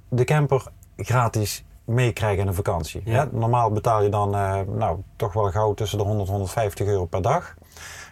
de 0.09 0.23
camper 0.23 0.63
gratis 0.97 1.63
meekrijgen 1.89 2.41
in 2.41 2.47
een 2.47 2.53
vakantie. 2.53 3.01
Ja. 3.05 3.27
Normaal 3.31 3.71
betaal 3.71 4.03
je 4.03 4.09
dan 4.09 4.35
eh, 4.35 4.59
nou, 4.67 4.99
toch 5.15 5.33
wel 5.33 5.51
gauw 5.51 5.73
tussen 5.73 5.97
de 5.97 6.03
100 6.03 6.27
en 6.27 6.33
150 6.33 6.87
euro 6.87 7.05
per 7.05 7.21
dag. 7.21 7.55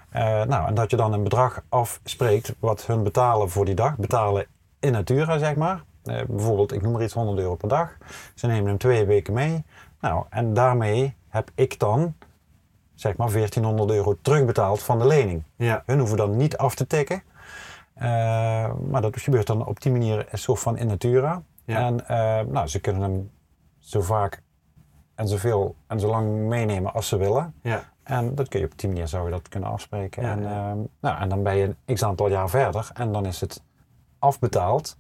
Eh, 0.09 0.43
nou, 0.43 0.67
en 0.67 0.73
dat 0.73 0.91
je 0.91 0.97
dan 0.97 1.13
een 1.13 1.23
bedrag 1.23 1.61
afspreekt 1.69 2.55
wat 2.59 2.85
hun 2.85 3.03
betalen 3.03 3.49
voor 3.49 3.65
die 3.65 3.75
dag. 3.75 3.97
Betalen 3.97 4.45
in 4.79 4.91
natura, 4.91 5.37
zeg 5.37 5.55
maar. 5.55 5.83
Eh, 6.03 6.21
bijvoorbeeld, 6.27 6.73
ik 6.73 6.81
noem 6.81 6.91
maar 6.91 7.03
iets 7.03 7.13
100 7.13 7.39
euro 7.39 7.55
per 7.55 7.69
dag. 7.69 7.97
Ze 8.35 8.47
nemen 8.47 8.67
hem 8.67 8.77
twee 8.77 9.05
weken 9.05 9.33
mee. 9.33 9.63
Nou, 10.01 10.25
en 10.29 10.53
daarmee 10.53 11.15
heb 11.27 11.51
ik 11.55 11.79
dan, 11.79 12.15
zeg 12.95 13.17
maar, 13.17 13.31
1400 13.31 13.89
euro 13.89 14.17
terugbetaald 14.21 14.83
van 14.83 14.99
de 14.99 15.07
lening. 15.07 15.43
Ja, 15.55 15.83
Hun 15.85 15.99
hoeven 15.99 16.17
dan 16.17 16.37
niet 16.37 16.57
af 16.57 16.75
te 16.75 16.87
tikken. 16.87 17.23
Maar 18.89 19.01
dat 19.01 19.21
gebeurt 19.21 19.47
dan 19.47 19.65
op 19.65 19.81
die 19.81 19.91
manier 19.91 20.27
een 20.29 20.37
soort 20.37 20.59
van 20.59 20.77
in 20.77 20.87
natura. 20.87 21.41
Ja. 21.65 21.77
En 21.77 22.03
nou, 22.51 22.67
ze 22.67 22.79
kunnen 22.79 23.01
hem 23.01 23.29
zo 23.87 24.01
vaak 24.01 24.41
en 25.15 25.27
zoveel 25.27 25.75
en 25.87 25.99
zo 25.99 26.07
lang 26.07 26.29
meenemen 26.47 26.93
als 26.93 27.07
ze 27.07 27.17
willen. 27.17 27.53
ja, 27.61 27.83
En 28.03 28.35
dat 28.35 28.47
kun 28.47 28.59
je 28.59 28.65
op 28.65 28.79
die 28.79 28.89
manier 28.89 29.07
zou 29.07 29.25
je 29.25 29.31
dat 29.31 29.47
kunnen 29.49 29.69
afspreken. 29.69 30.23
Ja, 30.23 30.31
en, 30.31 30.41
ja. 30.41 30.69
ehm, 30.69 30.77
nou, 30.99 31.19
en 31.21 31.29
dan 31.29 31.43
ben 31.43 31.55
je 31.55 31.75
een 31.85 31.95
x 31.95 32.03
aantal 32.03 32.29
jaar 32.29 32.49
verder 32.49 32.89
en 32.93 33.11
dan 33.11 33.25
is 33.25 33.41
het 33.41 33.61
afbetaald. 34.19 34.97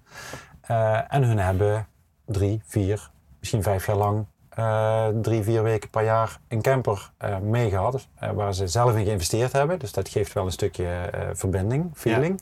Eh, 0.61 1.13
en 1.13 1.23
hun 1.23 1.39
hebben 1.39 1.87
drie, 2.25 2.61
vier, 2.65 3.09
misschien 3.39 3.63
vijf 3.63 3.85
jaar 3.85 3.95
lang 3.95 4.25
eh, 4.49 5.07
drie, 5.21 5.43
vier 5.43 5.63
weken 5.63 5.89
per 5.89 6.03
jaar 6.03 6.39
een 6.47 6.61
camper 6.61 7.11
eh 7.17 7.37
meegehad. 7.37 8.07
eh, 8.15 8.31
waar 8.31 8.53
ze 8.53 8.67
zelf 8.67 8.95
in 8.95 9.05
geïnvesteerd 9.05 9.51
hebben. 9.51 9.79
Dus 9.79 9.91
dat 9.93 10.09
geeft 10.09 10.33
wel 10.33 10.45
een 10.45 10.51
stukje 10.51 11.09
verbinding, 11.33 11.89
feeling. 11.93 12.41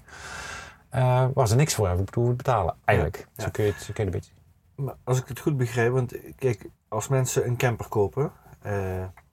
Eh, 0.89 1.25
waar 1.33 1.47
ze 1.47 1.55
niks 1.55 1.73
voor 1.73 1.87
hebben 1.87 2.05
hoeven 2.13 2.35
betalen, 2.35 2.75
eigenlijk. 2.85 3.27
Ja. 3.35 3.43
Zo 3.43 3.49
kun 3.51 3.63
je 3.65 3.71
het, 3.71 3.81
zo 3.81 3.93
kun 3.93 4.03
je 4.05 4.11
het 4.11 4.13
een 4.13 4.19
beetje. 4.19 4.34
Maar 4.75 4.95
als 5.03 5.19
ik 5.19 5.27
het 5.27 5.39
goed 5.39 5.57
begrijp, 5.57 5.91
want 5.91 6.13
kijk, 6.35 6.65
als 6.87 7.07
mensen 7.07 7.47
een 7.47 7.57
camper 7.57 7.87
kopen, 7.87 8.31
eh, 8.61 8.71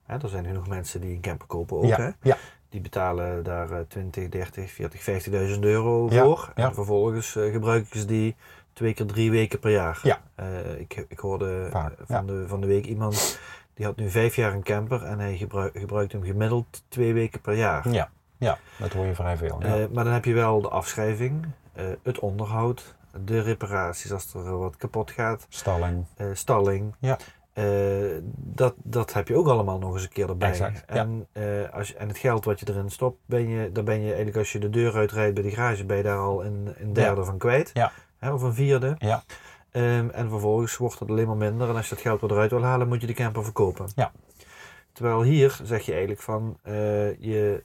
hè, 0.02 0.16
er 0.22 0.28
zijn 0.28 0.44
genoeg 0.46 0.68
mensen 0.68 1.00
die 1.00 1.14
een 1.14 1.20
camper 1.20 1.46
kopen 1.46 1.76
ook, 1.76 1.96
hè? 1.96 2.10
ja, 2.22 2.36
Die 2.68 2.80
betalen 2.80 3.44
daar 3.44 3.70
eh, 3.70 3.78
20, 3.88 4.28
30, 4.28 4.70
40, 4.70 5.26
50.000 5.54 5.58
euro 5.60 6.06
Ja, 6.10 6.22
voor. 6.22 6.52
En 6.54 6.74
vervolgens 6.74 7.36
eh, 7.36 7.52
gebruiken 7.52 7.98
ze 8.00 8.06
die 8.06 8.36
twee 8.72 8.94
keer 8.94 9.06
drie 9.06 9.30
weken 9.30 9.58
per 9.58 9.70
jaar. 9.70 10.00
Ja. 10.02 10.20
Eh, 10.34 10.80
ik, 10.80 11.04
ik 11.08 11.18
hoorde 11.18 11.68
Vaak, 11.70 11.92
eh, 11.98 12.04
van, 12.06 12.26
de, 12.26 12.44
van 12.48 12.60
de 12.60 12.66
week 12.66 12.84
iemand 12.86 13.38
die 13.74 13.86
had 13.86 13.96
nu 13.96 14.10
vijf 14.10 14.36
jaar 14.36 14.52
een 14.52 14.62
camper 14.62 15.02
en 15.02 15.18
hij 15.18 15.36
gebruik, 15.36 15.78
gebruikt 15.78 16.12
hem 16.12 16.22
gemiddeld 16.24 16.84
twee 16.88 17.12
weken 17.12 17.40
per 17.40 17.54
jaar. 17.54 17.88
ja, 17.90 18.10
ja, 18.36 18.58
dat 18.78 18.92
hoor 18.92 19.06
je 19.06 19.14
vrij 19.14 19.36
veel. 19.36 19.60
Eh, 19.60 19.72
maar 19.92 20.04
dan 20.04 20.12
heb 20.12 20.24
je 20.24 20.32
wel 20.34 20.60
de 20.62 20.68
afschrijving, 20.68 21.46
eh, 21.72 21.84
het 22.02 22.18
onderhoud, 22.18 22.94
de 23.24 23.40
reparaties 23.40 24.12
als 24.12 24.34
er 24.34 24.58
wat 24.58 24.76
kapot 24.76 25.10
gaat, 25.10 25.46
Stalling. 25.48 26.04
eh, 26.16 26.26
stalling. 26.32 26.94
Ja. 26.98 27.18
Eh, 27.52 27.64
dat, 28.36 28.74
dat 28.76 29.12
heb 29.12 29.28
je 29.28 29.36
ook 29.36 29.46
allemaal 29.48 29.78
nog 29.78 29.94
eens 29.94 30.02
een 30.02 30.08
keer 30.08 30.28
erbij. 30.28 30.48
Exact, 30.48 30.84
en, 30.86 31.26
eh, 31.32 31.44
als 31.72 31.88
je, 31.88 31.96
en 31.96 32.08
het 32.08 32.18
geld 32.18 32.44
wat 32.44 32.60
je 32.60 32.68
erin 32.68 32.90
stopt, 32.90 33.18
ben 33.26 33.48
je, 33.48 33.72
dan 33.72 33.84
ben 33.84 34.00
je 34.00 34.06
eigenlijk 34.06 34.36
als 34.36 34.52
je 34.52 34.58
de 34.58 34.70
deur 34.70 34.94
uitrijdt 34.94 35.34
bij 35.34 35.42
de 35.42 35.50
garage, 35.50 35.84
ben 35.84 35.96
je 35.96 36.02
daar 36.02 36.18
al 36.18 36.44
een, 36.44 36.74
een 36.78 36.92
derde 36.92 37.24
van 37.24 37.38
kwijt. 37.38 37.70
Ja. 37.74 37.92
Hè, 38.18 38.32
of 38.32 38.42
een 38.42 38.54
vierde. 38.54 38.94
Ja. 38.98 39.22
Ehm, 39.70 40.08
en 40.08 40.28
vervolgens 40.28 40.76
wordt 40.76 40.98
het 40.98 41.08
alleen 41.10 41.26
maar 41.26 41.36
minder. 41.36 41.68
En 41.68 41.76
als 41.76 41.88
je 41.88 41.94
dat 41.94 42.04
geld 42.04 42.20
weer 42.20 42.30
eruit 42.30 42.50
wil 42.50 42.62
halen, 42.62 42.88
moet 42.88 43.00
je 43.00 43.06
de 43.06 43.12
camper 43.12 43.44
verkopen. 43.44 43.86
Ja. 43.94 44.12
Terwijl 44.92 45.22
hier 45.22 45.58
zeg 45.62 45.82
je 45.82 45.90
eigenlijk 45.90 46.20
van, 46.20 46.58
eh, 46.62 47.20
je, 47.20 47.62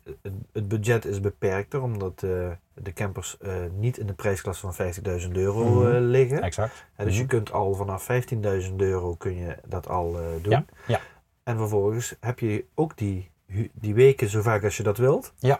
het, 0.51 0.67
budget 0.67 1.05
is 1.05 1.19
beperkter, 1.19 1.82
omdat 1.82 2.23
eh, 2.23 2.49
de 2.73 2.93
campers 2.93 3.38
eh, 3.38 3.53
niet 3.78 3.97
in 3.97 4.07
de 4.07 4.13
prijsklasse 4.13 4.61
van 4.61 4.73
50.000 4.75 5.32
euro 5.38 5.63
Mhm. 5.65 5.97
liggen. 5.97 6.41
Exact. 6.41 6.86
Dus 6.97 7.13
je 7.15 7.19
Mhm. 7.19 7.30
kunt 7.30 7.51
al 7.51 7.73
vanaf 7.73 8.03
15.000 8.03 8.82
euro 8.82 9.15
kun 9.15 9.36
je 9.36 9.57
dat 9.65 9.88
al 9.88 10.11
doen. 10.41 10.51
Ja, 10.51 10.65
ja. 10.88 10.99
En 11.43 11.57
vervolgens 11.57 12.15
heb 12.19 12.39
je 12.39 12.65
ook 12.75 12.97
die, 12.97 13.32
die 13.73 13.93
weken 13.93 14.30
zo 14.30 14.41
vaak 14.41 14.63
als 14.63 14.78
je 14.78 14.84
dat 14.84 14.97
wilt. 14.97 15.34
Ja. 15.38 15.59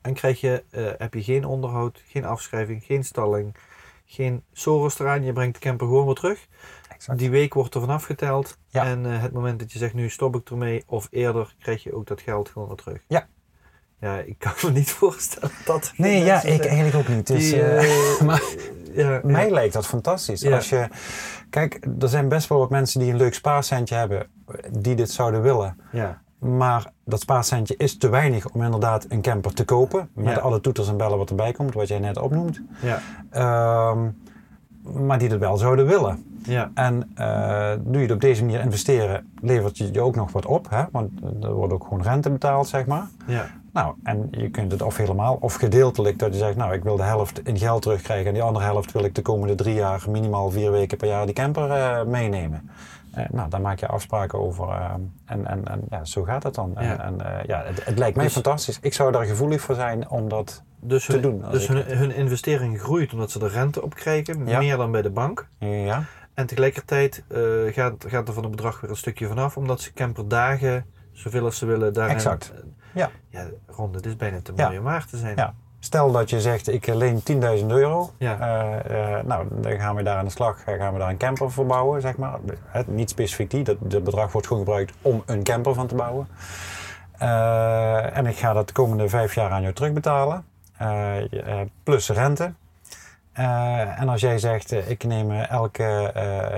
En 0.00 0.14
krijg 0.14 0.40
je, 0.40 0.64
heb 0.98 1.14
je 1.14 1.22
geen 1.22 1.44
onderhoud, 1.44 2.02
geen 2.06 2.24
afschrijving, 2.24 2.84
geen 2.84 3.04
stalling, 3.04 3.54
geen 4.04 4.42
Soros 4.52 4.98
eraan. 4.98 5.24
Je 5.24 5.32
brengt 5.32 5.54
de 5.54 5.60
camper 5.60 5.86
gewoon 5.86 6.04
weer 6.06 6.14
terug. 6.14 6.46
Exact. 7.00 7.18
Die 7.18 7.30
week 7.30 7.54
wordt 7.54 7.74
er 7.74 7.80
vanaf 7.80 8.04
geteld. 8.04 8.58
Ja. 8.68 8.84
En 8.84 9.06
eh, 9.12 9.22
het 9.22 9.32
moment 9.32 9.58
dat 9.58 9.72
je 9.72 9.78
zegt, 9.78 9.94
nu 9.94 10.08
stop 10.10 10.36
ik 10.36 10.50
ermee, 10.50 10.82
of 10.86 11.08
eerder, 11.10 11.54
krijg 11.58 11.82
je 11.82 11.94
ook 11.94 12.06
dat 12.06 12.20
geld 12.20 12.48
gewoon 12.48 12.68
weer 12.68 12.76
terug. 12.76 13.04
Ja. 13.08 13.26
Ja, 14.00 14.18
ik 14.18 14.38
kan 14.38 14.52
me 14.62 14.70
niet 14.70 14.90
voorstellen 15.00 15.50
dat 15.64 15.92
Nee, 15.96 16.24
ja, 16.24 16.42
ik 16.42 16.64
eigenlijk 16.64 16.96
ook 17.08 17.16
niet. 17.16 17.26
Dus, 17.26 17.50
die, 17.50 17.62
eh, 17.62 18.12
eh, 18.18 18.20
maar- 18.26 18.42
Ja, 18.92 19.10
ja. 19.10 19.20
mij 19.24 19.50
lijkt 19.50 19.72
dat 19.72 19.86
fantastisch. 19.86 20.40
Ja. 20.40 20.54
Als 20.56 20.68
je, 20.68 20.88
kijk, 21.50 21.86
er 22.00 22.08
zijn 22.08 22.28
best 22.28 22.48
wel 22.48 22.58
wat 22.58 22.70
mensen 22.70 23.00
die 23.00 23.10
een 23.10 23.16
leuk 23.16 23.34
spaarcentje 23.34 23.94
hebben, 23.94 24.26
die 24.72 24.94
dit 24.94 25.10
zouden 25.10 25.42
willen. 25.42 25.76
ja, 25.92 26.22
Maar 26.38 26.92
dat 27.04 27.20
spaarcentje 27.20 27.74
is 27.76 27.98
te 27.98 28.08
weinig 28.08 28.48
om 28.48 28.62
inderdaad 28.62 29.06
een 29.08 29.22
camper 29.22 29.54
te 29.54 29.64
kopen. 29.64 30.10
Met 30.14 30.38
alle 30.40 30.60
toeters 30.60 30.88
en 30.88 30.96
bellen 30.96 31.18
wat 31.18 31.30
erbij 31.30 31.52
komt, 31.52 31.74
wat 31.74 31.88
jij 31.88 31.98
net 31.98 32.18
opnoemt. 32.18 32.60
ja, 32.82 33.00
Ehm, 33.30 34.08
maar 34.82 35.18
die 35.18 35.28
het 35.28 35.38
wel 35.38 35.56
zouden 35.56 35.86
willen. 35.86 36.24
ja, 36.42 36.70
En 36.74 37.10
eh, 37.14 37.72
doe 37.78 37.96
je 37.96 38.02
het 38.02 38.10
op 38.10 38.20
deze 38.20 38.44
manier 38.44 38.60
investeren, 38.60 39.26
levert 39.40 39.78
je 39.78 39.92
je 39.92 40.00
ook 40.00 40.16
nog 40.16 40.32
wat 40.32 40.46
op. 40.46 40.66
Hè? 40.70 40.82
Want 40.92 41.10
er 41.42 41.52
wordt 41.52 41.72
ook 41.72 41.82
gewoon 41.82 42.02
rente 42.02 42.30
betaald, 42.30 42.68
zeg 42.68 42.86
maar. 42.86 43.06
ja, 43.26 43.46
Nou, 43.72 43.94
en 44.02 44.28
je 44.30 44.50
kunt 44.50 44.72
het 44.72 44.82
of 44.82 44.96
helemaal 44.96 45.38
of 45.40 45.54
gedeeltelijk 45.54 46.18
dat 46.18 46.32
je 46.32 46.38
zegt, 46.38 46.56
nou, 46.56 46.72
ik 46.72 46.82
wil 46.82 46.96
de 46.96 47.02
helft 47.02 47.40
in 47.46 47.58
geld 47.58 47.82
terugkrijgen 47.82 48.26
en 48.26 48.32
die 48.34 48.42
andere 48.42 48.64
helft 48.64 48.92
wil 48.92 49.04
ik 49.04 49.14
de 49.14 49.22
komende 49.22 49.54
drie 49.54 49.74
jaar 49.74 50.04
minimaal 50.08 50.50
vier 50.50 50.70
weken 50.70 50.98
per 50.98 51.08
jaar 51.08 51.26
die 51.26 51.34
camper 51.34 51.70
eh, 51.70 52.04
meenemen. 52.04 52.70
Eh, 53.12 53.24
nou, 53.30 53.50
daar 53.50 53.60
maak 53.60 53.78
je 53.78 53.86
afspraken 53.86 54.38
over 54.40 54.68
eh, 54.68 54.94
en, 55.26 55.46
en, 55.46 55.64
en 55.68 55.80
ja, 55.90 56.04
zo 56.04 56.22
gaat 56.22 56.42
het 56.42 56.54
dan. 56.54 56.70
Ja. 56.74 56.80
En, 56.80 57.00
en, 57.00 57.20
eh, 57.38 57.44
ja, 57.44 57.62
het, 57.64 57.84
het 57.84 57.98
lijkt 57.98 58.16
mij 58.16 58.24
Dus- 58.24 58.34
fantastisch. 58.34 58.78
Ik 58.80 58.92
zou 58.94 59.12
daar 59.12 59.24
gevoelig 59.24 59.60
voor 59.60 59.74
zijn 59.74 60.08
om 60.08 60.28
dat, 60.28 60.62
Dus, 60.80 61.04
te 61.04 61.12
hun, 61.12 61.22
doen 61.22 61.44
dus 61.50 61.66
hun, 61.68 61.76
het- 61.76 61.86
hun 61.92 62.14
investering 62.14 62.80
groeit 62.80 63.12
omdat 63.12 63.30
ze 63.30 63.40
er 63.40 63.50
rente 63.50 63.82
op 63.82 63.94
krijgen, 63.94 64.46
Ja. 64.46 64.58
meer 64.58 64.76
dan 64.76 64.90
bij 64.90 65.02
de 65.02 65.10
bank. 65.10 65.48
ja, 65.58 66.02
En 66.34 66.46
tegelijkertijd 66.46 67.24
gaat, 67.70 68.04
gaat 68.08 68.28
er 68.28 68.34
van 68.34 68.42
het 68.42 68.50
bedrag 68.52 68.80
weer 68.80 68.90
een 68.90 68.96
stukje 68.96 69.26
vanaf, 69.26 69.56
omdat 69.56 69.80
ze 69.80 69.92
camperdagen, 69.92 70.86
zoveel 71.12 71.44
als 71.44 71.58
ze 71.58 71.66
willen, 71.66 71.92
daarin... 71.92 72.14
Exact. 72.14 72.52
Ja. 72.94 73.10
Ja, 73.28 73.46
Ron, 73.66 73.92
dit 73.92 74.06
is 74.06 74.16
bijna 74.16 74.40
te 74.42 74.52
mooi 74.56 74.78
om 74.78 74.84
waar 74.84 75.06
te 75.06 75.16
zijn. 75.16 75.36
Ja. 75.36 75.54
Stel 75.82 76.12
dat 76.12 76.30
je 76.30 76.40
zegt, 76.40 76.68
ik 76.68 76.86
leen 76.86 77.22
10.000 77.60 77.66
euro. 77.66 78.10
Ja. 78.18 78.38
Eh, 78.40 79.16
eh, 79.18 79.24
nou, 79.24 79.46
dan 79.50 79.78
gaan 79.80 79.94
we 79.94 80.02
daar 80.02 80.16
aan 80.16 80.24
de 80.24 80.30
slag. 80.30 80.64
eh, 80.64 80.74
Gaan 80.74 80.92
we 80.92 80.98
daar 80.98 81.08
een 81.08 81.16
camper 81.16 81.50
voor 81.50 81.66
bouwen, 81.66 82.00
zeg 82.00 82.16
maar. 82.16 82.38
Het, 82.66 82.88
niet 82.88 83.10
specifiek 83.10 83.50
die, 83.50 83.62
dat, 83.64 83.76
dat 83.80 84.04
bedrag 84.04 84.32
wordt 84.32 84.46
gewoon 84.46 84.62
gebruikt 84.64 84.92
om 85.02 85.22
een 85.26 85.42
camper 85.42 85.74
van 85.74 85.86
te 85.86 85.94
bouwen. 85.94 86.28
En 88.14 88.26
ik 88.26 88.36
ga 88.36 88.52
dat 88.52 88.66
de 88.66 88.72
komende 88.72 89.08
vijf 89.08 89.34
jaar 89.34 89.50
aan 89.50 89.62
jou 89.62 89.74
terugbetalen. 89.74 90.44
Plus 91.82 92.08
rente. 92.08 92.52
En 93.32 94.08
als 94.08 94.20
jij 94.20 94.38
zegt, 94.38 94.72
ik 94.90 95.04
neem 95.04 95.30
elke 95.30 96.12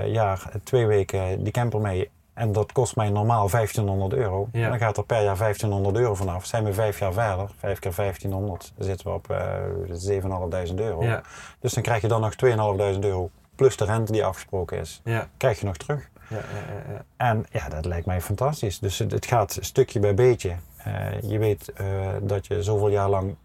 jaar 0.05 0.41
twee 0.63 0.85
weken 0.85 1.43
die 1.43 1.51
camper 1.51 1.79
mee 1.79 2.09
en 2.33 2.51
dat 2.51 2.71
kost 2.71 2.95
mij 2.95 3.09
normaal 3.09 3.49
1500 3.49 4.13
euro, 4.13 4.47
Ja. 4.51 4.69
dan 4.69 4.77
gaat 4.77 4.97
er 4.97 5.05
per 5.05 5.23
jaar 5.23 5.37
1500 5.37 5.95
euro 5.97 6.15
vanaf. 6.15 6.45
Zijn 6.45 6.63
we 6.63 6.73
vijf 6.73 6.99
jaar 6.99 7.13
verder, 7.13 7.49
vijf 7.57 7.79
keer 7.79 7.93
1500, 7.95 8.71
dan 8.75 8.85
zitten 8.85 9.07
we 9.07 9.13
op 9.13 9.29
eh 9.29 9.53
7500 9.91 10.79
euro. 10.79 11.03
Ja, 11.03 11.21
Dus 11.59 11.73
dan 11.73 11.83
krijg 11.83 12.01
je 12.01 12.07
dan 12.07 12.21
nog 12.21 12.35
2500 12.35 13.05
euro 13.05 13.29
plus 13.55 13.77
de 13.77 13.85
rente 13.85 14.11
die 14.11 14.25
afgesproken 14.25 14.77
is, 14.79 15.01
ja, 15.03 15.27
krijg 15.37 15.59
je 15.59 15.65
nog 15.65 15.77
terug. 15.77 16.09
ja, 16.29 16.37
ja, 16.37 16.43
ja, 16.43 16.93
ja. 16.93 17.03
En 17.17 17.45
ja, 17.51 17.69
dat 17.69 17.85
lijkt 17.85 18.05
mij 18.05 18.21
fantastisch. 18.21 18.79
Dus 18.79 18.97
het, 18.99 19.11
het 19.11 19.25
gaat 19.25 19.57
stukje 19.61 19.99
bij 19.99 20.13
beetje. 20.13 20.55
Eh, 20.77 21.21
je 21.21 21.37
weet 21.37 21.71
eh, 21.73 21.87
dat 22.21 22.47
je 22.47 22.63
zoveel 22.63 22.89
jaar 22.89 23.09
lang 23.09 23.35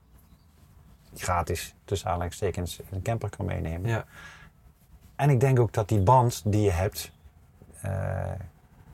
gratis, 1.14 1.74
tussen 1.84 2.08
aanhalingstekens, 2.08 2.80
een 2.90 3.02
camper 3.02 3.28
kan 3.36 3.44
meenemen. 3.46 3.90
ja. 3.90 4.04
En 5.16 5.30
ik 5.30 5.40
denk 5.40 5.58
ook 5.60 5.72
dat 5.72 5.88
die 5.88 6.00
band 6.00 6.42
die 6.44 6.62
je 6.62 6.70
hebt, 6.70 7.12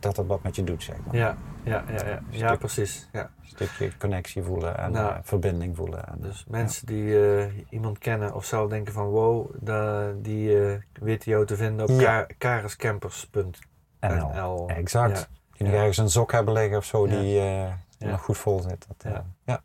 dat 0.05 0.17
dat 0.17 0.27
wat 0.27 0.43
met 0.43 0.57
je 0.57 0.65
doet, 0.65 0.83
zeg 0.83 0.97
maar. 1.07 1.17
Ja, 1.17 1.37
ja, 1.65 1.85
ja, 1.89 2.07
ja. 2.07 2.21
ja 2.31 2.57
precies. 2.57 3.09
Ja. 3.13 3.23
Een 3.23 3.47
stukje 3.49 3.97
connectie 3.99 4.43
voelen 4.43 4.79
en 4.79 4.93
Nou. 4.93 5.13
eh, 5.13 5.19
verbinding 5.23 5.77
voelen. 5.77 6.07
En, 6.09 6.19
Dus 6.21 6.45
mensen 6.49 6.87
die 6.87 7.37
eh, 7.39 7.45
iemand 7.71 7.99
kennen 7.99 8.35
of 8.35 8.45
zelf 8.45 8.71
denken 8.71 8.93
van 8.93 9.07
wow, 9.07 9.51
da, 9.61 10.11
die 10.17 10.65
eh, 10.67 10.75
weten 10.93 11.31
jou 11.31 11.47
te 11.47 11.57
vinden 11.57 11.89
op 11.89 12.01
Ja. 12.01 12.27
kariscampers.nl. 12.39 14.69
Exact. 14.69 15.19
Ja. 15.19 15.27
Die 15.57 15.67
nog 15.67 15.77
ergens 15.77 15.97
een 15.99 16.11
sok 16.11 16.33
hebben 16.33 16.55
liggen 16.55 16.77
of 16.77 16.85
zo 16.85 17.07
die 17.07 17.41
eh, 17.41 17.73
nog 17.99 18.23
goed 18.23 18.39
vol 18.39 18.61
zit. 18.61 18.87
Dat, 18.89 19.13
Ja. 19.13 19.25
eh, 19.45 19.45
ja. 19.45 19.61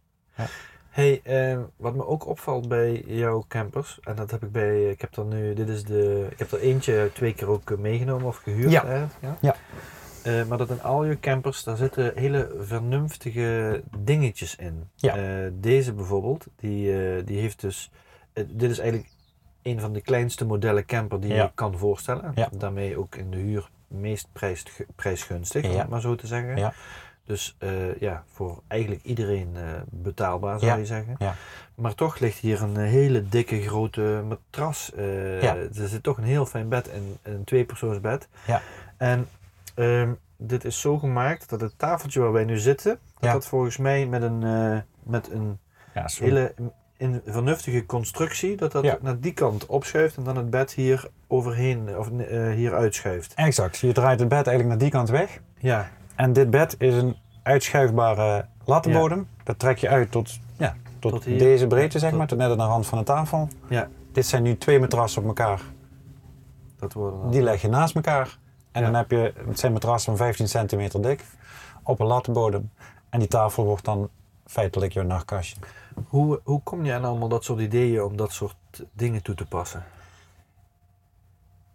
Hey, 0.90 1.22
eh, 1.24 1.60
wat 1.76 1.96
me 1.96 2.06
ook 2.08 2.28
opvalt 2.28 2.68
bij 2.68 3.04
jouw 3.06 3.46
campers, 3.48 4.00
en 4.04 4.16
dat 4.16 4.32
heb 4.32 4.44
ik 4.44 4.52
bij, 4.52 4.90
ik 4.90 5.02
heb 5.02 5.16
er 5.18 5.26
nu, 5.26 5.54
dit 5.54 5.70
is 5.70 5.84
de, 5.84 6.28
ik 6.30 6.40
heb 6.40 6.52
er 6.52 6.60
eentje 6.60 7.10
twee 7.14 7.34
keer 7.34 7.50
ook 7.50 7.72
eh, 7.72 7.78
meegenomen 7.78 8.28
of 8.28 8.38
gehuurd. 8.38 8.72
Ja. 8.72 8.84
eigenlijk, 8.84 9.14
ja. 9.22 9.38
Ja. 9.40 9.56
Eh, 10.24 10.46
maar 10.46 10.58
dat 10.58 10.70
in 10.70 10.82
al 10.82 11.06
je 11.06 11.20
campers, 11.20 11.64
daar 11.64 11.78
zitten 11.78 12.12
hele 12.16 12.56
vernuftige 12.60 13.82
dingetjes 13.98 14.56
in. 14.56 14.90
Ja. 14.96 15.16
Eh, 15.16 15.52
deze 15.54 15.94
bijvoorbeeld, 15.94 16.48
die, 16.56 17.16
eh, 17.16 17.26
die 17.26 17.40
heeft 17.40 17.62
dus, 17.62 17.92
dit 18.34 18.72
is 18.72 18.80
eigenlijk 18.80 19.10
een 19.62 19.80
van 19.80 19.94
de 19.94 20.02
kleinste 20.02 20.46
modellen 20.46 20.86
camper 20.86 21.20
die 21.20 21.34
Ja. 21.34 21.44
je 21.44 21.52
kan 21.54 21.78
voorstellen. 21.78 22.32
Ja. 22.36 22.50
Daarmee 22.58 22.98
ook 22.98 23.16
in 23.16 23.32
de 23.32 23.38
huur 23.38 23.70
meest 23.88 24.28
prijs, 24.34 24.66
prijsgunstig, 24.96 25.66
om 25.66 25.78
het 25.78 25.90
maar 25.90 26.02
zo 26.02 26.16
te 26.16 26.28
zeggen. 26.28 26.58
Ja. 26.58 26.74
Dus 27.26 27.58
ja, 28.00 28.24
voor 28.34 28.62
eigenlijk 28.68 29.04
iedereen 29.04 29.56
betaalbaar 29.90 30.60
zou 30.60 30.80
je 30.80 30.86
zeggen. 30.86 31.16
Ja. 31.20 31.36
Maar 31.76 31.96
toch 31.96 32.20
ligt 32.20 32.38
hier 32.38 32.62
een 32.62 32.78
hele 32.78 33.28
dikke 33.28 33.62
grote 33.62 34.24
matras. 34.28 34.92
Ja. 35.42 35.56
Er 35.56 35.88
zit 35.88 36.04
toch 36.04 36.18
een 36.18 36.24
heel 36.24 36.46
fijn 36.46 36.70
bed 36.70 36.88
in, 36.88 37.18
een 37.22 37.44
tweepersoonsbed. 37.44 38.28
Ja. 38.48 38.62
En 38.98 39.28
ehm, 39.80 40.14
dit 40.38 40.66
is 40.66 40.80
zo 40.80 40.98
gemaakt 40.98 41.50
dat 41.50 41.62
het 41.62 41.74
tafeltje 41.78 42.20
waar 42.20 42.32
wij 42.32 42.44
nu 42.46 42.58
zitten, 42.58 43.00
dat 43.14 43.24
Ja. 43.30 43.34
dat 43.34 43.48
volgens 43.48 43.78
mij 43.78 44.06
met 44.06 44.22
een, 44.22 44.44
eh, 44.44 44.78
met 45.04 45.32
een 45.32 45.60
Ja, 45.94 46.06
hele 46.20 46.54
in 46.98 47.22
vernuftige 47.26 47.86
constructie, 47.86 48.56
dat 48.56 48.72
dat 48.72 48.84
Ja. 48.84 48.98
naar 49.02 49.20
die 49.20 49.34
kant 49.34 49.66
opschuift 49.66 50.18
en 50.18 50.24
dan 50.24 50.36
het 50.36 50.50
bed 50.50 50.72
hier 50.74 51.08
overheen, 51.28 51.98
of 51.98 52.10
eh, 52.20 52.52
hier 52.52 52.74
uitschuift. 52.74 53.34
Exact. 53.34 53.78
Je 53.78 53.92
draait 53.92 54.20
het 54.20 54.30
bed 54.30 54.48
eigenlijk 54.48 54.68
naar 54.68 54.78
die 54.78 54.90
kant 54.90 55.10
weg. 55.10 55.40
Ja, 55.58 55.90
En 56.16 56.34
dit 56.34 56.50
bed 56.50 56.76
is 56.78 56.94
een 56.96 57.16
uitschuifbare 57.44 58.46
lattenbodem. 58.66 59.28
Dat 59.44 59.60
trek 59.60 59.78
je 59.78 59.90
uit 59.90 60.12
tot, 60.12 60.40
ja, 60.58 60.76
tot, 61.00 61.12
Tot 61.12 61.24
hier. 61.24 61.38
deze 61.38 61.68
breedte, 61.68 62.00
zeg 62.00 62.10
tot- 62.10 62.18
maar, 62.18 62.28
tot 62.28 62.38
net 62.38 62.52
aan 62.52 62.58
de 62.58 62.64
rand 62.64 62.88
van 62.88 62.98
de 62.98 63.04
tafel. 63.04 63.48
ja, 63.70 63.88
Dit 64.12 64.26
zijn 64.26 64.44
nu 64.44 64.58
twee 64.58 64.80
matrassen 64.80 65.22
op 65.22 65.28
elkaar. 65.28 65.62
dat 66.80 66.94
worden 66.94 67.20
dan. 67.22 67.32
Die 67.32 67.42
leg 67.42 67.62
je 67.62 67.68
naast 67.68 67.96
elkaar. 67.96 68.38
En 68.72 68.82
Ja. 68.82 68.88
dan 68.92 68.96
heb 68.96 69.12
je, 69.12 69.34
het 69.48 69.60
zijn 69.60 69.74
matrassen 69.74 70.18
van 70.18 70.26
15 70.26 70.48
centimeter 70.48 71.02
dik, 71.02 71.26
op 71.84 72.00
een 72.00 72.08
lattenbodem. 72.08 72.72
En 73.10 73.20
die 73.20 73.28
tafel 73.28 73.66
wordt 73.66 73.86
dan 73.86 74.10
feitelijk 74.46 74.94
je 74.94 75.04
nachtkastje. 75.04 75.56
Hoe, 76.08 76.40
hoe 76.44 76.62
kom 76.64 76.86
je 76.86 76.94
aan 76.94 77.06
allemaal 77.06 77.28
dat 77.28 77.44
soort 77.44 77.60
ideeën 77.60 78.04
om 78.04 78.18
dat 78.18 78.32
soort 78.32 78.56
dingen 78.94 79.22
toe 79.22 79.36
te 79.36 79.46
passen? 79.46 79.84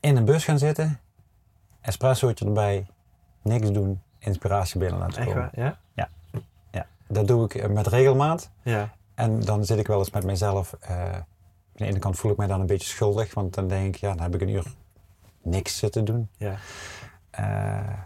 In 0.00 0.16
een 0.16 0.24
bus 0.24 0.44
gaan 0.44 0.58
zitten, 0.58 1.00
espressootje 1.80 2.44
erbij, 2.44 2.86
niks 3.42 3.70
doen, 3.72 4.02
inspiratie 4.18 4.78
binnen 4.78 4.98
laten 4.98 5.16
Echt 5.18 5.26
komen. 5.26 5.50
waar? 5.54 5.64
Ja? 5.64 6.08
Ja, 6.70 6.86
dat 7.08 7.26
doe 7.28 7.44
ik 7.44 7.54
eh, 7.54 7.68
met 7.68 7.86
regelmaat. 7.86 8.50
Ja. 8.62 8.94
En 9.14 9.40
dan 9.40 9.64
zit 9.64 9.78
ik 9.78 9.86
wel 9.86 9.98
eens 9.98 10.10
met 10.10 10.24
mezelf. 10.24 10.72
eh, 10.80 11.12
aan 11.12 11.24
de 11.72 11.84
ene 11.86 11.98
kant 11.98 12.16
voel 12.16 12.30
ik 12.30 12.36
mij 12.36 12.46
dan 12.46 12.60
een 12.60 12.66
beetje 12.66 12.88
schuldig, 12.88 13.34
want 13.34 13.54
dan 13.54 13.68
denk 13.68 13.94
ik, 13.94 14.00
ja, 14.00 14.08
dan 14.14 14.22
heb 14.22 14.34
ik 14.34 14.40
een 14.40 14.48
uur 14.48 14.64
niks 15.44 15.78
zitten 15.78 16.04
doen. 16.04 16.28
Ja. 16.36 16.54
Eh, 17.30 17.98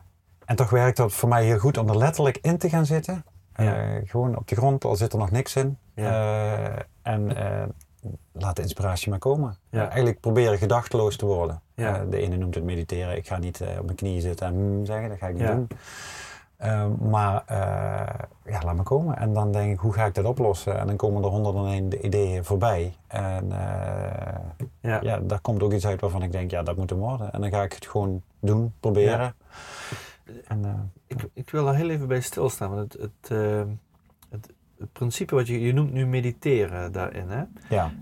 en 0.44 0.56
toch 0.56 0.70
werkt 0.70 0.96
dat 0.96 1.12
voor 1.12 1.28
mij 1.28 1.44
heel 1.44 1.58
goed 1.58 1.78
om 1.78 1.88
er 1.88 1.96
letterlijk 1.96 2.38
in 2.42 2.58
te 2.58 2.68
gaan 2.68 2.86
zitten. 2.86 3.24
Eh, 3.52 3.94
gewoon 4.04 4.36
op 4.36 4.48
de 4.48 4.56
grond, 4.56 4.84
al 4.84 4.96
zit 4.96 5.12
er 5.12 5.18
nog 5.18 5.30
niks 5.30 5.56
in. 5.56 5.78
Ja. 5.94 6.66
Eh, 6.66 6.82
en 7.02 7.32
laat 8.32 8.56
de 8.56 8.62
inspiratie 8.62 9.10
maar 9.10 9.18
komen. 9.18 9.56
Ja. 9.70 9.88
Eigenlijk 9.88 10.20
proberen 10.20 10.58
gedachteloos 10.58 11.16
te 11.16 11.26
worden. 11.26 11.62
Ja. 11.74 12.04
De 12.04 12.16
ene 12.16 12.36
noemt 12.36 12.54
het 12.54 12.64
mediteren. 12.64 13.16
Ik 13.16 13.26
ga 13.26 13.38
niet 13.38 13.60
op 13.78 13.84
mijn 13.84 13.96
knieën 13.96 14.20
zitten 14.20 14.46
en 14.46 14.54
mm 14.54 14.84
zeggen, 14.84 15.08
dat 15.08 15.18
ga 15.18 15.26
ik 15.26 15.34
niet 15.34 15.42
Ja. 15.42 15.54
doen. 15.54 15.68
Eh, 16.58 16.86
maar 17.10 17.42
eh, 17.46 18.24
ja, 18.52 18.60
laat 18.64 18.76
me 18.76 18.82
komen. 18.82 19.16
En 19.16 19.32
dan 19.32 19.52
denk 19.52 19.72
ik, 19.72 19.78
hoe 19.78 19.92
ga 19.92 20.04
ik 20.04 20.14
dat 20.14 20.24
oplossen? 20.24 20.78
En 20.78 20.86
dan 20.86 20.96
komen 20.96 21.22
er 21.22 21.28
honderden 21.28 21.66
en 21.66 22.06
ideeën 22.06 22.44
voorbij. 22.44 22.94
En 23.06 23.52
eh, 23.52 24.38
Ja. 24.80 24.98
ja, 25.02 25.18
daar 25.20 25.40
komt 25.40 25.62
ook 25.62 25.72
iets 25.72 25.86
uit 25.86 26.00
waarvan 26.00 26.22
ik 26.22 26.32
denk, 26.32 26.50
ja, 26.50 26.62
dat 26.62 26.76
moet 26.76 26.90
hem 26.90 26.98
worden. 26.98 27.32
En 27.32 27.40
dan 27.40 27.50
ga 27.50 27.62
ik 27.62 27.72
het 27.72 27.86
gewoon 27.86 28.22
doen, 28.40 28.72
proberen. 28.80 29.34
En, 30.44 30.64
eh, 30.64 30.74
Ik, 31.06 31.28
ik 31.32 31.50
wil 31.50 31.64
daar 31.64 31.74
heel 31.74 31.90
even 31.90 32.08
bij 32.08 32.20
stilstaan. 32.20 32.70
Want 32.74 32.92
het, 32.92 33.02
het, 33.02 33.30
eh, 33.30 33.62
het, 34.30 34.52
het 34.78 34.92
principe 34.92 35.34
wat 35.34 35.46
je, 35.46 35.60
je 35.60 35.72
noemt 35.72 35.92
nu 35.92 36.06
mediteren 36.06 36.92
daarin. 36.92 37.28
Hè? 37.28 37.42
ja. 37.68 37.92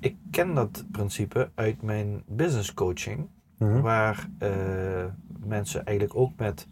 Ik 0.00 0.16
ken 0.30 0.54
dat 0.54 0.84
principe 0.92 1.50
uit 1.54 1.82
mijn 1.82 2.22
business 2.26 2.74
coaching. 2.74 3.28
Mhm. 3.58 3.80
Waar 3.80 4.28
mensen 5.38 5.84
eigenlijk 5.86 6.18
ook 6.18 6.32
met 6.36 6.66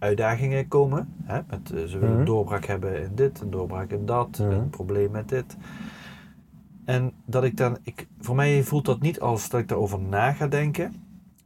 uitdagingen 0.00 0.68
komen. 0.68 1.14
Hè? 1.22 1.40
Met, 1.48 1.70
eh, 1.72 1.84
ze 1.84 1.92
willen 1.98 2.08
Mhm. 2.10 2.18
een 2.18 2.24
doorbraak 2.24 2.64
hebben 2.64 3.02
in 3.02 3.14
dit, 3.14 3.40
een 3.40 3.50
doorbraak 3.50 3.90
in 3.90 4.06
dat, 4.06 4.38
Mhm. 4.38 4.50
een 4.50 4.70
probleem 4.70 5.10
met 5.10 5.28
dit. 5.28 5.56
En 6.84 7.12
dat 7.24 7.44
ik 7.44 7.56
dan, 7.56 7.76
ik, 7.82 8.06
voor 8.20 8.34
mij 8.34 8.62
voelt 8.62 8.84
dat 8.84 9.00
niet 9.00 9.20
als 9.20 9.48
dat 9.48 9.60
ik 9.60 9.68
daarover 9.68 10.00
na 10.00 10.32
ga 10.32 10.46
denken. 10.46 10.94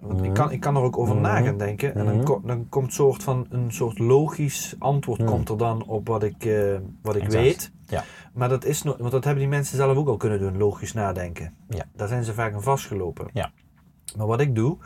Want 0.00 0.18
ik, 0.18 0.24
Mhm. 0.24 0.34
kan, 0.34 0.50
ik 0.50 0.60
kan 0.60 0.76
er 0.76 0.82
ook 0.82 0.98
over 0.98 1.16
na 1.16 1.34
Mhm. 1.34 1.44
gaan 1.44 1.58
denken. 1.58 1.94
En 1.94 2.04
dan, 2.04 2.14
Mhm. 2.16 2.24
ko- 2.24 2.42
dan 2.44 2.68
komt 2.68 2.92
soort 2.92 3.22
van 3.22 3.46
een 3.48 3.72
soort 3.72 3.98
logisch 3.98 4.74
antwoord 4.78 5.18
Mhm. 5.20 5.28
komt 5.28 5.48
er 5.48 5.56
dan 5.58 5.84
op 5.86 6.08
wat 6.08 6.22
ik, 6.22 6.44
eh, 6.44 6.74
wat 7.02 7.16
ik 7.16 7.22
Exact. 7.22 7.44
weet. 7.44 7.72
Ja. 7.86 8.04
Maar 8.32 8.48
dat 8.48 8.64
is 8.64 8.82
nog, 8.82 8.96
want 8.98 9.10
dat 9.10 9.24
hebben 9.24 9.42
die 9.42 9.52
mensen 9.52 9.76
zelf 9.76 9.96
ook 9.96 10.08
al 10.08 10.16
kunnen 10.16 10.38
doen, 10.38 10.56
logisch 10.56 10.92
nadenken. 10.92 11.54
Ja. 11.68 11.84
Daar 11.96 12.08
zijn 12.08 12.24
ze 12.24 12.34
vaak 12.34 12.54
aan 12.54 12.62
vastgelopen. 12.62 13.26
Ja. 13.32 13.50
Maar 14.16 14.26
wat 14.26 14.40
ik 14.40 14.54
doe, 14.54 14.76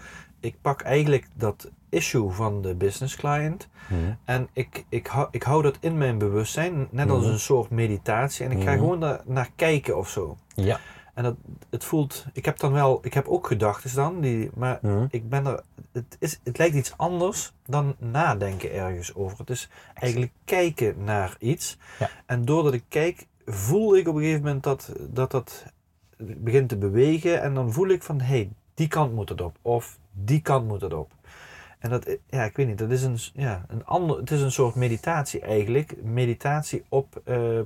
ik 0.41 0.57
pak 0.61 0.81
eigenlijk 0.83 1.29
dat 1.35 1.71
issue 1.89 2.31
van 2.31 2.63
de 2.63 2.75
business 2.75 3.17
client 3.17 3.69
Mhm. 3.89 4.01
en 4.25 4.49
ik, 4.53 4.85
ik, 4.89 5.07
hou, 5.07 5.29
ik 5.31 5.43
hou 5.43 5.63
dat 5.63 5.77
in 5.81 5.99
mijn 5.99 6.19
bewustzijn, 6.19 6.89
net 6.91 7.11
als 7.11 7.23
Mhm. 7.23 7.33
een 7.33 7.39
soort 7.41 7.71
meditatie. 7.71 8.45
En 8.45 8.51
ik 8.53 8.63
ga 8.63 8.71
Mhm. 8.71 8.79
gewoon 8.79 9.01
daar 9.01 9.21
naar 9.25 9.51
kijken 9.57 9.97
of 9.99 10.09
zo. 10.09 10.37
Ja. 10.55 10.81
En 11.15 11.23
dat, 11.25 11.35
het 11.71 11.85
voelt, 11.85 12.27
ik 12.33 12.45
heb 12.45 12.59
dan 12.59 12.73
wel, 12.73 12.99
ik 13.03 13.15
heb 13.15 13.29
ook 13.29 13.47
gedachten 13.47 13.95
dan, 13.95 14.21
die, 14.21 14.51
maar 14.55 14.81
ik 15.11 15.29
ben 15.29 15.47
er, 15.47 15.63
het, 15.93 16.17
is, 16.21 16.41
het 16.45 16.59
lijkt 16.59 16.75
iets 16.75 16.95
anders 16.97 17.53
dan 17.67 17.95
nadenken 17.99 18.73
ergens 18.73 19.15
over. 19.15 19.39
Het 19.39 19.51
is 19.51 19.69
eigenlijk 19.95 20.33
kijken 20.45 21.05
naar 21.05 21.37
iets. 21.39 21.79
Ja. 21.99 22.11
En 22.27 22.45
doordat 22.45 22.73
ik 22.73 22.85
kijk, 22.89 23.27
voel 23.47 23.97
ik 23.97 24.09
op 24.09 24.15
een 24.15 24.21
gegeven 24.21 24.43
moment 24.45 24.63
dat 24.63 24.93
dat, 24.99 25.31
dat 25.31 25.65
begint 26.17 26.69
te 26.69 26.77
bewegen. 26.77 27.43
En 27.43 27.55
dan 27.55 27.73
voel 27.73 27.89
ik 27.89 28.03
van, 28.03 28.21
hé, 28.21 28.27
hey, 28.27 28.51
die 28.75 28.89
kant 28.89 29.15
moet 29.15 29.29
het 29.29 29.41
op. 29.41 29.57
Of 29.63 29.99
die 30.13 30.41
kant 30.41 30.67
moet 30.69 30.81
het 30.81 30.95
op. 30.95 31.13
En 31.79 31.91
dat, 31.91 32.17
ja, 32.27 32.45
ik 32.45 32.57
weet 32.57 32.67
niet, 32.67 32.79
dat 32.79 32.91
is 32.91 33.03
een, 33.03 33.19
ja, 33.33 33.65
een 33.69 33.85
ander, 33.87 34.17
het 34.19 34.31
is 34.31 34.41
een 34.41 34.53
soort 34.53 34.75
meditatie 34.75 35.41
eigenlijk. 35.41 36.03
Meditatie 36.03 36.85
op 36.89 37.21
eh, 37.25 37.57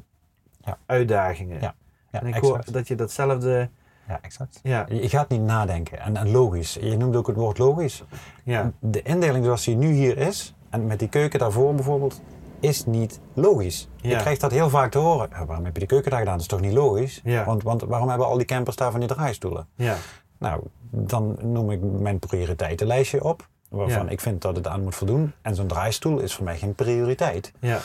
Ja. 0.65 0.79
uitdagingen. 0.87 1.61
Ja. 1.61 1.75
Ja, 2.11 2.21
en 2.21 2.27
ik 2.27 2.35
hoor 2.35 2.65
dat 2.73 2.89
je 2.89 2.95
datzelfde, 2.95 3.69
Ja, 4.09 4.19
exact. 4.23 4.61
ja, 4.63 4.87
Je 4.89 5.09
gaat 5.09 5.29
niet 5.29 5.41
nadenken. 5.41 5.99
En, 6.01 6.17
en 6.17 6.31
logisch. 6.31 6.75
Je 6.81 6.97
noemt 6.97 7.17
ook 7.17 7.27
het 7.27 7.37
woord 7.37 7.59
logisch. 7.59 8.03
ja, 8.45 8.73
De 8.79 9.03
indeling 9.03 9.45
zoals 9.45 9.65
die 9.65 9.77
nu 9.77 9.93
hier 9.93 10.19
is, 10.19 10.55
en 10.71 10.87
met 10.87 10.99
die 10.99 11.09
keuken 11.09 11.39
daarvoor 11.39 11.75
bijvoorbeeld, 11.75 12.21
is 12.61 12.85
niet 12.87 13.21
logisch. 13.35 13.89
Je 13.97 14.09
Ja. 14.09 14.19
krijgt 14.21 14.41
dat 14.41 14.51
heel 14.51 14.69
vaak 14.71 14.91
te 14.91 14.99
horen. 14.99 15.29
"Ja, 15.31 15.47
waarom 15.47 15.65
heb 15.65 15.73
je 15.75 15.79
die 15.79 15.89
keuken 15.89 16.11
daar 16.11 16.19
gedaan? 16.19 16.35
Dat 16.35 16.43
is 16.43 16.49
toch 16.51 16.61
niet 16.61 16.73
logisch? 16.73 17.21
Ja. 17.25 17.45
Want, 17.45 17.63
want 17.63 17.83
waarom 17.83 18.09
hebben 18.09 18.27
al 18.27 18.37
die 18.37 18.47
campers 18.47 18.77
daar 18.77 18.91
van 18.91 19.01
die 19.01 19.09
draaistoelen? 19.09 19.67
ja, 19.75 19.97
Nou, 20.39 20.63
dan 20.91 21.37
noem 21.43 21.71
ik 21.71 21.81
mijn 21.83 22.19
prioriteitenlijstje 22.19 23.25
op, 23.25 23.49
waarvan 23.73 24.09
ik 24.09 24.21
vind 24.21 24.43
dat 24.43 24.57
het 24.57 24.67
aan 24.67 24.83
moet 24.83 24.95
voldoen. 24.95 25.33
En 25.43 25.55
zo'n 25.55 25.67
draaistoel 25.67 26.19
is 26.19 26.35
voor 26.35 26.45
mij 26.45 26.59
geen 26.59 26.75
prioriteit. 26.75 27.53
ja, 27.61 27.79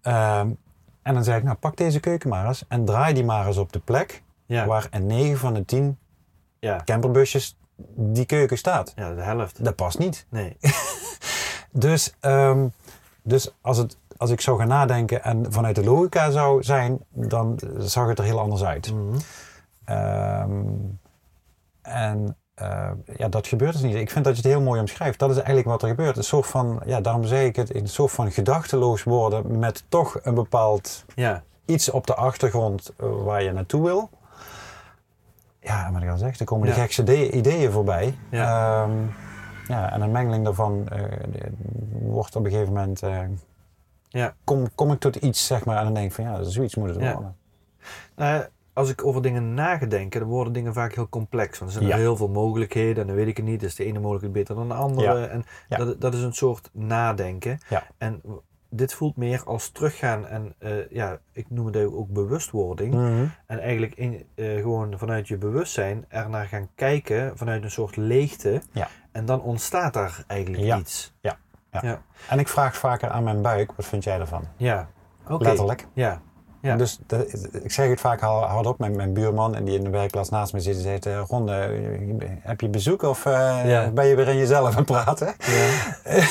Ehm, 0.00 0.50
en 1.02 1.14
dan 1.14 1.24
zeg 1.24 1.36
ik, 1.36 1.42
nou 1.42 1.56
pak 1.56 1.76
deze 1.76 2.00
keuken 2.00 2.28
maar 2.28 2.46
eens 2.46 2.64
en 2.68 2.84
draai 2.84 3.14
die 3.14 3.24
maar 3.24 3.46
eens 3.46 3.56
op 3.56 3.72
de 3.72 3.78
plek 3.78 4.22
ja, 4.46 4.66
waar 4.66 4.86
in 4.90 5.06
9 5.06 5.38
van 5.38 5.54
de 5.54 5.64
10 5.64 5.98
ja, 6.58 6.80
camperbusjes 6.84 7.56
die 7.94 8.24
keuken 8.26 8.58
staat. 8.58 8.92
ja, 8.96 9.14
de 9.14 9.20
helft. 9.22 9.64
Dat 9.64 9.74
past 9.74 9.98
niet. 9.98 10.26
Nee, 10.28 10.56
Dus, 11.70 12.14
ehm, 12.20 12.66
dus 13.22 13.54
als, 13.60 13.76
het, 13.78 13.96
als 14.16 14.30
ik 14.30 14.40
zou 14.40 14.58
gaan 14.58 14.68
nadenken 14.68 15.22
en 15.24 15.52
vanuit 15.52 15.74
de 15.74 15.84
logica 15.84 16.30
zou 16.30 16.62
zijn, 16.62 16.98
dan 17.10 17.58
zag 17.78 18.08
het 18.08 18.18
er 18.18 18.24
heel 18.24 18.40
anders 18.40 18.64
uit. 18.64 18.92
Ehm, 19.84 20.60
en 21.82 22.36
eh, 22.56 22.90
ja, 23.16 23.28
dat 23.28 23.46
gebeurt 23.46 23.72
dus 23.72 23.82
niet. 23.82 23.94
Ik 23.94 24.10
vind 24.10 24.24
dat 24.24 24.36
je 24.36 24.42
het 24.42 24.50
heel 24.50 24.60
mooi 24.60 24.80
omschrijft. 24.80 25.18
Dat 25.18 25.30
is 25.30 25.36
eigenlijk 25.36 25.66
wat 25.66 25.82
er 25.82 25.88
gebeurt. 25.88 26.16
Een 26.16 26.24
soort 26.24 26.46
van, 26.46 26.82
ja, 26.86 27.00
daarom 27.00 27.24
zeg 27.24 27.42
ik 27.44 27.56
het, 27.56 27.74
een 27.74 27.88
soort 27.88 28.10
van 28.12 28.30
gedachteloos 28.30 29.02
worden 29.02 29.58
met 29.58 29.84
toch 29.88 30.18
een 30.22 30.34
bepaald 30.34 31.04
ja, 31.14 31.42
iets 31.64 31.90
op 31.90 32.06
de 32.06 32.14
achtergrond 32.14 32.92
eh, 32.96 33.06
waar 33.24 33.42
je 33.42 33.52
naartoe 33.52 33.82
wil. 33.84 34.10
Ja, 35.60 35.90
maar 35.90 36.02
ik 36.02 36.10
al 36.10 36.16
zeg, 36.18 36.38
er 36.38 36.44
komen 36.44 36.68
de 36.68 36.74
Ja. 36.74 36.80
gekste 36.80 37.02
de- 37.02 37.30
ideeën 37.30 37.70
voorbij. 37.72 38.18
Ja. 38.30 38.82
Ehm, 38.82 38.92
ja, 39.68 39.92
en 39.92 40.00
een 40.00 40.10
mengeling 40.12 40.44
daarvan 40.44 40.88
eh, 40.88 41.02
wordt 42.02 42.36
op 42.36 42.44
een 42.44 42.50
gegeven 42.50 42.72
moment... 42.72 43.02
Ja. 44.08 44.34
kom, 44.44 44.74
kom 44.74 44.92
ik 44.92 44.98
tot 45.00 45.16
iets, 45.16 45.46
zeg 45.46 45.64
maar, 45.64 45.76
en 45.78 45.84
dan 45.84 45.94
denk 45.94 46.06
ik 46.06 46.12
van 46.12 46.24
ja, 46.24 46.42
zoiets 46.42 46.74
moet 46.74 46.88
het 46.88 47.00
Ja. 47.00 47.12
worden. 47.12 47.36
Nou, 48.16 48.44
als 48.76 48.90
ik 48.90 49.04
over 49.04 49.22
dingen 49.22 49.54
nagedenken, 49.54 50.20
dan 50.20 50.28
worden 50.28 50.52
dingen 50.52 50.74
vaak 50.74 50.94
heel 50.94 51.08
complex. 51.08 51.58
Want 51.58 51.70
er 51.70 51.76
zijn 51.78 51.90
Ja. 51.90 51.96
heel 51.96 52.16
veel 52.16 52.28
mogelijkheden 52.28 53.00
en 53.00 53.06
dan 53.06 53.16
weet 53.16 53.26
ik 53.26 53.36
het 53.36 53.46
niet. 53.46 53.62
Is 53.62 53.74
de 53.74 53.84
ene 53.84 53.98
mogelijkheid 53.98 54.32
beter 54.32 54.54
dan 54.54 54.68
de 54.68 54.74
andere? 54.74 55.18
Ja. 55.18 55.26
En 55.26 55.44
Ja. 55.68 55.76
dat, 55.76 56.00
dat 56.00 56.14
is 56.14 56.22
een 56.22 56.32
soort 56.34 56.70
nadenken. 56.72 57.58
En 57.98 58.22
dit 58.70 58.94
voelt 58.94 59.16
meer 59.16 59.42
als 59.44 59.68
teruggaan 59.70 60.26
en 60.26 60.54
eh, 60.58 60.90
ja, 60.90 61.18
ik 61.32 61.46
noem 61.50 61.66
het 61.66 61.76
ook 61.76 62.08
bewustwording. 62.08 62.94
Mhm. 62.94 63.24
En 63.46 63.58
eigenlijk 63.60 63.94
in, 63.94 64.26
eh, 64.34 64.54
gewoon 64.60 64.98
vanuit 64.98 65.28
je 65.28 65.36
bewustzijn 65.38 66.04
er 66.08 66.28
naar 66.30 66.46
gaan 66.46 66.68
kijken 66.74 67.36
vanuit 67.38 67.62
een 67.62 67.70
soort 67.70 67.96
leegte. 67.96 68.62
En 69.12 69.24
dan 69.24 69.42
ontstaat 69.42 69.92
daar 69.94 70.24
eigenlijk 70.26 70.78
iets. 70.80 71.14
Ja. 71.20 71.36
Ja. 71.72 71.80
Ja. 71.82 72.02
En 72.28 72.38
ik 72.38 72.48
vraag 72.48 72.76
vaker 72.76 73.08
aan 73.10 73.24
mijn 73.24 73.42
buik, 73.42 73.72
wat 73.72 73.86
vind 73.86 74.04
jij 74.04 74.18
ervan? 74.20 74.44
Ja. 74.56 74.88
Oké. 75.28 75.44
Letterlijk. 75.44 75.86
Ja. 75.92 76.20
Ja. 76.66 76.76
Dus 76.76 76.98
de- 77.06 77.60
ik 77.62 77.72
zeg 77.72 77.88
het 77.88 78.00
vaak 78.00 78.20
hard- 78.20 78.50
hardop. 78.50 78.78
Mijn, 78.78 78.96
mijn 78.96 79.12
buurman 79.12 79.54
en 79.54 79.64
die 79.64 79.78
in 79.78 79.84
de 79.84 79.90
werkplaats 79.90 80.28
naast 80.28 80.52
me 80.52 80.60
zit, 80.60 80.74
die 80.74 80.82
zegt, 80.82 81.06
eh, 81.06 81.22
Ron, 81.26 81.50
eh, 81.50 81.64
heb 82.40 82.60
je 82.60 82.68
bezoek 82.68 83.02
of 83.02 83.26
eh, 83.26 83.60
Ja. 83.64 83.90
ben 83.90 84.06
je 84.06 84.14
weer 84.14 84.28
in 84.28 84.36
jezelf 84.36 84.68
aan 84.70 84.76
het 84.76 84.86
praten? 84.86 85.34
Ja. 85.38 85.68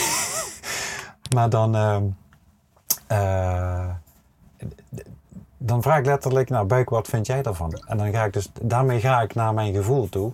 Maar 1.35 1.49
dan, 1.49 1.75
ehm, 1.75 2.03
eh, 3.07 3.89
dan 5.57 5.81
vraag 5.81 5.99
ik 5.99 6.05
letterlijk, 6.05 6.49
nou 6.49 6.65
buik, 6.65 6.89
wat 6.89 7.07
vind 7.07 7.25
jij 7.27 7.41
daarvan? 7.41 7.81
En 7.87 7.97
dan 7.97 8.11
ga 8.11 8.23
ik 8.23 8.33
dus, 8.33 8.51
daarmee 8.61 8.99
ga 8.99 9.21
ik 9.21 9.33
naar 9.35 9.53
mijn 9.53 9.73
gevoel 9.73 10.09
toe. 10.09 10.33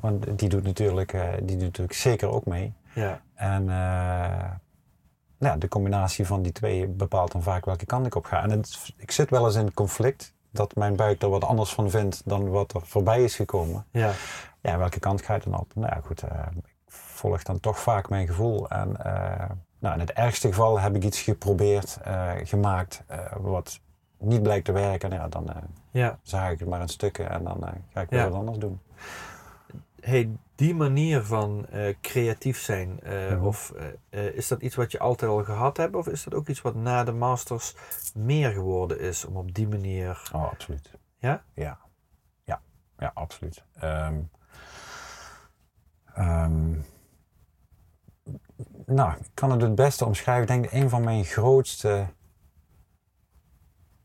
Want 0.00 0.38
die 0.38 0.48
doet 0.48 0.62
natuurlijk, 0.64 1.16
die 1.42 1.56
doet 1.56 1.60
natuurlijk 1.66 1.96
zeker 1.98 2.28
ook 2.30 2.46
mee. 2.46 2.72
ja. 2.92 3.20
En 3.34 3.68
ja, 5.38 5.56
de 5.56 5.68
combinatie 5.68 6.26
van 6.26 6.42
die 6.42 6.52
twee 6.52 6.86
bepaalt 6.86 7.32
dan 7.32 7.42
vaak 7.42 7.64
welke 7.64 7.86
kant 7.86 8.06
ik 8.06 8.14
op 8.14 8.24
ga. 8.24 8.42
En 8.42 8.50
het, 8.50 8.92
ik 8.96 9.10
zit 9.10 9.30
wel 9.30 9.46
eens 9.46 9.54
in 9.54 9.74
conflict 9.74 10.34
dat 10.50 10.74
mijn 10.74 10.96
buik 10.96 11.22
er 11.22 11.28
wat 11.28 11.44
anders 11.44 11.72
van 11.74 11.90
vindt 11.90 12.22
dan 12.24 12.48
wat 12.48 12.72
er 12.74 12.80
voorbij 12.86 13.24
is 13.24 13.36
gekomen. 13.36 13.84
ja. 13.90 14.12
Ja, 14.60 14.78
welke 14.78 15.00
kant 15.00 15.22
ga 15.22 15.34
je 15.34 15.40
dan 15.50 15.60
op? 15.60 15.74
Nou 15.74 15.94
ja, 15.94 16.00
goed, 16.04 16.22
eh, 16.22 16.38
ik 16.56 16.64
volg 16.92 17.42
dan 17.42 17.60
toch 17.60 17.78
vaak 17.78 18.08
mijn 18.08 18.26
gevoel. 18.26 18.68
En 18.68 19.04
eh, 19.04 19.50
nou, 19.78 19.94
in 19.94 20.00
het 20.00 20.12
ergste 20.12 20.48
geval 20.48 20.80
heb 20.80 20.94
ik 20.96 21.04
iets 21.04 21.20
geprobeerd, 21.20 21.98
eh, 22.02 22.32
gemaakt, 22.42 23.02
wat 23.36 23.80
niet 24.18 24.42
blijkt 24.42 24.64
te 24.64 24.72
werken. 24.72 25.10
Nou 25.10 25.22
ja, 25.22 25.28
dan 25.28 25.50
ja. 25.90 26.18
zaag 26.22 26.50
ik 26.50 26.58
het 26.58 26.68
maar 26.68 26.80
in 26.80 26.88
stukken 26.88 27.30
en 27.30 27.44
dan 27.44 27.58
ga 27.92 28.00
ik 28.00 28.10
weer 28.10 28.20
Ja. 28.20 28.28
wat 28.28 28.38
anders 28.38 28.58
doen. 28.58 28.80
hey, 30.00 30.30
die 30.56 30.74
manier 30.74 31.22
van 31.24 31.66
eh, 31.66 31.94
creatief 32.00 32.58
zijn, 32.58 33.00
eh, 33.00 33.30
Mhm. 33.30 33.44
of 33.44 33.72
eh, 34.10 34.24
is 34.34 34.48
dat 34.48 34.62
iets 34.62 34.74
wat 34.74 34.92
je 34.92 34.98
altijd 34.98 35.30
al 35.30 35.44
gehad 35.44 35.76
hebt, 35.76 35.94
of 35.94 36.08
is 36.08 36.24
dat 36.24 36.34
ook 36.34 36.48
iets 36.48 36.62
wat 36.62 36.74
na 36.74 37.04
de 37.04 37.12
masters 37.12 37.74
meer 38.14 38.50
geworden 38.50 39.00
is 39.00 39.24
om 39.24 39.36
op 39.36 39.54
die 39.54 39.68
manier. 39.68 40.30
Oh, 40.34 40.50
absoluut. 40.50 40.90
Ja? 41.18 41.44
Ja, 41.54 41.78
ja, 42.44 42.60
ja 42.98 43.10
absoluut. 43.14 43.64
Ehm, 43.74 44.20
ehm, 46.14 46.70
nou, 48.86 49.12
ik 49.20 49.26
kan 49.34 49.50
het 49.50 49.60
het 49.62 49.74
beste 49.74 50.04
omschrijven. 50.04 50.42
Ik 50.54 50.62
denk 50.62 50.72
een 50.82 50.88
van 50.90 51.04
mijn 51.04 51.24
grootste 51.24 52.06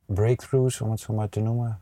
breakthroughs, 0.06 0.82
om 0.82 0.92
het 0.92 1.00
zo 1.00 1.14
maar 1.14 1.30
te 1.30 1.40
noemen, 1.40 1.82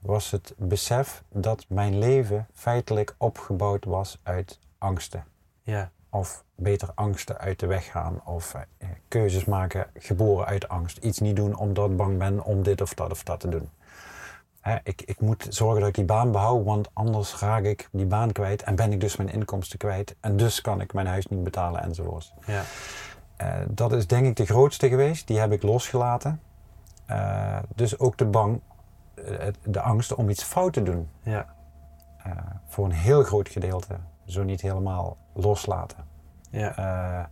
was 0.00 0.30
het 0.30 0.54
besef 0.56 1.22
dat 1.32 1.64
mijn 1.68 1.98
leven 1.98 2.46
feitelijk 2.52 3.14
opgebouwd 3.18 3.84
was 3.84 4.20
uit 4.22 4.58
angsten. 4.78 5.24
Ja, 5.62 5.90
Of 6.10 6.44
beter 6.54 6.90
angsten 6.94 7.38
uit 7.38 7.60
de 7.60 7.66
weg 7.66 7.90
gaan. 7.90 8.20
Of 8.24 8.54
eh, 8.54 8.88
keuzes 9.08 9.44
maken 9.44 9.86
geboren 9.94 10.46
uit 10.46 10.68
angst. 10.68 10.96
Iets 10.96 11.18
niet 11.18 11.36
doen 11.36 11.56
omdat 11.56 11.90
ik 11.90 11.96
bang 11.96 12.18
ben 12.18 12.44
om 12.44 12.62
dit 12.62 12.80
of 12.80 12.94
dat 12.94 13.10
of 13.10 13.22
dat 13.22 13.40
te 13.40 13.48
doen. 13.48 13.68
Hè, 14.60 14.76
ik, 14.82 15.02
ik 15.02 15.20
moet 15.20 15.46
zorgen 15.48 15.80
dat 15.80 15.88
ik 15.88 15.94
die 15.94 16.04
baan 16.04 16.32
behoud, 16.32 16.64
want 16.64 16.88
anders 16.92 17.38
raak 17.38 17.64
ik 17.64 17.88
die 17.92 18.06
baan 18.06 18.32
kwijt 18.32 18.62
en 18.62 18.74
ben 18.76 18.92
ik 18.92 19.00
dus 19.00 19.16
mijn 19.16 19.28
inkomsten 19.32 19.78
kwijt. 19.78 20.16
En 20.20 20.36
dus 20.36 20.60
kan 20.60 20.80
ik 20.80 20.92
mijn 20.92 21.06
huis 21.06 21.26
niet 21.26 21.44
betalen 21.44 21.82
enzovoorts. 21.82 22.32
ja, 22.46 22.62
Eh, 23.36 23.54
dat 23.68 23.92
is 23.92 24.06
denk 24.06 24.26
ik 24.26 24.36
de 24.36 24.46
grootste 24.46 24.88
geweest. 24.88 25.26
Die 25.26 25.38
heb 25.38 25.52
ik 25.52 25.62
losgelaten. 25.62 26.40
Eh, 27.06 27.58
dus 27.74 27.98
ook 27.98 28.16
de 28.18 28.24
bang, 28.26 28.60
eh, 28.68 28.77
de 29.62 29.80
angst 29.80 30.14
om 30.14 30.28
iets 30.30 30.42
fout 30.42 30.72
te 30.72 30.82
doen. 30.82 31.08
ja, 31.22 31.46
Eh, 32.24 32.32
voor 32.66 32.84
een 32.84 32.90
heel 32.92 33.22
groot 33.22 33.48
gedeelte, 33.48 33.94
zo 34.24 34.42
niet 34.42 34.60
helemaal, 34.60 35.16
loslaten. 35.32 35.98
ja, 36.50 36.76
Eh, 36.76 37.24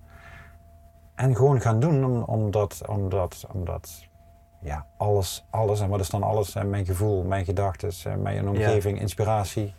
en 1.14 1.36
gewoon 1.36 1.60
gaan 1.60 1.80
doen 1.80 2.04
om- 2.04 2.22
omdat, 2.22 2.82
omdat, 2.88 3.46
omdat 3.52 4.04
ja, 4.60 4.86
alles, 4.96 5.44
alles, 5.50 5.80
en 5.80 5.88
wat 5.88 6.00
is 6.00 6.10
dan 6.10 6.22
alles? 6.22 6.54
Mijn 6.54 6.84
gevoel, 6.86 7.22
mijn 7.24 7.44
gedachten, 7.44 8.22
mijn 8.22 8.48
omgeving, 8.48 9.00
inspiratie, 9.00 9.74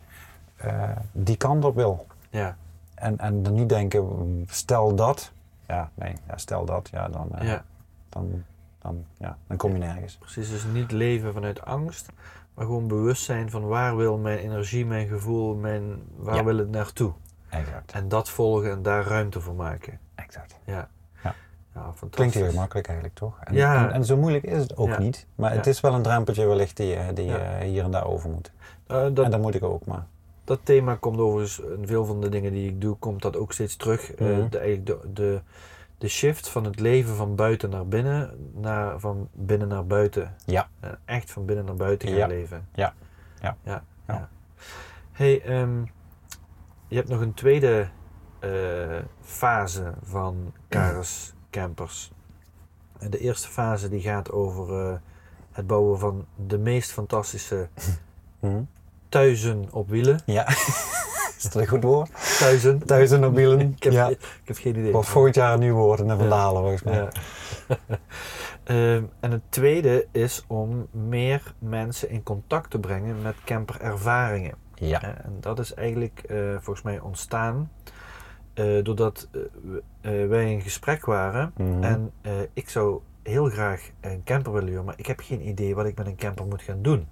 eh, 0.55 0.89
die 1.11 1.37
kant 1.37 1.65
op 1.65 1.75
wil. 1.75 2.05
ja, 2.29 2.55
En, 2.95 3.17
en 3.17 3.43
dan 3.43 3.53
niet 3.53 3.69
denken, 3.69 4.45
stel 4.49 4.95
dat. 4.95 5.31
Ja, 5.67 5.89
nee, 5.93 6.15
ja, 6.27 6.37
stel 6.37 6.65
dat, 6.65 6.89
ja, 6.91 7.07
dan, 7.07 7.29
ja. 7.41 7.63
dan, 8.09 8.43
dan, 8.88 9.05
ja, 9.17 9.38
dan 9.47 9.57
kom 9.57 9.71
je 9.71 9.77
nergens. 9.77 10.17
Precies, 10.17 10.49
dus 10.49 10.63
niet 10.73 10.91
leven 10.91 11.33
vanuit 11.33 11.65
angst, 11.65 12.09
maar 12.53 12.65
gewoon 12.65 12.88
bewust 12.88 13.23
zijn 13.23 13.49
van 13.49 13.67
waar 13.67 13.95
wil 13.95 14.17
mijn 14.17 14.38
energie, 14.38 14.85
mijn 14.85 15.07
gevoel, 15.07 15.55
mijn, 15.55 16.01
waar 16.15 16.35
Ja. 16.35 16.43
wil 16.43 16.57
het 16.57 16.69
naartoe. 16.69 17.13
Exact. 17.49 17.91
En 17.91 18.07
dat 18.07 18.29
volgen 18.29 18.71
en 18.71 18.81
daar 18.81 19.05
ruimte 19.05 19.41
voor 19.41 19.55
maken. 19.55 19.99
exact. 20.15 20.59
Ja. 20.65 20.89
Ja. 21.23 21.93
Klinkt 22.09 22.33
heel 22.33 22.53
makkelijk 22.53 22.88
eigenlijk, 22.88 23.17
toch? 23.17 23.38
En, 23.43 23.53
Ja. 23.55 23.88
en, 23.88 23.91
en 23.93 24.05
zo 24.05 24.17
moeilijk 24.17 24.43
is 24.43 24.57
het 24.61 24.77
ook 24.77 24.97
niet. 24.97 25.25
Maar 25.35 25.51
het 25.53 25.67
is 25.67 25.79
wel 25.81 25.93
een 25.93 26.01
drempeltje 26.01 26.45
wellicht 26.45 26.77
die, 26.77 26.88
je- 26.88 27.13
die 27.13 27.25
je 27.25 27.31
Ja. 27.59 27.65
hier 27.65 27.83
en 27.83 27.91
daar 27.91 28.05
over 28.05 28.29
moet. 28.29 28.51
Eh, 28.88 29.03
En 29.05 29.13
dat, 29.13 29.31
dat 29.31 29.41
moet 29.41 29.55
ik 29.55 29.63
ook, 29.63 29.85
maar... 29.85 30.05
dat 30.43 30.59
thema 30.63 30.95
komt 30.95 31.17
overigens, 31.19 31.59
in 31.59 31.88
veel 31.88 32.05
van 32.05 32.21
de 32.21 32.29
dingen 32.29 32.51
die 32.51 32.69
ik 32.69 32.81
doe, 32.81 32.95
komt 32.95 33.21
dat 33.21 33.38
ook 33.38 33.53
steeds 33.53 33.75
terug. 33.75 34.11
Eh, 34.13 34.27
Mhm. 34.27 34.49
de, 34.49 34.57
eigenlijk 34.57 34.85
de, 35.01 35.13
de, 35.13 35.41
de 35.97 36.07
shift 36.07 36.49
van 36.49 36.63
het 36.63 36.79
leven 36.79 37.15
van 37.15 37.35
buiten 37.35 37.69
naar 37.69 37.87
binnen, 37.87 38.51
naar, 38.53 38.99
van 38.99 39.29
binnen 39.33 39.67
naar 39.67 39.85
buiten. 39.85 40.35
Ja. 40.45 40.69
Eh, 40.79 40.89
echt 41.05 41.31
van 41.31 41.45
binnen 41.45 41.65
naar 41.65 41.75
buiten 41.75 42.07
gaan 42.07 42.17
Ja. 42.17 42.27
leven. 42.27 42.67
Ja. 42.73 42.93
Ja. 43.41 43.57
ja, 43.63 43.83
Ja. 44.07 44.13
ja. 44.13 44.29
Hey, 45.11 45.41
ehm, 45.41 45.81
je 46.87 46.95
hebt 46.95 47.09
nog 47.09 47.19
een 47.21 47.33
tweede 47.33 47.89
eh, 48.39 48.99
fase 49.21 49.93
van 50.03 50.53
Karis 50.67 51.33
Campers. 51.49 52.11
De 53.09 53.17
eerste 53.19 53.47
fase 53.47 53.89
die 53.89 54.01
gaat 54.01 54.31
over 54.31 54.87
eh, 54.89 54.97
het 55.51 55.67
bouwen 55.67 55.99
van 55.99 56.25
de 56.47 56.57
meest 56.57 56.91
fantastische 56.91 57.69
Thuizen 59.09 59.67
op 59.71 59.89
wielen. 59.89 60.19
Ja. 60.25 60.47
is 61.37 61.43
dat 61.43 61.55
een 61.55 61.67
goed 61.67 61.83
woord? 61.83 62.37
Thuizen. 62.39 62.85
Thuizen 62.85 63.23
op 63.23 63.35
wielen. 63.35 63.59
Ik 63.59 63.83
heb, 63.83 63.93
ja. 63.93 64.07
ik 64.07 64.41
heb 64.43 64.57
geen 64.57 64.77
idee. 64.77 64.91
Wordt 64.91 65.07
volgend 65.07 65.35
jaar 65.35 65.53
een 65.53 65.59
nieuw 65.59 65.75
woord 65.75 65.99
en 65.99 66.17
vandalen 66.17 66.61
volgens 66.61 66.83
mij. 66.83 66.95
Ja. 66.95 67.09
Ehm, 68.63 69.03
en 69.19 69.31
het 69.31 69.41
tweede 69.49 70.07
is 70.11 70.43
om 70.47 70.87
meer 70.91 71.53
mensen 71.59 72.09
in 72.09 72.23
contact 72.23 72.69
te 72.69 72.79
brengen 72.79 73.21
met 73.21 73.35
camperervaringen. 73.45 74.55
Ja. 74.75 75.01
Eh, 75.01 75.09
en 75.09 75.37
dat 75.39 75.59
is 75.59 75.73
eigenlijk 75.73 76.23
eh, 76.27 76.37
volgens 76.53 76.81
mij 76.81 76.99
ontstaan 76.99 77.71
eh, 78.53 78.83
doordat 78.83 79.29
wij 80.01 80.51
in 80.51 80.61
gesprek 80.61 81.05
waren. 81.05 81.53
Mhm. 81.57 81.83
En 81.83 82.11
ik 82.53 82.69
zou 82.69 83.01
heel 83.23 83.49
graag 83.49 83.89
een 84.01 84.23
camper 84.23 84.53
willen 84.53 84.67
huren, 84.67 84.85
maar 84.85 84.97
ik 84.97 85.05
heb 85.05 85.19
geen 85.19 85.47
idee 85.47 85.75
wat 85.75 85.85
ik 85.85 85.97
met 85.97 86.07
een 86.07 86.15
camper 86.15 86.45
moet 86.45 86.61
gaan 86.61 86.81
doen. 86.81 87.07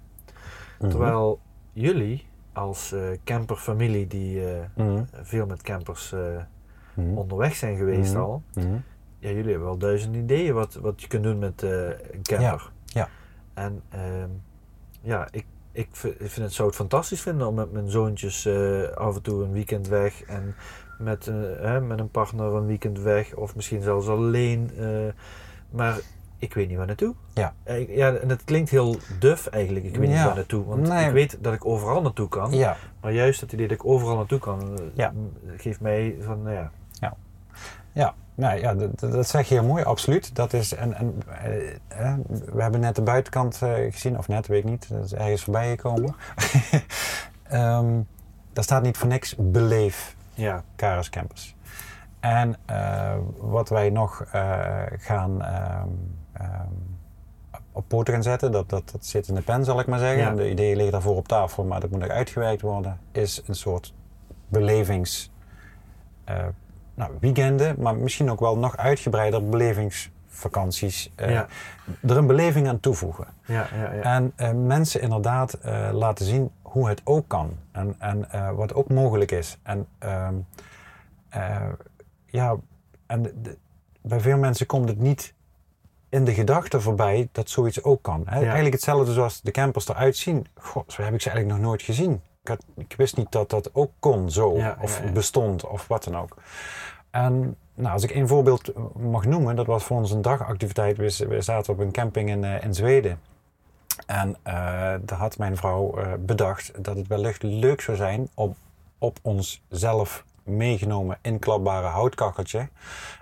Mhm. 0.78 0.90
Terwijl 0.90 1.40
jullie 1.76 2.26
als 2.52 2.92
eh, 2.92 3.00
camperfamilie 3.24 4.06
die 4.06 4.50
eh, 4.50 4.60
Mhm. 4.76 5.04
veel 5.22 5.46
met 5.46 5.62
campers 5.62 6.12
eh, 6.12 6.20
Mhm. 6.94 7.16
onderweg 7.18 7.54
zijn 7.54 7.76
geweest 7.76 8.12
Mhm. 8.12 8.22
al, 8.22 8.42
ja, 9.18 9.28
jullie 9.28 9.50
hebben 9.50 9.64
wel 9.68 9.78
duizend 9.78 10.16
ideeën 10.16 10.54
wat, 10.54 10.74
wat 10.74 11.00
je 11.00 11.06
kunt 11.08 11.22
doen 11.22 11.38
met 11.38 11.62
een 11.62 12.22
camper. 12.22 12.70
ja. 12.84 13.08
En 13.54 13.82
ehm, 13.88 14.28
ja, 15.00 15.28
ik, 15.30 15.46
ik 15.72 15.88
vind 15.92 16.36
het, 16.36 16.52
zou 16.52 16.68
het 16.68 16.76
fantastisch 16.76 17.20
vinden 17.22 17.46
om 17.46 17.54
met 17.54 17.72
mijn 17.72 17.88
zoontjes 17.90 18.48
af 18.94 19.16
en 19.16 19.22
toe 19.22 19.44
een 19.44 19.52
weekend 19.52 19.88
weg 19.88 20.22
en 20.22 20.54
met, 20.98 21.26
hè, 21.60 21.80
met 21.80 22.00
een 22.00 22.10
partner 22.10 22.54
een 22.54 22.66
weekend 22.66 22.98
weg 23.00 23.34
of 23.34 23.56
misschien 23.56 23.82
zelfs 23.82 24.08
alleen. 24.08 24.70
maar 25.70 25.98
ik 26.38 26.54
weet 26.54 26.68
niet 26.68 26.76
waar 26.76 26.86
naartoe. 26.86 27.14
Ja. 27.34 27.52
Eh, 27.62 27.96
ja, 27.96 28.14
en 28.14 28.28
het 28.28 28.44
klinkt 28.44 28.70
heel 28.70 28.96
duf 29.18 29.46
eigenlijk. 29.46 29.84
Ik 29.84 29.96
weet 29.96 30.08
niet 30.08 30.16
Ja. 30.16 30.24
waar 30.26 30.34
naartoe. 30.34 30.64
Want 30.64 30.88
Nee. 30.88 31.06
ik 31.06 31.12
weet 31.12 31.38
dat 31.40 31.52
ik 31.54 31.64
overal 31.66 32.02
naartoe 32.02 32.28
kan. 32.28 32.52
Ja. 32.52 32.76
Maar 33.00 33.12
juist 33.12 33.40
het 33.40 33.52
idee 33.52 33.68
dat 33.68 33.76
ik 33.76 33.86
overal 33.86 34.16
naartoe 34.16 34.38
kan, 34.38 34.78
eh, 34.78 34.84
Ja. 34.94 35.12
geeft 35.56 35.80
mij 35.80 36.16
van, 36.20 36.42
nou 36.42 36.54
ja, 36.54 36.70
Ja, 37.92 38.14
nou 38.34 38.58
ja, 38.60 38.74
dat, 38.74 39.00
dat- 39.00 39.12
dat 39.12 39.28
zeg 39.28 39.48
je 39.48 39.54
heel 39.54 39.64
mooi, 39.64 39.84
absoluut. 39.84 40.34
Dat 40.34 40.52
is, 40.52 40.74
en, 40.74 40.94
en, 40.94 41.22
eh, 41.88 42.14
we 42.52 42.62
hebben 42.62 42.80
net 42.80 42.94
de 42.96 43.02
buitenkant 43.02 43.62
eh, 43.62 43.74
gezien, 43.92 44.18
of 44.18 44.28
net, 44.28 44.46
weet 44.46 44.64
ik 44.64 44.70
niet, 44.70 44.88
dat 44.88 45.04
is 45.04 45.14
ergens 45.14 45.42
voorbij 45.44 45.70
gekomen. 45.70 46.14
Ehm, 47.42 48.00
daar 48.52 48.64
staat 48.64 48.82
niet 48.82 48.96
voor 48.96 49.08
niks 49.08 49.34
beleef 49.38 50.16
ja, 50.34 50.62
Karis 50.76 51.10
Campus. 51.10 51.54
En 52.20 52.56
wat 53.38 53.68
wij 53.68 53.90
nog 53.90 54.24
gaan 54.98 55.42
ehm, 55.42 55.88
ehm, 56.38 56.72
op 57.72 57.84
poten 57.88 58.14
gaan 58.14 58.22
zetten, 58.22 58.52
dat, 58.52 58.68
dat, 58.68 58.90
dat 58.92 59.06
zit 59.06 59.28
in 59.28 59.34
de 59.34 59.40
pen 59.42 59.64
zal 59.64 59.80
ik 59.80 59.86
maar 59.86 59.98
zeggen. 59.98 60.18
Ja. 60.18 60.34
De 60.34 60.50
ideeën 60.50 60.74
liggen 60.74 60.92
daarvoor 60.92 61.16
op 61.16 61.28
tafel, 61.28 61.64
maar 61.64 61.80
dat 61.80 61.90
moet 61.90 62.00
nog 62.00 62.08
uitgewerkt 62.08 62.60
worden. 62.62 62.98
Is 63.12 63.42
een 63.46 63.54
soort 63.54 63.94
belevings 64.48 65.30
eh, 66.24 66.46
nou, 66.94 67.12
weekenden, 67.20 67.74
maar 67.78 67.96
misschien 67.96 68.30
ook 68.30 68.40
wel 68.40 68.58
nog 68.58 68.76
uitgebreider 68.76 69.48
belevingsvakanties. 69.48 71.12
eh, 71.14 71.30
ja, 71.30 71.46
Er 72.02 72.16
een 72.16 72.26
beleving 72.26 72.68
aan 72.68 72.80
toevoegen. 72.80 73.26
ja, 73.46 73.66
ja, 73.74 73.92
ja. 73.92 74.02
En 74.02 74.32
eh, 74.36 74.52
mensen 74.52 75.00
inderdaad 75.00 75.58
laten 75.92 76.24
zien 76.24 76.50
hoe 76.62 76.88
het 76.88 77.00
ook 77.04 77.28
kan. 77.28 77.50
En, 77.72 77.94
en 77.98 78.28
wat 78.56 78.74
ook 78.74 78.88
mogelijk 78.88 79.30
is. 79.30 79.58
En 79.62 79.86
ehm, 79.98 80.34
eh, 81.28 81.62
ja, 82.26 82.56
en 83.06 83.22
de- 83.22 83.56
bij 84.00 84.20
veel 84.20 84.38
mensen 84.38 84.66
komt 84.66 84.88
het 84.88 84.98
niet 84.98 85.34
in 86.16 86.24
de 86.24 86.34
gedachte 86.34 86.80
voorbij 86.80 87.28
dat 87.32 87.50
zoiets 87.50 87.82
ook 87.82 88.02
kan. 88.02 88.22
Hè? 88.26 88.36
Ja. 88.36 88.42
Eigenlijk 88.42 88.74
hetzelfde 88.74 89.12
zoals 89.12 89.40
de 89.40 89.50
campers 89.50 89.88
eruit 89.88 90.16
zien. 90.16 90.46
Goh, 90.54 90.82
zo 90.88 91.02
heb 91.02 91.14
ik 91.14 91.20
ze 91.20 91.30
eigenlijk 91.30 91.58
nog 91.58 91.68
nooit 91.68 91.82
gezien. 91.82 92.12
Ik, 92.42 92.48
had, 92.48 92.64
ik 92.76 92.94
wist 92.96 93.16
niet 93.16 93.32
dat 93.32 93.50
dat 93.50 93.70
ook 93.72 93.90
kon 93.98 94.30
zo. 94.30 94.56
Ja, 94.56 94.76
of 94.80 95.02
ja, 95.04 95.12
bestond 95.12 95.66
of 95.66 95.88
wat 95.88 96.04
dan 96.04 96.16
ook. 96.16 96.36
En 97.10 97.56
nou, 97.74 97.92
als 97.92 98.02
ik 98.02 98.14
een 98.14 98.28
voorbeeld 98.28 98.72
mag 98.96 99.24
noemen, 99.24 99.56
dat 99.56 99.66
was 99.66 99.84
voor 99.84 99.96
ons 99.96 100.10
een 100.10 100.22
dagactiviteit. 100.22 100.96
We, 100.96 101.26
we 101.28 101.40
zaten 101.40 101.72
op 101.72 101.78
een 101.78 101.92
camping 101.92 102.28
in, 102.28 102.44
eh, 102.44 102.62
in 102.62 102.74
Zweden. 102.74 103.20
En 104.06 104.36
eh, 104.42 104.52
daar 105.00 105.18
had 105.18 105.38
mijn 105.38 105.56
vrouw 105.56 105.96
eh, 105.96 106.12
bedacht 106.18 106.84
dat 106.84 106.96
het 106.96 107.06
wellicht 107.06 107.42
leuk 107.42 107.80
zou 107.80 107.96
zijn 107.96 108.28
om 108.34 108.54
op 108.98 109.18
ons 109.22 109.62
zelf 109.68 110.24
meegenomen 110.42 111.18
inklapbare 111.20 111.86
houtkacheltje 111.86 112.68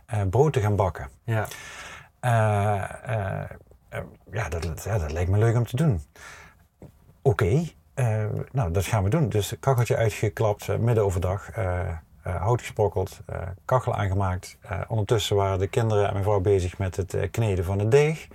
eh, 0.07 0.21
brood 0.31 0.53
te 0.53 0.61
gaan 0.61 0.77
bakken. 0.77 1.09
ja. 1.25 1.47
Eh, 2.25 2.83
eh, 3.91 4.01
ja, 4.33 4.49
dat, 4.49 4.83
ja, 4.85 4.99
dat 4.99 5.13
lijkt 5.13 5.31
me 5.31 5.39
leuk 5.39 5.57
om 5.57 5.67
te 5.67 5.77
doen. 5.77 6.01
Oké, 7.23 7.63
eh, 7.95 8.25
nou 8.53 8.71
dat 8.71 8.85
gaan 8.85 9.05
we 9.05 9.11
doen. 9.11 9.29
Dus 9.29 9.55
kacheltje 9.61 9.97
uitgeklapt, 9.97 10.79
midden 10.79 11.05
overdag, 11.05 11.51
hout 12.23 12.61
gesprokkeld, 12.61 13.21
kachel 13.65 13.95
aangemaakt. 13.95 14.59
Ondertussen 14.89 15.37
waren 15.37 15.59
de 15.59 15.67
kinderen 15.67 16.07
en 16.07 16.13
mijn 16.13 16.25
vrouw 16.25 16.41
bezig 16.41 16.79
met 16.79 16.97
het 16.97 17.29
kneden 17.31 17.65
van 17.65 17.79
het 17.79 17.91
deeg. 17.91 18.29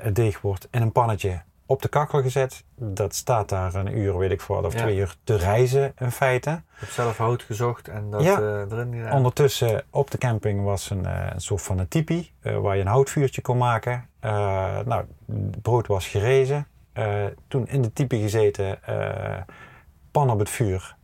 Het 0.00 0.14
deeg 0.14 0.40
wordt 0.40 0.68
in 0.70 0.82
een 0.82 0.92
pannetje 0.92 1.42
op 1.70 1.82
de 1.82 1.88
kachel 1.88 2.22
gezet. 2.22 2.64
Dat 2.76 3.14
staat 3.14 3.48
daar 3.48 3.74
een 3.74 3.98
uur, 3.98 4.18
weet 4.18 4.30
ik 4.30 4.40
voor, 4.40 4.64
of 4.64 4.72
Ja. 4.72 4.78
twee 4.78 4.96
uur 4.96 5.16
te 5.24 5.36
rijzen 5.36 5.92
in 5.98 6.10
feite. 6.10 6.50
Ik 6.50 6.78
heb 6.80 6.88
zelf 6.88 7.16
hout 7.16 7.42
gezocht 7.42 7.88
en 7.88 8.10
dat 8.10 8.22
Ja. 8.22 8.38
eh, 8.38 8.60
erin 8.70 8.92
gedaan. 8.94 9.12
Ondertussen 9.12 9.82
op 9.90 10.10
de 10.10 10.18
camping 10.18 10.64
was 10.64 10.90
een, 10.90 11.06
eh, 11.06 11.26
een 11.34 11.40
soort 11.40 11.62
van 11.62 11.78
een 11.78 11.88
tipi 11.88 12.30
eh, 12.40 12.56
waar 12.58 12.74
je 12.76 12.80
een 12.80 12.86
houtvuurtje 12.88 13.40
kon 13.40 13.58
maken. 13.58 14.08
Nou, 14.20 15.04
het 15.26 15.62
brood 15.62 15.86
was 15.86 16.06
gerezen. 16.08 16.66
Toen 17.48 17.66
in 17.68 17.82
de 17.82 17.92
tipi 17.92 18.20
gezeten, 18.20 18.78
pan 20.10 20.30
op 20.30 20.38
het 20.38 20.50
vuur. 20.50 20.96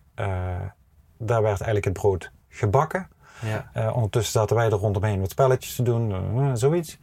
Daar 1.19 1.43
werd 1.43 1.45
eigenlijk 1.61 1.85
het 1.85 1.93
brood 1.93 2.31
gebakken. 2.49 3.09
ja. 3.75 3.91
Ondertussen 3.93 4.33
zaten 4.33 4.57
wij 4.57 4.65
er 4.67 4.73
rondomheen 4.73 5.21
wat 5.21 5.31
spelletjes 5.31 5.75
te 5.75 5.83
doen, 5.83 6.57
zoiets. 6.57 6.99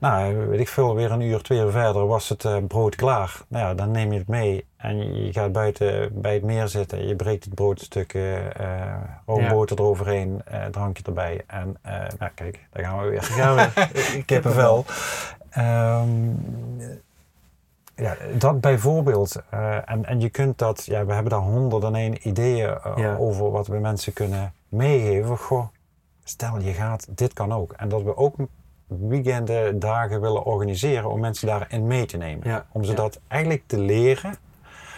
Nou, 0.00 0.46
weet 0.48 0.60
ik 0.60 0.68
veel, 0.68 0.94
weer 0.94 1.10
een 1.10 1.20
uur, 1.20 1.42
twee 1.42 1.58
uur 1.58 1.70
verder 1.70 2.06
was 2.06 2.28
het 2.28 2.44
eh, 2.44 2.56
brood 2.68 2.94
klaar. 2.94 3.40
Nou 3.48 3.64
ja, 3.66 3.74
dan 3.74 3.90
neem 3.90 4.12
je 4.12 4.18
het 4.18 4.28
mee 4.28 4.64
en 4.76 5.24
je 5.24 5.32
gaat 5.32 5.52
buiten 5.52 6.20
bij 6.20 6.34
het 6.34 6.42
meer 6.42 6.68
zitten. 6.68 7.06
Je 7.06 7.16
breekt 7.16 7.44
het 7.44 7.54
broodstukken, 7.54 8.56
eh 8.56 8.94
roomboter 9.26 9.78
eroverheen, 9.78 10.42
eh, 10.44 10.64
drankje 10.64 11.02
erbij. 11.06 11.42
En 11.46 11.76
nou 12.18 12.30
kijk, 12.34 12.58
daar 12.72 12.84
gaan 12.84 13.02
we 13.02 13.08
weer. 13.08 13.22
Gaan 13.22 13.56
we. 13.56 13.92
Kippenvel. 14.26 14.84
Ehm, 15.50 16.08
ja, 17.96 18.16
dat 18.38 18.60
bijvoorbeeld. 18.60 19.42
en, 19.84 20.04
en 20.04 20.20
je 20.20 20.28
kunt 20.28 20.58
dat, 20.58 20.84
ja, 20.84 21.04
we 21.04 21.12
hebben 21.12 21.32
daar 21.32 21.40
honderden 21.40 21.94
en 21.94 22.00
één 22.00 22.28
ideeën 22.28 22.78
Ja. 22.96 23.16
over 23.16 23.50
wat 23.50 23.66
we 23.66 23.78
mensen 23.78 24.12
kunnen 24.12 24.52
meegeven. 24.68 25.38
Goh, 25.38 25.66
stel 26.24 26.58
je 26.60 26.72
gaat, 26.72 27.06
dit 27.10 27.32
kan 27.32 27.52
ook. 27.52 27.72
En 27.72 27.88
dat 27.88 28.02
we 28.02 28.16
ook 28.16 28.34
weekenden, 28.98 29.78
dagen 29.78 30.20
willen 30.20 30.44
organiseren 30.44 31.10
om 31.10 31.20
mensen 31.20 31.46
daarin 31.46 31.86
mee 31.86 32.06
te 32.06 32.16
nemen. 32.16 32.48
Ja, 32.48 32.66
Om 32.72 32.84
ze 32.84 32.90
ja. 32.90 32.96
dat 32.96 33.20
eigenlijk 33.28 33.62
te 33.66 33.78
leren 33.78 34.34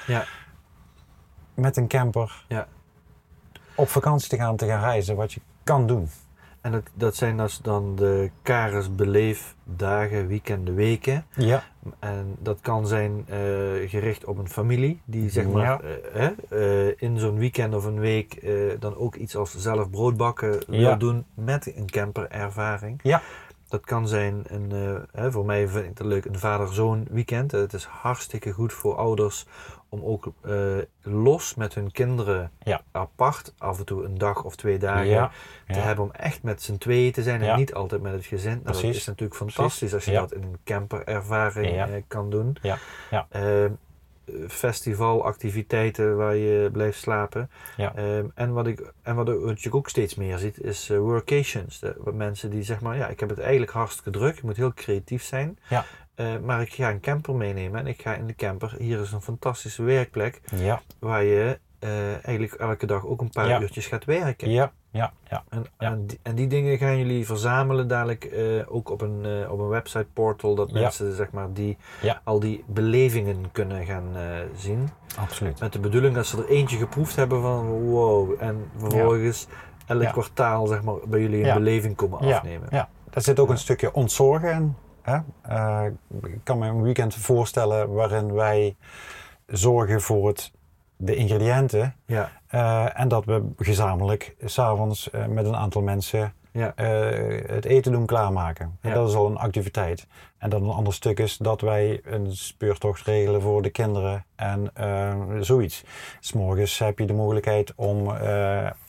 Ja, 0.06 0.24
met 1.54 1.76
een 1.76 1.88
camper 1.88 2.44
ja. 2.48 2.66
op 3.74 3.88
vakantie 3.88 4.28
te 4.28 4.36
gaan, 4.36 4.56
te 4.56 4.66
gaan 4.66 4.80
reizen, 4.80 5.16
wat 5.16 5.32
je 5.32 5.40
kan 5.64 5.86
doen. 5.86 6.08
En 6.62 6.72
dat, 6.72 6.82
dat 6.94 7.16
zijn 7.16 7.36
dus 7.36 7.58
dan 7.62 7.96
de 7.96 8.30
Karis 8.42 8.94
beleefdagen, 8.94 10.26
weekenden, 10.26 10.74
weken. 10.74 11.24
Ja, 11.36 11.62
En 11.98 12.36
dat 12.38 12.58
kan 12.60 12.86
zijn 12.86 13.24
eh, 13.28 13.36
gericht 13.86 14.24
op 14.24 14.38
een 14.38 14.48
familie 14.48 15.00
die 15.04 15.30
zeg 15.30 15.46
maar 15.46 15.80
eh, 15.80 16.26
eh, 16.50 16.94
in 16.96 17.18
zo'n 17.18 17.38
weekend 17.38 17.74
of 17.74 17.84
een 17.84 17.98
week 17.98 18.42
dan 18.78 18.96
ook 18.96 19.14
iets 19.14 19.36
als 19.36 19.56
zelf 19.56 19.90
brood 19.90 20.16
bakken 20.16 20.58
wil 20.66 20.98
doen 20.98 21.24
met 21.34 21.76
een 21.76 21.90
camperervaring. 21.90 23.00
Ja. 23.02 23.22
Dat 23.72 23.84
kan 23.84 24.08
zijn, 24.08 24.42
een, 24.46 24.72
eh, 24.72 25.20
hè, 25.22 25.30
voor 25.32 25.44
mij 25.44 25.68
vind 25.68 25.84
ik 25.90 25.98
het 25.98 26.06
leuk, 26.06 26.24
een 26.24 26.38
vader-zoon 26.38 27.06
weekend. 27.10 27.50
Het 27.52 27.72
is 27.72 27.84
hartstikke 27.84 28.52
goed 28.52 28.72
voor 28.72 28.96
ouders 28.96 29.46
om 29.88 30.02
ook 30.04 30.32
eh, 30.40 30.54
los 31.02 31.54
met 31.54 31.74
hun 31.74 31.90
kinderen 31.90 32.50
Ja. 32.62 32.80
apart, 32.90 33.54
af 33.58 33.78
en 33.78 33.84
toe 33.84 34.04
een 34.04 34.18
dag 34.18 34.44
of 34.44 34.56
twee 34.56 34.78
dagen, 34.78 35.06
Ja, 35.06 35.30
te 35.66 35.74
ja. 35.74 35.80
hebben 35.80 36.04
om 36.04 36.10
echt 36.10 36.42
met 36.42 36.62
z'n 36.62 36.76
tweeën 36.76 37.12
te 37.12 37.22
zijn 37.22 37.42
en 37.42 37.56
niet 37.56 37.74
altijd 37.74 38.02
met 38.02 38.12
het 38.12 38.24
gezin. 38.24 38.60
Nou, 38.64 38.64
dat 38.64 38.82
is 38.82 39.06
natuurlijk 39.06 39.36
fantastisch 39.38 39.94
als 39.94 40.04
je 40.04 40.12
dat 40.12 40.32
in 40.32 40.42
een 40.42 40.56
camperervaring 40.64 41.74
Ja. 41.74 41.88
eh, 41.88 42.02
kan 42.08 42.30
doen. 42.30 42.56
Ja. 42.62 42.78
Festivalactiviteiten 44.48 46.16
waar 46.16 46.36
je 46.36 46.68
blijft 46.72 46.98
slapen. 46.98 47.50
Ja. 47.76 47.94
Ehm, 47.94 48.26
en 48.34 48.52
wat, 48.52 48.66
ik, 48.66 48.92
en 49.02 49.14
wat, 49.14 49.28
ik- 49.28 49.40
wat 49.40 49.62
je 49.62 49.72
ook 49.72 49.88
steeds 49.88 50.14
meer 50.14 50.38
ziet, 50.38 50.60
is 50.60 50.90
eh, 50.90 50.98
workations. 50.98 51.78
De, 51.80 51.94
wat 51.98 52.14
mensen 52.14 52.50
die 52.50 52.62
zeg 52.62 52.80
maar, 52.80 52.96
ja, 52.96 53.08
ik 53.08 53.20
heb 53.20 53.28
het 53.28 53.38
eigenlijk 53.38 53.72
hartstikke 53.72 54.10
druk, 54.10 54.36
ik 54.36 54.42
moet 54.42 54.56
heel 54.56 54.72
creatief 54.74 55.22
zijn. 55.22 55.58
Ja. 55.68 55.84
Eh, 56.14 56.38
maar 56.38 56.60
ik 56.60 56.72
ga 56.72 56.90
een 56.90 57.00
camper 57.00 57.34
meenemen 57.34 57.80
en 57.80 57.86
ik 57.86 58.02
ga 58.02 58.14
in 58.14 58.26
de 58.26 58.34
camper. 58.34 58.74
Hier 58.78 59.00
is 59.00 59.12
een 59.12 59.22
fantastische 59.22 59.82
werkplek 59.82 60.40
Ja, 60.56 60.82
waar 60.98 61.24
je 61.24 61.58
eh, 61.78 62.12
eigenlijk 62.12 62.52
elke 62.54 62.86
dag 62.86 63.06
ook 63.06 63.20
een 63.20 63.30
paar 63.30 63.48
Ja. 63.48 63.60
uurtjes 63.60 63.86
gaat 63.86 64.04
werken. 64.04 64.50
ja, 64.50 64.72
ja, 64.92 65.12
ja. 65.30 65.44
En, 65.48 65.64
Ja. 65.78 65.90
en, 65.90 66.06
die, 66.06 66.18
en 66.22 66.34
die 66.34 66.46
dingen 66.46 66.78
gaan 66.78 66.98
jullie 66.98 67.26
verzamelen 67.26 67.88
dadelijk 67.88 68.24
eh, 68.24 68.74
ook 68.74 68.90
op 68.90 69.00
een, 69.00 69.24
eh, 69.24 69.52
op 69.52 69.58
een 69.58 69.68
website 69.68 70.06
portal, 70.12 70.54
dat 70.54 70.70
Ja. 70.70 70.80
mensen 70.80 71.14
zeg 71.14 71.30
maar, 71.30 71.52
die, 71.52 71.76
Ja. 72.02 72.20
al 72.24 72.40
die 72.40 72.64
belevingen 72.66 73.50
kunnen 73.52 73.84
gaan 73.84 74.16
eh, 74.16 74.22
zien. 74.56 74.88
absoluut. 75.18 75.60
Met 75.60 75.72
de 75.72 75.78
bedoeling 75.78 76.14
dat 76.14 76.26
ze 76.26 76.36
er 76.38 76.48
eentje 76.48 76.76
geproefd 76.76 77.16
hebben 77.16 77.42
van 77.42 77.66
wow. 77.68 78.34
En 78.38 78.70
vervolgens 78.76 79.46
elk 79.86 80.12
kwartaal 80.12 80.66
zeg 80.66 80.82
maar, 80.82 80.94
bij 81.06 81.20
jullie 81.20 81.44
een 81.48 81.54
beleving 81.54 81.96
komen 81.96 82.18
afnemen. 82.18 82.68
Ja, 82.70 82.88
daar 83.10 83.22
zit 83.22 83.38
ook 83.38 83.50
een 83.50 83.58
stukje 83.58 83.92
ontzorgen 83.92 84.52
in. 84.52 84.74
Hè? 85.02 85.16
Ik 86.22 86.40
kan 86.42 86.58
me 86.58 86.66
een 86.66 86.82
weekend 86.82 87.14
voorstellen 87.14 87.92
waarin 87.92 88.32
wij 88.32 88.76
zorgen 89.46 90.00
voor 90.00 90.28
het, 90.28 90.52
de 90.96 91.14
ingrediënten. 91.14 91.94
Ja. 92.06 92.30
Eh, 92.52 93.00
en 93.00 93.08
dat 93.08 93.24
we 93.24 93.42
gezamenlijk 93.56 94.34
s'avonds 94.44 95.10
eh 95.10 95.26
met 95.26 95.44
een 95.46 95.56
aantal 95.56 95.82
mensen 95.82 96.32
Ja. 96.52 96.72
eh, 96.76 97.48
het 97.50 97.64
eten 97.64 97.92
doen 97.92 98.06
klaarmaken. 98.06 98.78
En 98.80 98.94
dat 98.94 99.08
is 99.08 99.14
al 99.14 99.26
een 99.26 99.36
activiteit. 99.38 100.06
En 100.38 100.50
dan 100.50 100.62
een 100.62 100.70
ander 100.74 100.92
stuk 100.92 101.18
is 101.20 101.36
dat 101.36 101.60
wij 101.60 102.00
een 102.04 102.36
speurtocht 102.36 103.02
regelen 103.06 103.40
voor 103.40 103.62
de 103.62 103.70
kinderen 103.70 104.24
en 104.36 104.70
zoiets. 105.40 105.84
S'morgens 106.20 106.78
heb 106.78 106.98
je 106.98 107.06
de 107.06 107.12
mogelijkheid 107.12 107.72
om 107.76 108.10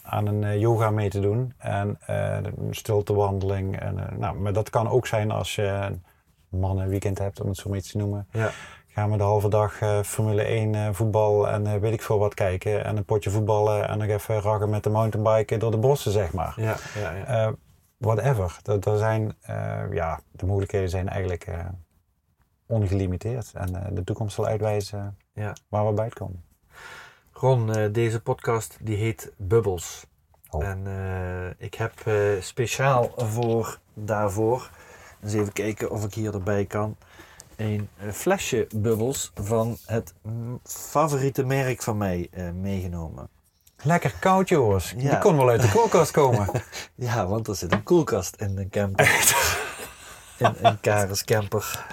aan 0.04 0.28
een 0.28 0.60
yoga 0.60 0.90
mee 0.90 1.10
te 1.10 1.20
doen 1.20 1.54
en 1.58 1.98
een 2.06 2.68
stiltewandeling. 2.76 3.80
En, 3.80 4.08
nou, 4.18 4.38
maar 4.40 4.54
dat 4.54 4.70
kan 4.70 4.88
ook 4.90 5.08
zijn 5.08 5.32
als 5.32 5.56
je 5.56 5.64
een 5.64 6.04
mannenweekend 6.60 7.18
hebt, 7.18 7.42
om 7.42 7.48
het 7.48 7.58
zo 7.58 7.70
maar 7.70 7.78
iets 7.78 7.92
te 7.92 7.98
noemen. 7.98 8.28
Ja. 8.32 8.50
Gaan 8.94 9.12
we 9.12 9.18
de 9.18 9.24
halve 9.24 9.50
dag 9.50 9.82
eh, 9.82 10.02
Formule 10.04 10.42
1 10.44 10.76
eh, 10.76 10.88
voetbal 10.92 11.50
en 11.50 11.68
eh, 11.68 11.76
weet 11.80 11.94
ik 11.94 12.02
veel 12.02 12.20
wat 12.20 12.34
kijken. 12.34 12.86
En 12.86 12.98
een 12.98 13.06
potje 13.06 13.30
voetballen 13.30 13.88
en 13.88 13.98
nog 13.98 14.08
even 14.08 14.42
raggen 14.42 14.70
met 14.70 14.84
de 14.84 14.90
mountainbiken 14.90 15.60
door 15.60 15.72
de 15.72 15.78
bossen, 15.78 16.12
zeg 16.12 16.34
maar. 16.34 16.54
Ja, 16.58 16.76
ja, 16.96 17.12
ja. 17.12 17.54
Whatever. 17.98 18.60
Er 18.64 18.98
zijn, 18.98 19.36
ja, 19.92 20.20
de 20.32 20.46
mogelijkheden 20.46 20.90
zijn 20.90 21.10
eigenlijk 21.10 21.48
ongelimiteerd. 22.66 23.52
En 23.54 23.96
de 23.96 24.04
toekomst 24.04 24.36
zal 24.36 24.46
uitwijzen 24.46 25.18
Ja. 25.34 25.56
waar 25.70 25.88
we 25.88 25.94
bij 25.94 26.10
komen. 26.10 26.44
Ron, 27.32 27.92
deze 27.92 28.22
podcast 28.22 28.78
die 28.82 28.98
heet 28.98 29.32
Bubbles. 29.38 30.06
Oh. 30.50 30.66
En 30.66 30.86
ik 31.58 31.74
heb 31.74 31.94
speciaal 32.40 33.12
voor 33.16 33.80
daarvoor, 33.94 34.70
eens 35.24 35.34
even 35.34 35.54
kijken 35.54 35.92
of 35.92 36.04
ik 36.04 36.14
hier 36.14 36.34
erbij 36.34 36.66
kan, 36.66 36.96
een 37.56 37.90
flesje 38.12 38.68
bubbels 38.76 39.32
van 39.42 39.78
het 39.86 40.14
favoriete 40.64 41.44
merk 41.46 41.82
van 41.84 41.98
mij 41.98 42.28
eh, 42.32 42.44
meegenomen. 42.52 43.30
Lekker 43.84 44.14
koud, 44.20 44.50
jongens. 44.50 44.94
Ja. 44.98 45.10
Die 45.10 45.20
kon 45.20 45.38
wel 45.38 45.50
uit 45.50 45.62
de 45.62 45.70
koelkast 45.70 46.12
komen. 46.12 46.48
Ja, 46.96 47.28
want 47.28 47.48
er 47.48 47.56
zit 47.56 47.72
een 47.72 47.84
koelkast 47.84 48.36
in 48.36 48.58
een 48.58 48.70
camper. 48.70 49.34
In 50.38 50.56
een 50.62 50.80
Karis 50.80 51.24
camper. 51.24 51.86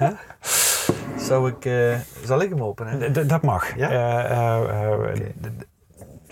Zou 1.18 1.48
ik, 1.50 1.64
eh, 1.64 1.98
zal 2.24 2.40
ik 2.40 2.48
hem 2.48 2.62
openen? 2.62 3.12
D- 3.12 3.28
dat 3.28 3.42
mag. 3.42 3.76
Ja? 3.76 3.90
Eh, 3.90 5.10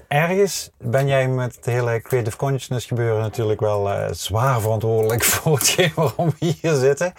ergens 0.09 0.71
ben 0.79 1.07
jij 1.07 1.29
met 1.29 1.57
het 1.57 1.65
hele 1.65 2.01
creative 2.03 2.37
consciousness 2.37 2.87
gebeuren 2.87 3.21
natuurlijk 3.21 3.61
wel 3.61 4.15
zwaar 4.15 4.61
verantwoordelijk 4.61 5.25
voor 5.31 5.59
hetgeen 5.59 5.93
waarom 5.95 6.33
we 6.39 6.47
hier 6.61 6.75
zitten. 6.75 7.13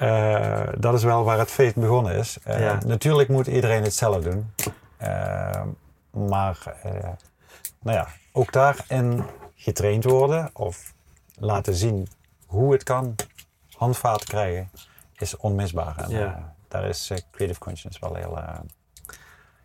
Eh, 0.00 0.68
dat 0.78 0.94
is 0.94 1.02
wel 1.02 1.24
waar 1.24 1.38
het 1.38 1.50
feest 1.50 1.74
begonnen 1.74 2.14
is. 2.14 2.38
Eh, 2.42 2.60
Ja. 2.60 2.78
Natuurlijk 2.86 3.28
moet 3.28 3.46
iedereen 3.46 3.82
het 3.82 3.94
zelf 3.94 4.22
doen. 4.22 4.50
Eh, 4.96 5.62
maar 6.10 6.58
nou 7.80 7.96
ja, 7.96 8.08
ook 8.32 8.52
daarin 8.52 9.24
getraind 9.54 10.04
worden 10.04 10.50
of 10.52 10.94
laten 11.38 11.74
zien 11.74 12.08
hoe 12.46 12.72
het 12.72 12.82
kan, 12.82 13.14
handvaten 13.76 14.26
krijgen, 14.26 14.70
is 15.16 15.36
onmisbaar. 15.36 15.96
En, 15.98 16.10
Ja. 16.10 16.54
daar 16.68 16.84
is 16.84 17.12
Creative 17.30 17.60
Consciousness 17.60 17.98
wel 17.98 18.14
heel 18.14 18.38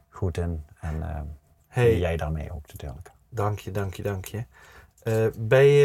goed 0.09 0.37
in. 0.37 0.65
En 0.79 1.03
Hey, 1.67 1.97
jij 1.97 2.17
daarmee 2.17 2.53
ook 2.53 2.67
natuurlijk. 2.67 3.11
dank 3.29 3.59
je, 3.59 3.71
dank 3.71 3.93
je, 3.93 4.03
dank 4.03 4.25
je. 4.25 4.45
Bij 5.37 5.75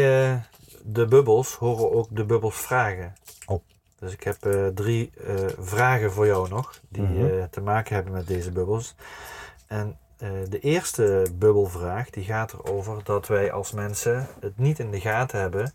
de 0.83 1.05
bubbels 1.05 1.53
horen 1.55 1.91
ook 1.91 2.07
de 2.11 2.25
bubbels 2.25 2.55
vragen. 2.55 3.13
Oh. 3.45 3.61
Dus 4.01 4.13
ik 4.13 4.23
heb 4.23 4.45
eh, 4.45 4.67
drie 4.67 5.11
eh, 5.27 5.35
vragen 5.59 6.11
voor 6.11 6.25
jou 6.25 6.49
nog, 6.49 6.79
die 6.89 7.01
Mhm. 7.03 7.25
eh, 7.25 7.43
te 7.43 7.61
maken 7.61 7.95
hebben 7.95 8.13
met 8.13 8.27
deze 8.27 8.51
bubbels. 8.51 8.95
En 9.67 9.97
de 10.49 10.59
eerste 10.59 11.25
bubbelvraag 11.33 12.09
die 12.09 12.23
gaat 12.23 12.53
erover 12.53 13.03
dat 13.03 13.27
wij 13.27 13.51
als 13.51 13.71
mensen 13.71 14.27
het 14.39 14.57
niet 14.57 14.79
in 14.79 14.91
de 14.91 14.99
gaten 14.99 15.39
hebben 15.39 15.73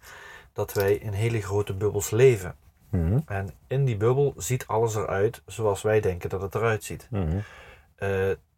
dat 0.52 0.72
wij 0.72 0.94
in 0.94 1.12
hele 1.12 1.42
grote 1.42 1.74
bubbels 1.74 2.10
leven. 2.10 2.54
Mhm. 2.90 3.18
En 3.26 3.50
in 3.66 3.84
die 3.84 3.96
bubbel 3.96 4.34
ziet 4.36 4.66
alles 4.66 4.94
eruit 4.94 5.42
zoals 5.46 5.82
wij 5.82 6.00
denken 6.00 6.28
dat 6.28 6.42
het 6.42 6.54
eruit 6.54 6.84
ziet. 6.84 7.08
Mhm. 7.10 7.38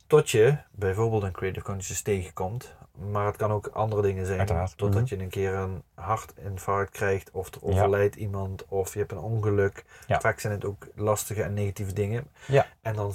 Tot 0.06 0.30
je 0.30 0.56
bijvoorbeeld 0.70 1.22
een 1.22 1.32
creative 1.32 1.64
consciousness 1.64 2.02
tegenkomt. 2.02 2.74
Maar 3.10 3.26
het 3.26 3.36
kan 3.36 3.50
ook 3.50 3.66
andere 3.66 4.02
dingen 4.02 4.26
zijn. 4.26 4.38
Uiteraard. 4.38 4.76
Totdat 4.76 5.02
Mhm. 5.02 5.14
je 5.14 5.22
een 5.22 5.28
keer 5.28 5.54
een 5.54 5.82
hartinfarct 5.94 6.90
krijgt. 6.90 7.30
Of 7.30 7.54
er 7.54 7.62
overlijdt 7.62 8.16
iemand. 8.16 8.64
Of 8.68 8.92
je 8.92 8.98
hebt 8.98 9.12
een 9.12 9.18
ongeluk. 9.18 9.84
Ja. 10.06 10.20
Vaak 10.20 10.40
zijn 10.40 10.52
het 10.52 10.64
ook 10.64 10.86
lastige 10.94 11.42
en 11.42 11.52
negatieve 11.54 11.92
dingen. 11.92 12.26
Ja. 12.46 12.66
En 12.82 12.94
dan 12.94 13.12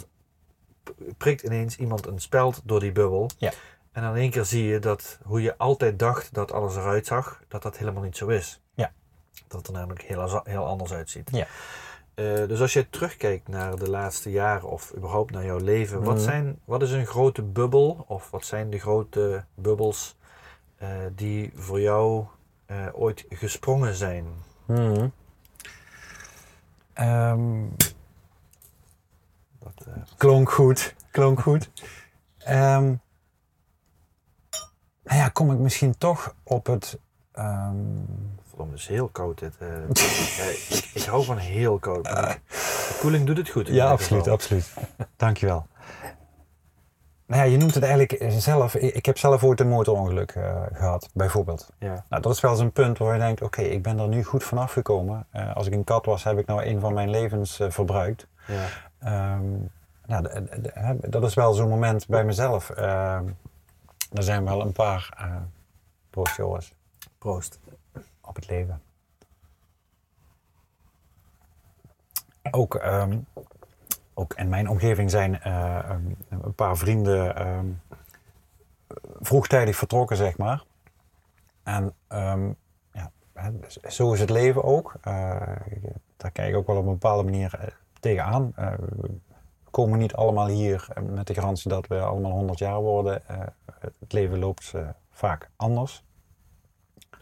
prikt 1.17 1.41
ineens 1.41 1.77
iemand 1.77 2.05
een 2.07 2.19
speld 2.21 2.61
door 2.63 2.79
die 2.79 2.91
bubbel. 2.91 3.29
Ja. 3.38 3.51
En 3.91 4.01
dan 4.01 4.11
in 4.15 4.21
één 4.21 4.31
keer 4.31 4.45
zie 4.45 4.63
je 4.63 4.79
dat 4.79 5.19
hoe 5.23 5.41
je 5.41 5.57
altijd 5.57 5.99
dacht 5.99 6.34
dat 6.34 6.51
alles 6.51 6.75
eruit 6.75 7.05
zag. 7.05 7.41
Dat 7.47 7.61
dat 7.61 7.77
helemaal 7.77 8.03
niet 8.03 8.17
zo 8.17 8.27
is. 8.27 8.61
Ja. 8.73 8.91
Dat 9.47 9.57
het 9.57 9.67
er 9.67 9.73
namelijk 9.73 10.01
heel, 10.01 10.41
heel 10.43 10.65
anders 10.65 10.93
uitziet. 10.93 11.29
Ja. 11.31 11.47
Eh, 12.16 12.47
dus 12.47 12.61
als 12.61 12.74
je 12.74 12.89
terugkijkt 12.89 13.47
naar 13.47 13.76
de 13.76 13.89
laatste 13.89 14.32
jaren 14.32 14.70
of 14.70 14.93
überhaupt 14.95 15.32
naar 15.32 15.45
jouw 15.45 15.57
leven, 15.57 16.03
wat, 16.03 16.16
Mhm. 16.16 16.24
zijn, 16.24 16.59
wat 16.66 16.82
is 16.82 16.91
een 16.91 17.05
grote 17.05 17.41
bubbel 17.41 18.03
of 18.07 18.30
wat 18.32 18.45
zijn 18.45 18.70
de 18.70 18.80
grote 18.80 19.45
bubbels 19.53 20.16
eh, 20.78 20.89
die 21.16 21.51
voor 21.55 21.82
jou 21.82 22.26
eh, 22.66 22.88
ooit 22.93 23.26
gesprongen 23.30 23.93
zijn? 23.95 24.26
Dat, 29.59 29.86
eh, 29.88 29.93
klonk 30.18 30.51
goed. 30.51 30.95
Klonk 31.11 31.39
goed. 31.39 31.72
Ehm, 32.38 32.84
nou 35.03 35.18
ja, 35.20 35.30
kom 35.30 35.51
ik 35.51 35.57
misschien 35.59 35.97
toch 35.97 36.36
op 36.43 36.66
het. 36.66 36.99
ehm, 37.32 37.76
verdomme, 38.54 38.74
het 38.74 38.82
is 38.82 38.88
heel 38.88 39.08
koud 39.08 39.39
dit. 39.39 39.56
Ja, 40.38 40.43
ik, 40.43 40.89
ik 40.93 41.04
hou 41.04 41.24
van 41.24 41.38
heel 41.38 41.80
koud. 41.80 42.04
De 42.06 42.97
koeling 42.99 43.26
doet 43.26 43.38
het 43.38 43.49
goed. 43.49 43.68
Ja, 43.68 43.89
absoluut, 43.89 44.22
geval. 44.22 44.38
absoluut. 44.38 44.74
Dankjewel. 45.16 45.68
Nou 47.26 47.45
ja, 47.45 47.51
je 47.51 47.58
noemt 47.58 47.74
het 47.74 47.84
eigenlijk 47.84 48.32
zelf. 48.41 48.76
Ik 48.76 49.06
heb 49.06 49.18
zelf 49.18 49.43
ooit 49.43 49.60
een 49.60 49.68
motorongeluk 49.68 50.32
eh, 50.32 50.62
gehad, 50.74 51.10
bijvoorbeeld. 51.14 51.70
Ja, 51.80 52.06
Nou, 52.10 52.22
dat 52.22 52.34
is 52.34 52.41
wel 52.41 52.51
eens 52.51 52.60
een 52.60 52.72
punt 52.72 52.97
waar 52.97 53.14
je 53.14 53.20
denkt, 53.20 53.41
oké, 53.41 53.62
ik 53.62 53.82
ben 53.84 53.99
er 53.99 54.08
nu 54.08 54.24
goed 54.24 54.43
vanaf 54.43 54.72
gekomen. 54.72 55.28
Eh, 55.32 55.56
als 55.56 55.68
ik 55.68 55.74
een 55.74 55.84
kat 55.84 56.06
was, 56.06 56.24
heb 56.24 56.38
ik 56.38 56.45
nou 56.45 56.66
een 56.66 56.80
van 56.80 56.93
mijn 56.93 57.10
levens 57.10 57.60
verbruikt. 57.70 58.28
ja, 58.47 58.68
Ehm, 58.99 59.51
nou, 60.06 60.28
dat 60.99 61.24
is 61.24 61.34
wel 61.34 61.54
zo'n 61.54 61.70
moment 61.70 62.08
bij 62.08 62.24
mezelf. 62.24 62.70
Ehm, 62.70 63.26
er 64.12 64.24
zijn 64.24 64.45
wel 64.45 64.62
een 64.62 64.72
paar 64.72 65.10
uh, 65.22 65.36
broodjo's 66.10 66.74
proost. 67.18 67.60
Het 68.36 68.49
leven. 68.49 68.81
Ook, 72.51 72.75
ehm, 72.75 73.17
ook 74.13 74.34
in 74.34 74.49
mijn 74.49 74.69
omgeving 74.69 75.09
zijn 75.11 75.39
eh, 75.41 75.79
een- 75.89 76.17
een 76.29 76.53
paar 76.53 76.77
vrienden 76.77 77.36
ehm, 77.36 77.65
vroegtijdig 79.21 79.75
vertrokken, 79.75 80.17
zeg 80.17 80.38
maar. 80.38 80.63
En 81.63 81.93
ehm, 82.07 82.51
ja, 82.91 83.11
hè, 83.34 83.51
zo 83.88 84.13
is 84.13 84.19
het 84.19 84.29
leven 84.29 84.63
ook. 84.63 84.93
Eh, 85.01 85.13
daar 86.17 86.31
kijk 86.31 86.49
ik 86.49 86.55
ook 86.55 86.67
wel 86.67 86.77
op 86.77 86.86
een 86.86 86.91
bepaalde 86.91 87.23
manier 87.23 87.53
eh, 87.59 87.67
tegenaan. 87.99 88.51
Eh, 88.55 88.73
komen 89.71 89.99
niet 89.99 90.13
allemaal 90.13 90.47
hier 90.47 90.88
met 91.01 91.27
de 91.27 91.34
garantie 91.34 91.69
dat 91.69 91.88
we 91.88 91.99
allemaal 92.01 92.31
100 92.31 92.59
jaar 92.59 92.81
worden. 92.81 93.21
Het 93.99 94.11
leven 94.13 94.39
loopt 94.39 94.73
vaak 95.11 95.49
anders. 95.55 96.03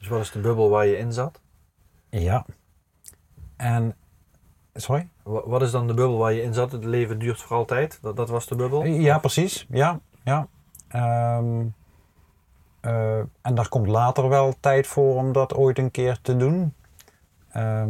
Dus 0.02 0.10
wat 0.10 0.20
is 0.22 0.32
de 0.32 0.39
bubbel 0.39 0.70
waar 0.70 0.86
je 0.86 0.97
in 0.97 1.14
zat? 1.14 1.39
Ja. 2.10 2.45
En, 3.56 3.95
sorry? 4.74 5.08
Wa- 5.24 5.47
Wat 5.47 5.62
is 5.62 5.72
dan 5.72 5.88
de 5.88 5.93
bubbel 5.93 6.18
waar 6.18 6.34
je 6.34 6.41
in 6.41 6.54
zat? 6.54 6.72
Het 6.72 6.84
leven 6.86 7.20
duurt 7.20 7.41
voor 7.41 7.58
altijd. 7.58 7.99
Dat, 8.02 8.16
dat 8.16 8.30
was 8.30 8.47
de 8.47 8.56
bubbel? 8.56 8.84
Ja, 8.86 9.20
precies. 9.20 9.66
Ja, 9.70 9.99
ja. 10.24 10.47
Ehm, 10.88 11.66
eh, 12.80 13.18
en 13.41 13.56
daar 13.56 13.70
komt 13.70 13.88
later 13.88 14.30
wel 14.30 14.54
tijd 14.60 14.88
voor 14.88 15.16
om 15.16 15.32
dat 15.32 15.54
ooit 15.54 15.78
een 15.78 15.91
keer 15.91 16.20
te 16.22 16.36
doen. 16.38 16.74
Ehm, 17.52 17.89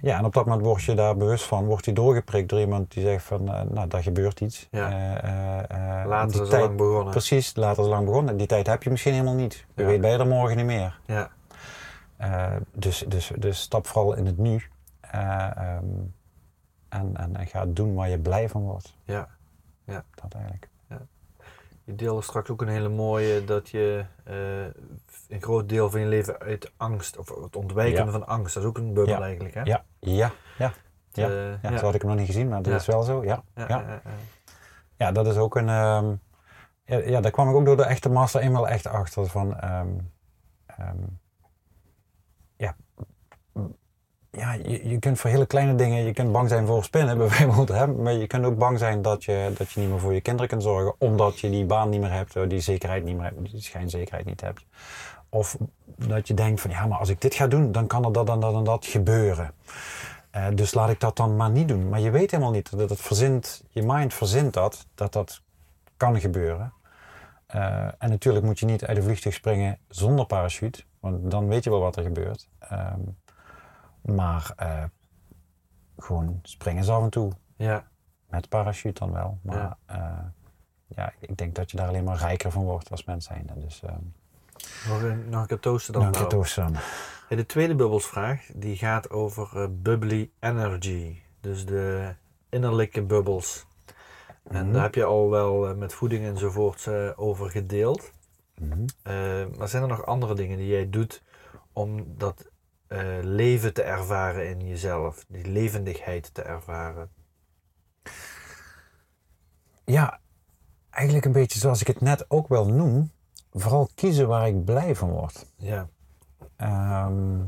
ja, 0.00 0.18
en 0.18 0.24
op 0.24 0.32
dat 0.32 0.44
moment 0.46 0.64
word 0.64 0.82
je 0.82 0.94
daar 0.94 1.16
bewust 1.16 1.44
van. 1.44 1.64
Wordt 1.64 1.84
je 1.84 1.92
doorgeprikt 1.92 2.48
door 2.48 2.60
iemand 2.60 2.92
die 2.92 3.02
zegt 3.02 3.24
van, 3.24 3.48
eh, 3.54 3.62
nou, 3.62 3.88
daar 3.88 4.02
gebeurt 4.02 4.40
iets. 4.40 4.68
Ja. 4.70 4.90
Eh, 5.68 6.06
Later 6.08 6.32
die 6.32 6.42
is 6.42 6.48
tijd- 6.48 6.62
lang 6.62 6.76
begonnen. 6.76 7.10
Precies, 7.10 7.56
later 7.56 7.82
is 7.82 7.88
lang 7.88 8.04
begonnen. 8.06 8.36
Die 8.36 8.46
tijd 8.46 8.66
heb 8.66 8.82
je 8.82 8.90
misschien 8.90 9.12
helemaal 9.12 9.34
niet. 9.34 9.66
Je 9.74 9.82
Ja. 9.82 9.88
weet 9.88 10.00
bij 10.00 10.10
je 10.10 10.18
er 10.18 10.26
morgen 10.26 10.56
niet 10.56 10.66
meer. 10.66 11.00
Ja, 11.06 11.30
dus, 12.72 13.04
dus, 13.08 13.30
dus 13.38 13.60
stap 13.60 13.86
vooral 13.86 14.14
in 14.14 14.26
het 14.26 14.38
nu. 14.38 14.62
Eh, 15.00 15.50
ehm, 15.56 15.84
en, 16.88 17.10
en, 17.16 17.36
en 17.36 17.46
ga 17.46 17.66
doen 17.66 17.94
waar 17.94 18.08
je 18.08 18.18
blij 18.18 18.48
van 18.48 18.62
wordt. 18.62 18.96
ja. 19.04 19.28
Dat 20.22 20.34
eigenlijk. 20.34 20.68
Je 21.84 21.94
deelde 21.94 22.22
straks 22.22 22.50
ook 22.50 22.62
een 22.62 22.68
hele 22.68 22.88
mooie 22.88 23.44
dat 23.44 23.68
je 23.68 24.04
een 25.28 25.42
groot 25.42 25.68
deel 25.68 25.90
van 25.90 26.00
je 26.00 26.06
leven 26.06 26.38
uit 26.38 26.72
angst, 26.76 27.16
of 27.18 27.28
het 27.42 27.56
ontwijken 27.56 28.04
Ja. 28.04 28.10
van 28.10 28.26
angst, 28.26 28.54
dat 28.54 28.62
is 28.62 28.68
ook 28.68 28.78
een 28.78 28.92
bubbel 28.94 29.22
eigenlijk. 29.22 29.54
Hè? 29.54 29.62
Ja, 29.62 29.84
ja, 30.00 30.32
ja. 30.58 30.66
Het, 30.66 31.16
ja. 31.16 31.28
eh, 31.28 31.62
Ja, 31.70 31.78
zo 31.78 31.84
had 31.84 31.94
ik 31.94 32.00
hem 32.00 32.10
nog 32.10 32.18
niet 32.18 32.28
gezien, 32.28 32.48
maar 32.48 32.62
dat 32.62 32.80
is 32.80 32.86
wel 32.86 33.02
zo. 33.02 33.24
Ja, 33.24 33.42
ja, 33.54 34.00
ja. 34.96 35.12
dat 35.12 35.26
is 35.26 35.36
ook 35.36 35.56
een. 35.56 35.68
ehm, 35.68 36.14
ja, 36.84 37.20
daar 37.20 37.30
kwam 37.30 37.48
ik 37.48 37.54
ook 37.54 37.64
door 37.64 37.76
de 37.76 37.84
echte 37.84 38.08
master 38.08 38.40
eenmaal 38.40 38.68
echt 38.68 38.86
achter. 38.86 39.26
Van, 39.26 39.56
ehm, 39.60 39.88
ehm, 40.66 40.96
ja, 42.56 42.76
ja 44.30 44.52
je, 44.52 44.88
je 44.88 44.98
kunt 44.98 45.18
voor 45.18 45.30
hele 45.30 45.46
kleine 45.46 45.74
dingen, 45.74 46.02
je 46.04 46.12
kunt 46.12 46.32
bang 46.32 46.48
zijn 46.48 46.66
voor 46.66 46.84
spinnen 46.84 47.18
bijvoorbeeld, 47.28 47.68
hè, 47.68 47.86
maar 47.86 48.12
je 48.12 48.26
kunt 48.26 48.44
ook 48.44 48.58
bang 48.58 48.78
zijn 48.78 49.02
dat 49.02 49.24
je, 49.24 49.52
dat 49.56 49.70
je 49.72 49.80
niet 49.80 49.88
meer 49.90 49.98
voor 50.00 50.14
je 50.14 50.20
kinderen 50.20 50.48
kunt 50.48 50.62
zorgen, 50.62 50.94
omdat 50.98 51.38
je 51.40 51.50
die 51.50 51.64
baan 51.64 51.88
niet 51.88 52.00
meer 52.00 52.12
hebt, 52.12 52.36
of 52.36 52.46
die 52.46 52.60
zekerheid 52.60 53.04
niet 53.04 53.16
meer 53.16 53.24
hebt, 53.24 53.50
die 53.50 53.60
schijnzekerheid 53.60 54.26
niet 54.26 54.40
hebt. 54.40 54.64
Of 55.28 55.56
dat 55.84 56.28
je 56.28 56.34
denkt 56.34 56.60
van 56.60 56.70
ja, 56.70 56.86
maar 56.86 56.98
als 56.98 57.08
ik 57.08 57.20
dit 57.20 57.34
ga 57.34 57.46
doen, 57.46 57.72
dan 57.72 57.86
kan 57.86 58.04
er 58.04 58.12
dat 58.12 58.28
en 58.28 58.40
dat 58.40 58.54
en 58.54 58.64
dat 58.64 58.86
gebeuren. 58.86 59.52
Eh, 60.30 60.46
dus 60.54 60.74
laat 60.74 60.90
ik 60.90 61.00
dat 61.00 61.16
dan 61.16 61.36
maar 61.36 61.50
niet 61.50 61.68
doen. 61.68 61.88
Maar 61.88 62.00
je 62.00 62.10
weet 62.10 62.30
helemaal 62.30 62.52
niet 62.52 62.78
dat 62.78 62.90
het 62.90 63.00
verzint, 63.00 63.64
je 63.68 63.82
mind 63.82 64.14
verzint 64.14 64.52
dat, 64.54 64.86
dat 64.94 65.12
dat 65.12 65.42
kan 65.96 66.20
gebeuren. 66.20 66.72
Eh, 67.46 67.84
en 67.98 68.08
natuurlijk 68.10 68.44
moet 68.44 68.58
je 68.58 68.66
niet 68.66 68.84
uit 68.84 68.96
de 68.96 69.02
vliegtuig 69.02 69.34
springen 69.34 69.78
zonder 69.88 70.26
parachute, 70.26 70.82
want 71.00 71.30
dan 71.30 71.48
weet 71.48 71.64
je 71.64 71.70
wel 71.70 71.80
wat 71.80 71.96
er 71.96 72.02
gebeurt. 72.02 72.48
Ehm, 72.58 73.00
maar 74.00 74.52
eh, 74.56 74.84
gewoon 75.98 76.38
springen 76.42 76.84
ze 76.84 76.92
af 76.92 77.02
en 77.02 77.10
toe. 77.10 77.32
ja. 77.56 77.86
Met 78.28 78.48
parachute 78.48 79.00
dan 79.00 79.12
wel. 79.12 79.38
Maar 79.42 79.76
Ja. 80.88 81.12
ik 81.18 81.36
denk 81.36 81.54
dat 81.54 81.70
je 81.70 81.76
daar 81.76 81.88
alleen 81.88 82.04
maar 82.04 82.16
rijker 82.18 82.50
van 82.50 82.64
wordt 82.64 82.90
als 82.90 83.04
mens 83.04 83.24
zijnde. 83.24 83.52
Dus 83.58 83.82
ehm 83.82 83.94
Nog, 84.88 85.02
een, 85.02 85.28
nog 85.28 85.40
een 85.40 85.46
keer 85.46 85.58
toasten 85.58 85.92
dan. 85.92 86.12
toch 86.28 86.48
Sam. 86.48 86.72
Hey, 87.28 87.36
de 87.36 87.46
tweede 87.46 87.74
bubbelsvraag 87.74 88.46
die 88.54 88.76
gaat 88.76 89.10
over 89.10 89.48
eh, 89.54 89.66
bubbly 89.70 90.30
energy. 90.40 91.20
Dus 91.40 91.66
de 91.66 92.14
innerlijke 92.48 93.02
bubbels. 93.02 93.66
En 94.50 94.64
Mhm. 94.64 94.72
daar 94.72 94.82
heb 94.82 94.94
je 94.94 95.04
al 95.04 95.30
wel 95.30 95.68
eh, 95.68 95.74
met 95.74 95.94
voeding 95.94 96.24
enzovoort 96.24 96.86
eh, 96.86 97.10
over 97.16 97.50
gedeeld. 97.50 98.12
Mhm. 98.54 98.86
Maar 99.58 99.68
zijn 99.68 99.82
er 99.82 99.88
nog 99.88 100.06
andere 100.06 100.34
dingen 100.34 100.58
die 100.58 100.66
jij 100.68 100.90
doet 100.90 101.22
om 101.72 102.14
dat 102.16 102.46
leven 103.20 103.72
te 103.74 103.82
ervaren 103.82 104.48
in 104.48 104.66
jezelf? 104.68 105.24
Die 105.28 105.46
levendigheid 105.46 106.34
te 106.34 106.42
ervaren? 106.42 107.10
Ja, 109.84 110.20
eigenlijk 110.90 111.26
een 111.26 111.32
beetje 111.32 111.58
zoals 111.58 111.80
ik 111.80 111.86
het 111.86 112.00
net 112.00 112.24
ook 112.28 112.48
wel 112.48 112.68
noem. 112.68 113.10
Vooral 113.60 113.88
kiezen 113.94 114.28
waar 114.28 114.46
ik 114.48 114.64
blij 114.64 114.94
van 114.96 115.10
word. 115.10 115.46
Ja, 115.56 115.88
Ehm, 116.56 117.40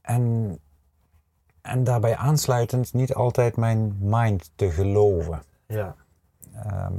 en, 0.00 0.58
en 1.62 1.84
daarbij 1.84 2.16
aansluitend 2.16 2.92
niet 2.92 3.14
altijd 3.14 3.56
mijn 3.56 3.96
mind 4.00 4.50
te 4.54 4.70
geloven. 4.70 5.42
ja, 5.66 5.94
Ehm, 6.54 6.94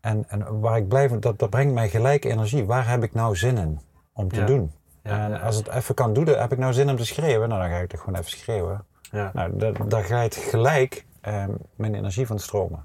en, 0.00 0.24
en 0.28 0.60
waar 0.60 0.76
ik 0.76 0.88
blij 0.88 1.08
van, 1.08 1.20
dat, 1.20 1.38
dat 1.38 1.50
brengt 1.50 1.74
mij 1.74 1.88
gelijk 1.88 2.24
energie. 2.24 2.64
Waar 2.64 2.88
heb 2.88 3.02
ik 3.02 3.14
nou 3.14 3.36
zin 3.36 3.58
in 3.58 3.80
om 4.12 4.28
te 4.28 4.40
Ja. 4.40 4.46
doen? 4.46 4.72
ja, 5.02 5.24
en 5.24 5.30
ja, 5.30 5.38
als 5.38 5.56
het 5.56 5.68
even 5.68 5.94
kan 5.94 6.12
doen, 6.12 6.26
heb 6.26 6.52
ik 6.52 6.58
nou 6.58 6.72
zin 6.72 6.90
om 6.90 6.96
te 6.96 7.04
schreeuwen? 7.06 7.48
Nou, 7.48 7.60
dan 7.60 7.70
ga 7.70 7.76
ik 7.76 7.88
toch 7.88 8.00
gewoon 8.00 8.18
even 8.18 8.30
schreeuwen. 8.30 8.84
ja, 9.00 9.30
Nou, 9.34 9.56
da- 9.56 9.72
daar 9.72 10.02
glijdt 10.04 10.34
gelijk 10.36 11.06
ehm, 11.20 11.54
mijn 11.74 11.94
energie 11.94 12.26
van 12.26 12.38
stromen. 12.38 12.84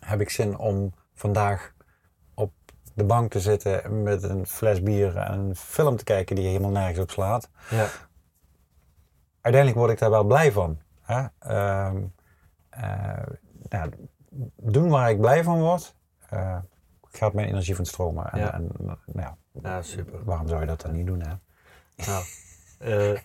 Heb 0.00 0.20
ik 0.20 0.30
zin 0.30 0.58
om 0.58 0.92
vandaag 1.14 1.71
de 2.94 3.04
bank 3.04 3.30
te 3.30 3.40
zitten 3.40 4.02
met 4.02 4.22
een 4.22 4.46
fles 4.46 4.82
bier 4.82 5.16
en 5.16 5.38
een 5.38 5.56
film 5.56 5.96
te 5.96 6.04
kijken 6.04 6.36
die 6.36 6.46
helemaal 6.46 6.70
nergens 6.70 6.98
op 6.98 7.10
slaat? 7.10 7.48
ja, 7.70 7.86
Uiteindelijk 9.40 9.80
word 9.82 9.92
ik 9.92 9.98
daar 9.98 10.10
wel 10.10 10.24
blij 10.24 10.52
van. 10.52 10.78
Hè? 11.02 11.22
Ehm, 11.38 12.02
eh, 12.70 13.22
nou, 13.68 13.90
doen 14.56 14.88
waar 14.88 15.10
ik 15.10 15.20
blij 15.20 15.44
van 15.44 15.60
word, 15.60 15.94
eh, 16.28 16.58
gaat 17.10 17.32
mijn 17.32 17.48
energie 17.48 17.76
van 17.76 17.86
stromen. 17.86 18.32
En, 18.32 18.38
Ja. 18.38 18.52
en, 18.54 18.68
nou 18.78 18.96
ja, 19.14 19.36
ja, 19.62 19.82
super. 19.82 20.24
waarom 20.24 20.48
zou 20.48 20.60
je 20.60 20.66
dat 20.66 20.80
dan 20.80 20.92
niet 20.92 21.06
doen? 21.06 21.20
Hè? 21.22 21.34
Nou, 22.06 22.24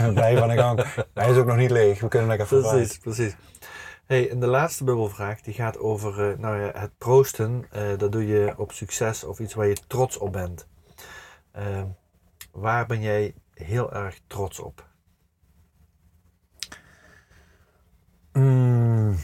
eh, 0.00 0.12
blij 0.14 0.36
van 0.38 0.48
de 0.48 0.54
gang. 0.56 0.84
Hij 1.14 1.30
is 1.30 1.36
ook 1.36 1.46
nog 1.46 1.56
niet 1.56 1.70
leeg. 1.70 2.00
We 2.00 2.08
kunnen 2.08 2.28
lekker 2.28 2.46
voorbij. 2.46 2.70
Precies, 2.70 2.98
precies. 2.98 3.36
Hey, 4.06 4.30
en 4.30 4.40
de 4.40 4.46
laatste 4.46 4.84
bubbelvraag 4.84 5.40
die 5.40 5.54
gaat 5.54 5.78
over 5.78 6.30
eh, 6.30 6.38
nou 6.38 6.60
ja, 6.60 6.70
het 6.80 6.98
proosten. 6.98 7.66
eh, 7.70 7.98
dat 7.98 8.12
doe 8.12 8.26
je 8.26 8.54
op 8.56 8.72
succes 8.72 9.24
of 9.24 9.38
iets 9.40 9.54
waar 9.54 9.66
je 9.66 9.76
trots 9.86 10.18
op 10.18 10.32
bent. 10.32 10.66
Eh, 11.50 11.82
waar 12.52 12.86
ben 12.86 13.00
jij 13.00 13.34
heel 13.54 13.92
erg 13.92 14.20
trots 14.26 14.60
op? 14.60 14.86
Mm. 18.32 19.16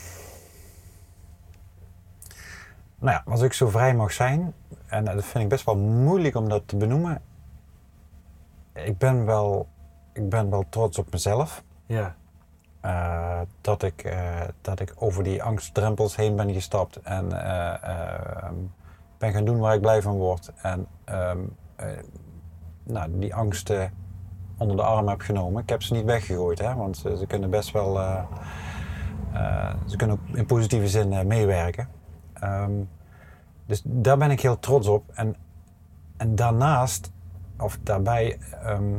Nou 2.98 3.12
ja, 3.12 3.22
als 3.26 3.40
ik 3.42 3.52
zo 3.52 3.68
vrij 3.68 3.94
mag 3.94 4.12
zijn, 4.12 4.54
en 4.86 5.04
dat 5.04 5.24
vind 5.24 5.44
ik 5.44 5.48
best 5.50 5.64
wel 5.64 5.76
moeilijk 5.76 6.34
om 6.34 6.48
dat 6.48 6.68
te 6.68 6.76
benoemen. 6.76 7.22
Ik 8.72 8.98
ben 8.98 9.24
wel, 9.26 9.68
ik 10.12 10.28
ben 10.28 10.50
wel 10.50 10.64
trots 10.68 10.98
op 10.98 11.12
mezelf. 11.12 11.64
Ja, 11.86 12.16
Eh, 12.80 13.40
dat, 13.60 13.82
ik, 13.82 14.02
eh, 14.02 14.40
dat 14.60 14.80
ik 14.80 14.94
over 14.98 15.24
die 15.24 15.42
angstdrempels 15.42 16.16
heen 16.16 16.36
ben 16.36 16.52
gestapt 16.52 16.96
en 16.96 17.42
eh, 17.42 17.74
eh, 17.82 18.50
ben 19.18 19.32
gaan 19.32 19.44
doen 19.44 19.58
waar 19.58 19.74
ik 19.74 19.80
blij 19.80 20.02
van 20.02 20.16
word. 20.16 20.52
En 20.62 20.86
ehm, 21.04 21.38
eh, 21.76 21.86
nou, 22.82 23.18
die 23.18 23.34
angsten 23.34 23.92
onder 24.56 24.76
de 24.76 24.82
arm 24.82 25.08
heb 25.08 25.20
genomen. 25.20 25.62
Ik 25.62 25.68
heb 25.68 25.82
ze 25.82 25.94
niet 25.94 26.04
weggegooid, 26.04 26.58
hè, 26.58 26.74
want 26.74 26.96
ze, 26.96 27.24
kunnen 27.28 27.50
best 27.50 27.70
wel. 27.70 27.94
ze 29.86 29.96
kunnen 29.96 30.16
ook 30.16 30.36
in 30.36 30.46
positieve 30.46 30.88
zin 30.88 31.26
meewerken. 31.26 31.88
Ehm, 32.32 32.72
dus 33.66 33.82
daar 33.84 34.16
ben 34.16 34.30
ik 34.30 34.40
heel 34.40 34.58
trots 34.58 34.86
op. 34.86 35.04
En, 35.14 35.36
en 36.16 36.34
daarnaast, 36.34 37.12
of 37.58 37.78
daarbij, 37.82 38.38
ehm, 38.62 38.94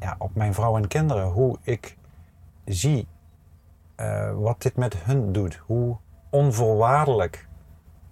ja, 0.00 0.14
op 0.18 0.34
mijn 0.34 0.54
vrouw 0.54 0.76
en 0.76 0.88
kinderen, 0.88 1.26
hoe 1.26 1.58
ik 1.62 1.96
zie 2.66 3.08
eh, 3.94 4.32
wat 4.32 4.62
dit 4.62 4.76
met 4.76 4.94
hun 4.96 5.32
doet. 5.32 5.54
Hoe 5.66 5.96
onvoorwaardelijk 6.30 7.48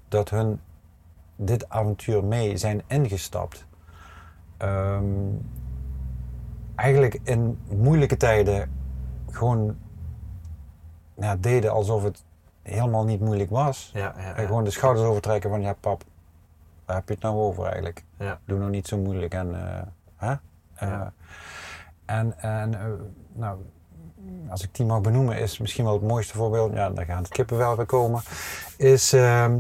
dat 0.09 0.31
hun 0.31 0.61
dit 1.37 1.69
avontuur 1.69 2.25
mee 2.25 2.57
zijn 2.57 2.83
ingestapt. 2.87 3.67
Ehm, 4.57 5.05
eigenlijk 6.75 7.21
in 7.23 7.59
moeilijke 7.69 8.17
tijden 8.17 8.71
gewoon 9.31 9.77
ja, 11.17 11.37
deden 11.37 11.73
alsof 11.73 12.03
het 12.03 12.25
helemaal 12.63 13.05
niet 13.05 13.21
moeilijk 13.21 13.51
was. 13.51 13.91
ja, 13.95 14.15
ja. 14.19 14.35
En 14.35 14.47
gewoon 14.47 14.65
de 14.65 14.71
schouders 14.71 15.07
overtrekken 15.07 15.51
van 15.51 15.61
ja 15.63 15.73
pap, 15.81 16.05
waar 16.85 16.97
heb 16.97 17.09
je 17.09 17.15
het 17.15 17.23
nou 17.23 17.37
over 17.37 17.65
eigenlijk? 17.65 18.05
Doe 18.45 18.59
nou 18.59 18.71
niet 18.71 18.89
zo 18.89 18.99
moeilijk 18.99 19.35
en 19.35 19.55
eh, 19.67 19.83
hè? 20.17 20.31
Eh, 20.75 20.89
Ja. 20.89 21.13
en 22.05 22.39
en 22.39 22.71
nou, 23.33 23.59
als 24.49 24.63
ik 24.63 24.75
die 24.75 24.87
mag 24.87 25.01
benoemen, 25.01 25.39
is 25.39 25.59
misschien 25.59 25.85
wel 25.85 25.93
het 25.93 26.03
mooiste 26.03 26.37
voorbeeld, 26.37 26.73
ja, 26.73 26.91
daar 26.91 27.05
gaan 27.05 27.23
het 27.23 27.29
kippenvel 27.29 27.77
weer 27.77 27.87
komen, 27.87 28.23
is 28.77 29.13
ehm, 29.13 29.59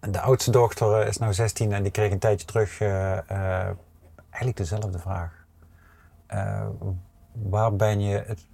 de 0.00 0.20
oudste 0.20 0.50
dochter 0.50 1.00
eh, 1.00 1.06
is 1.06 1.18
nou 1.18 1.32
16 1.32 1.72
en 1.72 1.82
die 1.82 1.92
kreeg 1.92 2.12
een 2.12 2.18
tijdje 2.18 2.46
terug 2.46 2.80
eh, 2.80 3.18
eh, 3.18 3.76
eigenlijk 4.20 4.56
dezelfde 4.56 4.98
vraag. 4.98 5.38
Waar, 7.32 7.76
ben 7.76 8.00
je 8.00 8.24
het, 8.26 8.46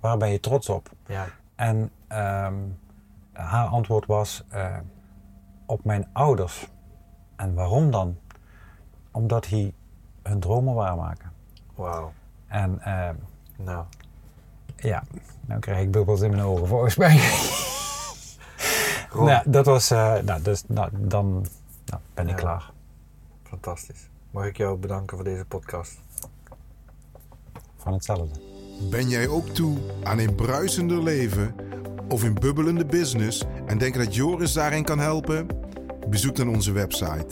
waar 0.00 0.16
ben 0.16 0.30
je 0.30 0.40
trots 0.40 0.68
op? 0.68 0.90
ja, 1.06 1.26
En 1.54 1.90
ehm, 2.08 2.54
haar 3.32 3.66
antwoord 3.66 4.06
was 4.06 4.44
op 5.66 5.84
mijn 5.84 6.08
ouders. 6.12 6.68
En 7.36 7.54
waarom 7.54 7.90
dan? 7.90 8.18
Omdat 9.10 9.44
die 9.44 9.74
hun 10.22 10.40
dromen 10.40 10.74
waarmaken. 10.74 11.32
Wauw. 11.74 12.12
En 12.46 12.80
ehm, 12.80 13.14
Nou, 13.56 13.84
ja, 14.88 15.04
nou 15.46 15.60
krijg 15.60 15.82
ik 15.82 15.90
bubbels 15.90 16.20
in 16.20 16.30
mijn 16.30 16.42
ogen 16.42 16.66
volgens 16.66 16.96
mij. 16.96 17.20
Nou, 19.14 19.50
dat 19.50 19.66
was, 19.66 19.90
eh, 19.90 20.14
nou, 20.24 20.42
dus, 20.42 20.62
nou, 20.66 20.88
dan 20.92 21.46
nou, 21.84 22.00
ben 22.14 22.24
ik 22.24 22.30
Ja. 22.30 22.36
klaar. 22.36 22.72
fantastisch. 23.48 24.08
Mag 24.30 24.46
ik 24.46 24.56
jou 24.56 24.78
bedanken 24.78 25.16
voor 25.16 25.24
deze 25.24 25.44
podcast? 25.44 25.98
Van 27.76 27.92
hetzelfde. 27.92 28.40
Ben 28.90 29.08
jij 29.08 29.28
ook 29.28 29.48
toe 29.48 29.78
aan 30.02 30.18
een 30.18 30.34
bruisender 30.34 31.02
leven 31.02 31.54
of 32.08 32.22
een 32.22 32.34
bubbelende 32.34 32.86
business 32.86 33.42
en 33.66 33.78
denk 33.78 33.94
dat 33.94 34.14
Joris 34.14 34.52
daarin 34.52 34.84
kan 34.84 34.98
helpen? 34.98 35.46
Bezoek 36.08 36.36
dan 36.36 36.48
onze 36.48 36.72
website. 36.72 37.26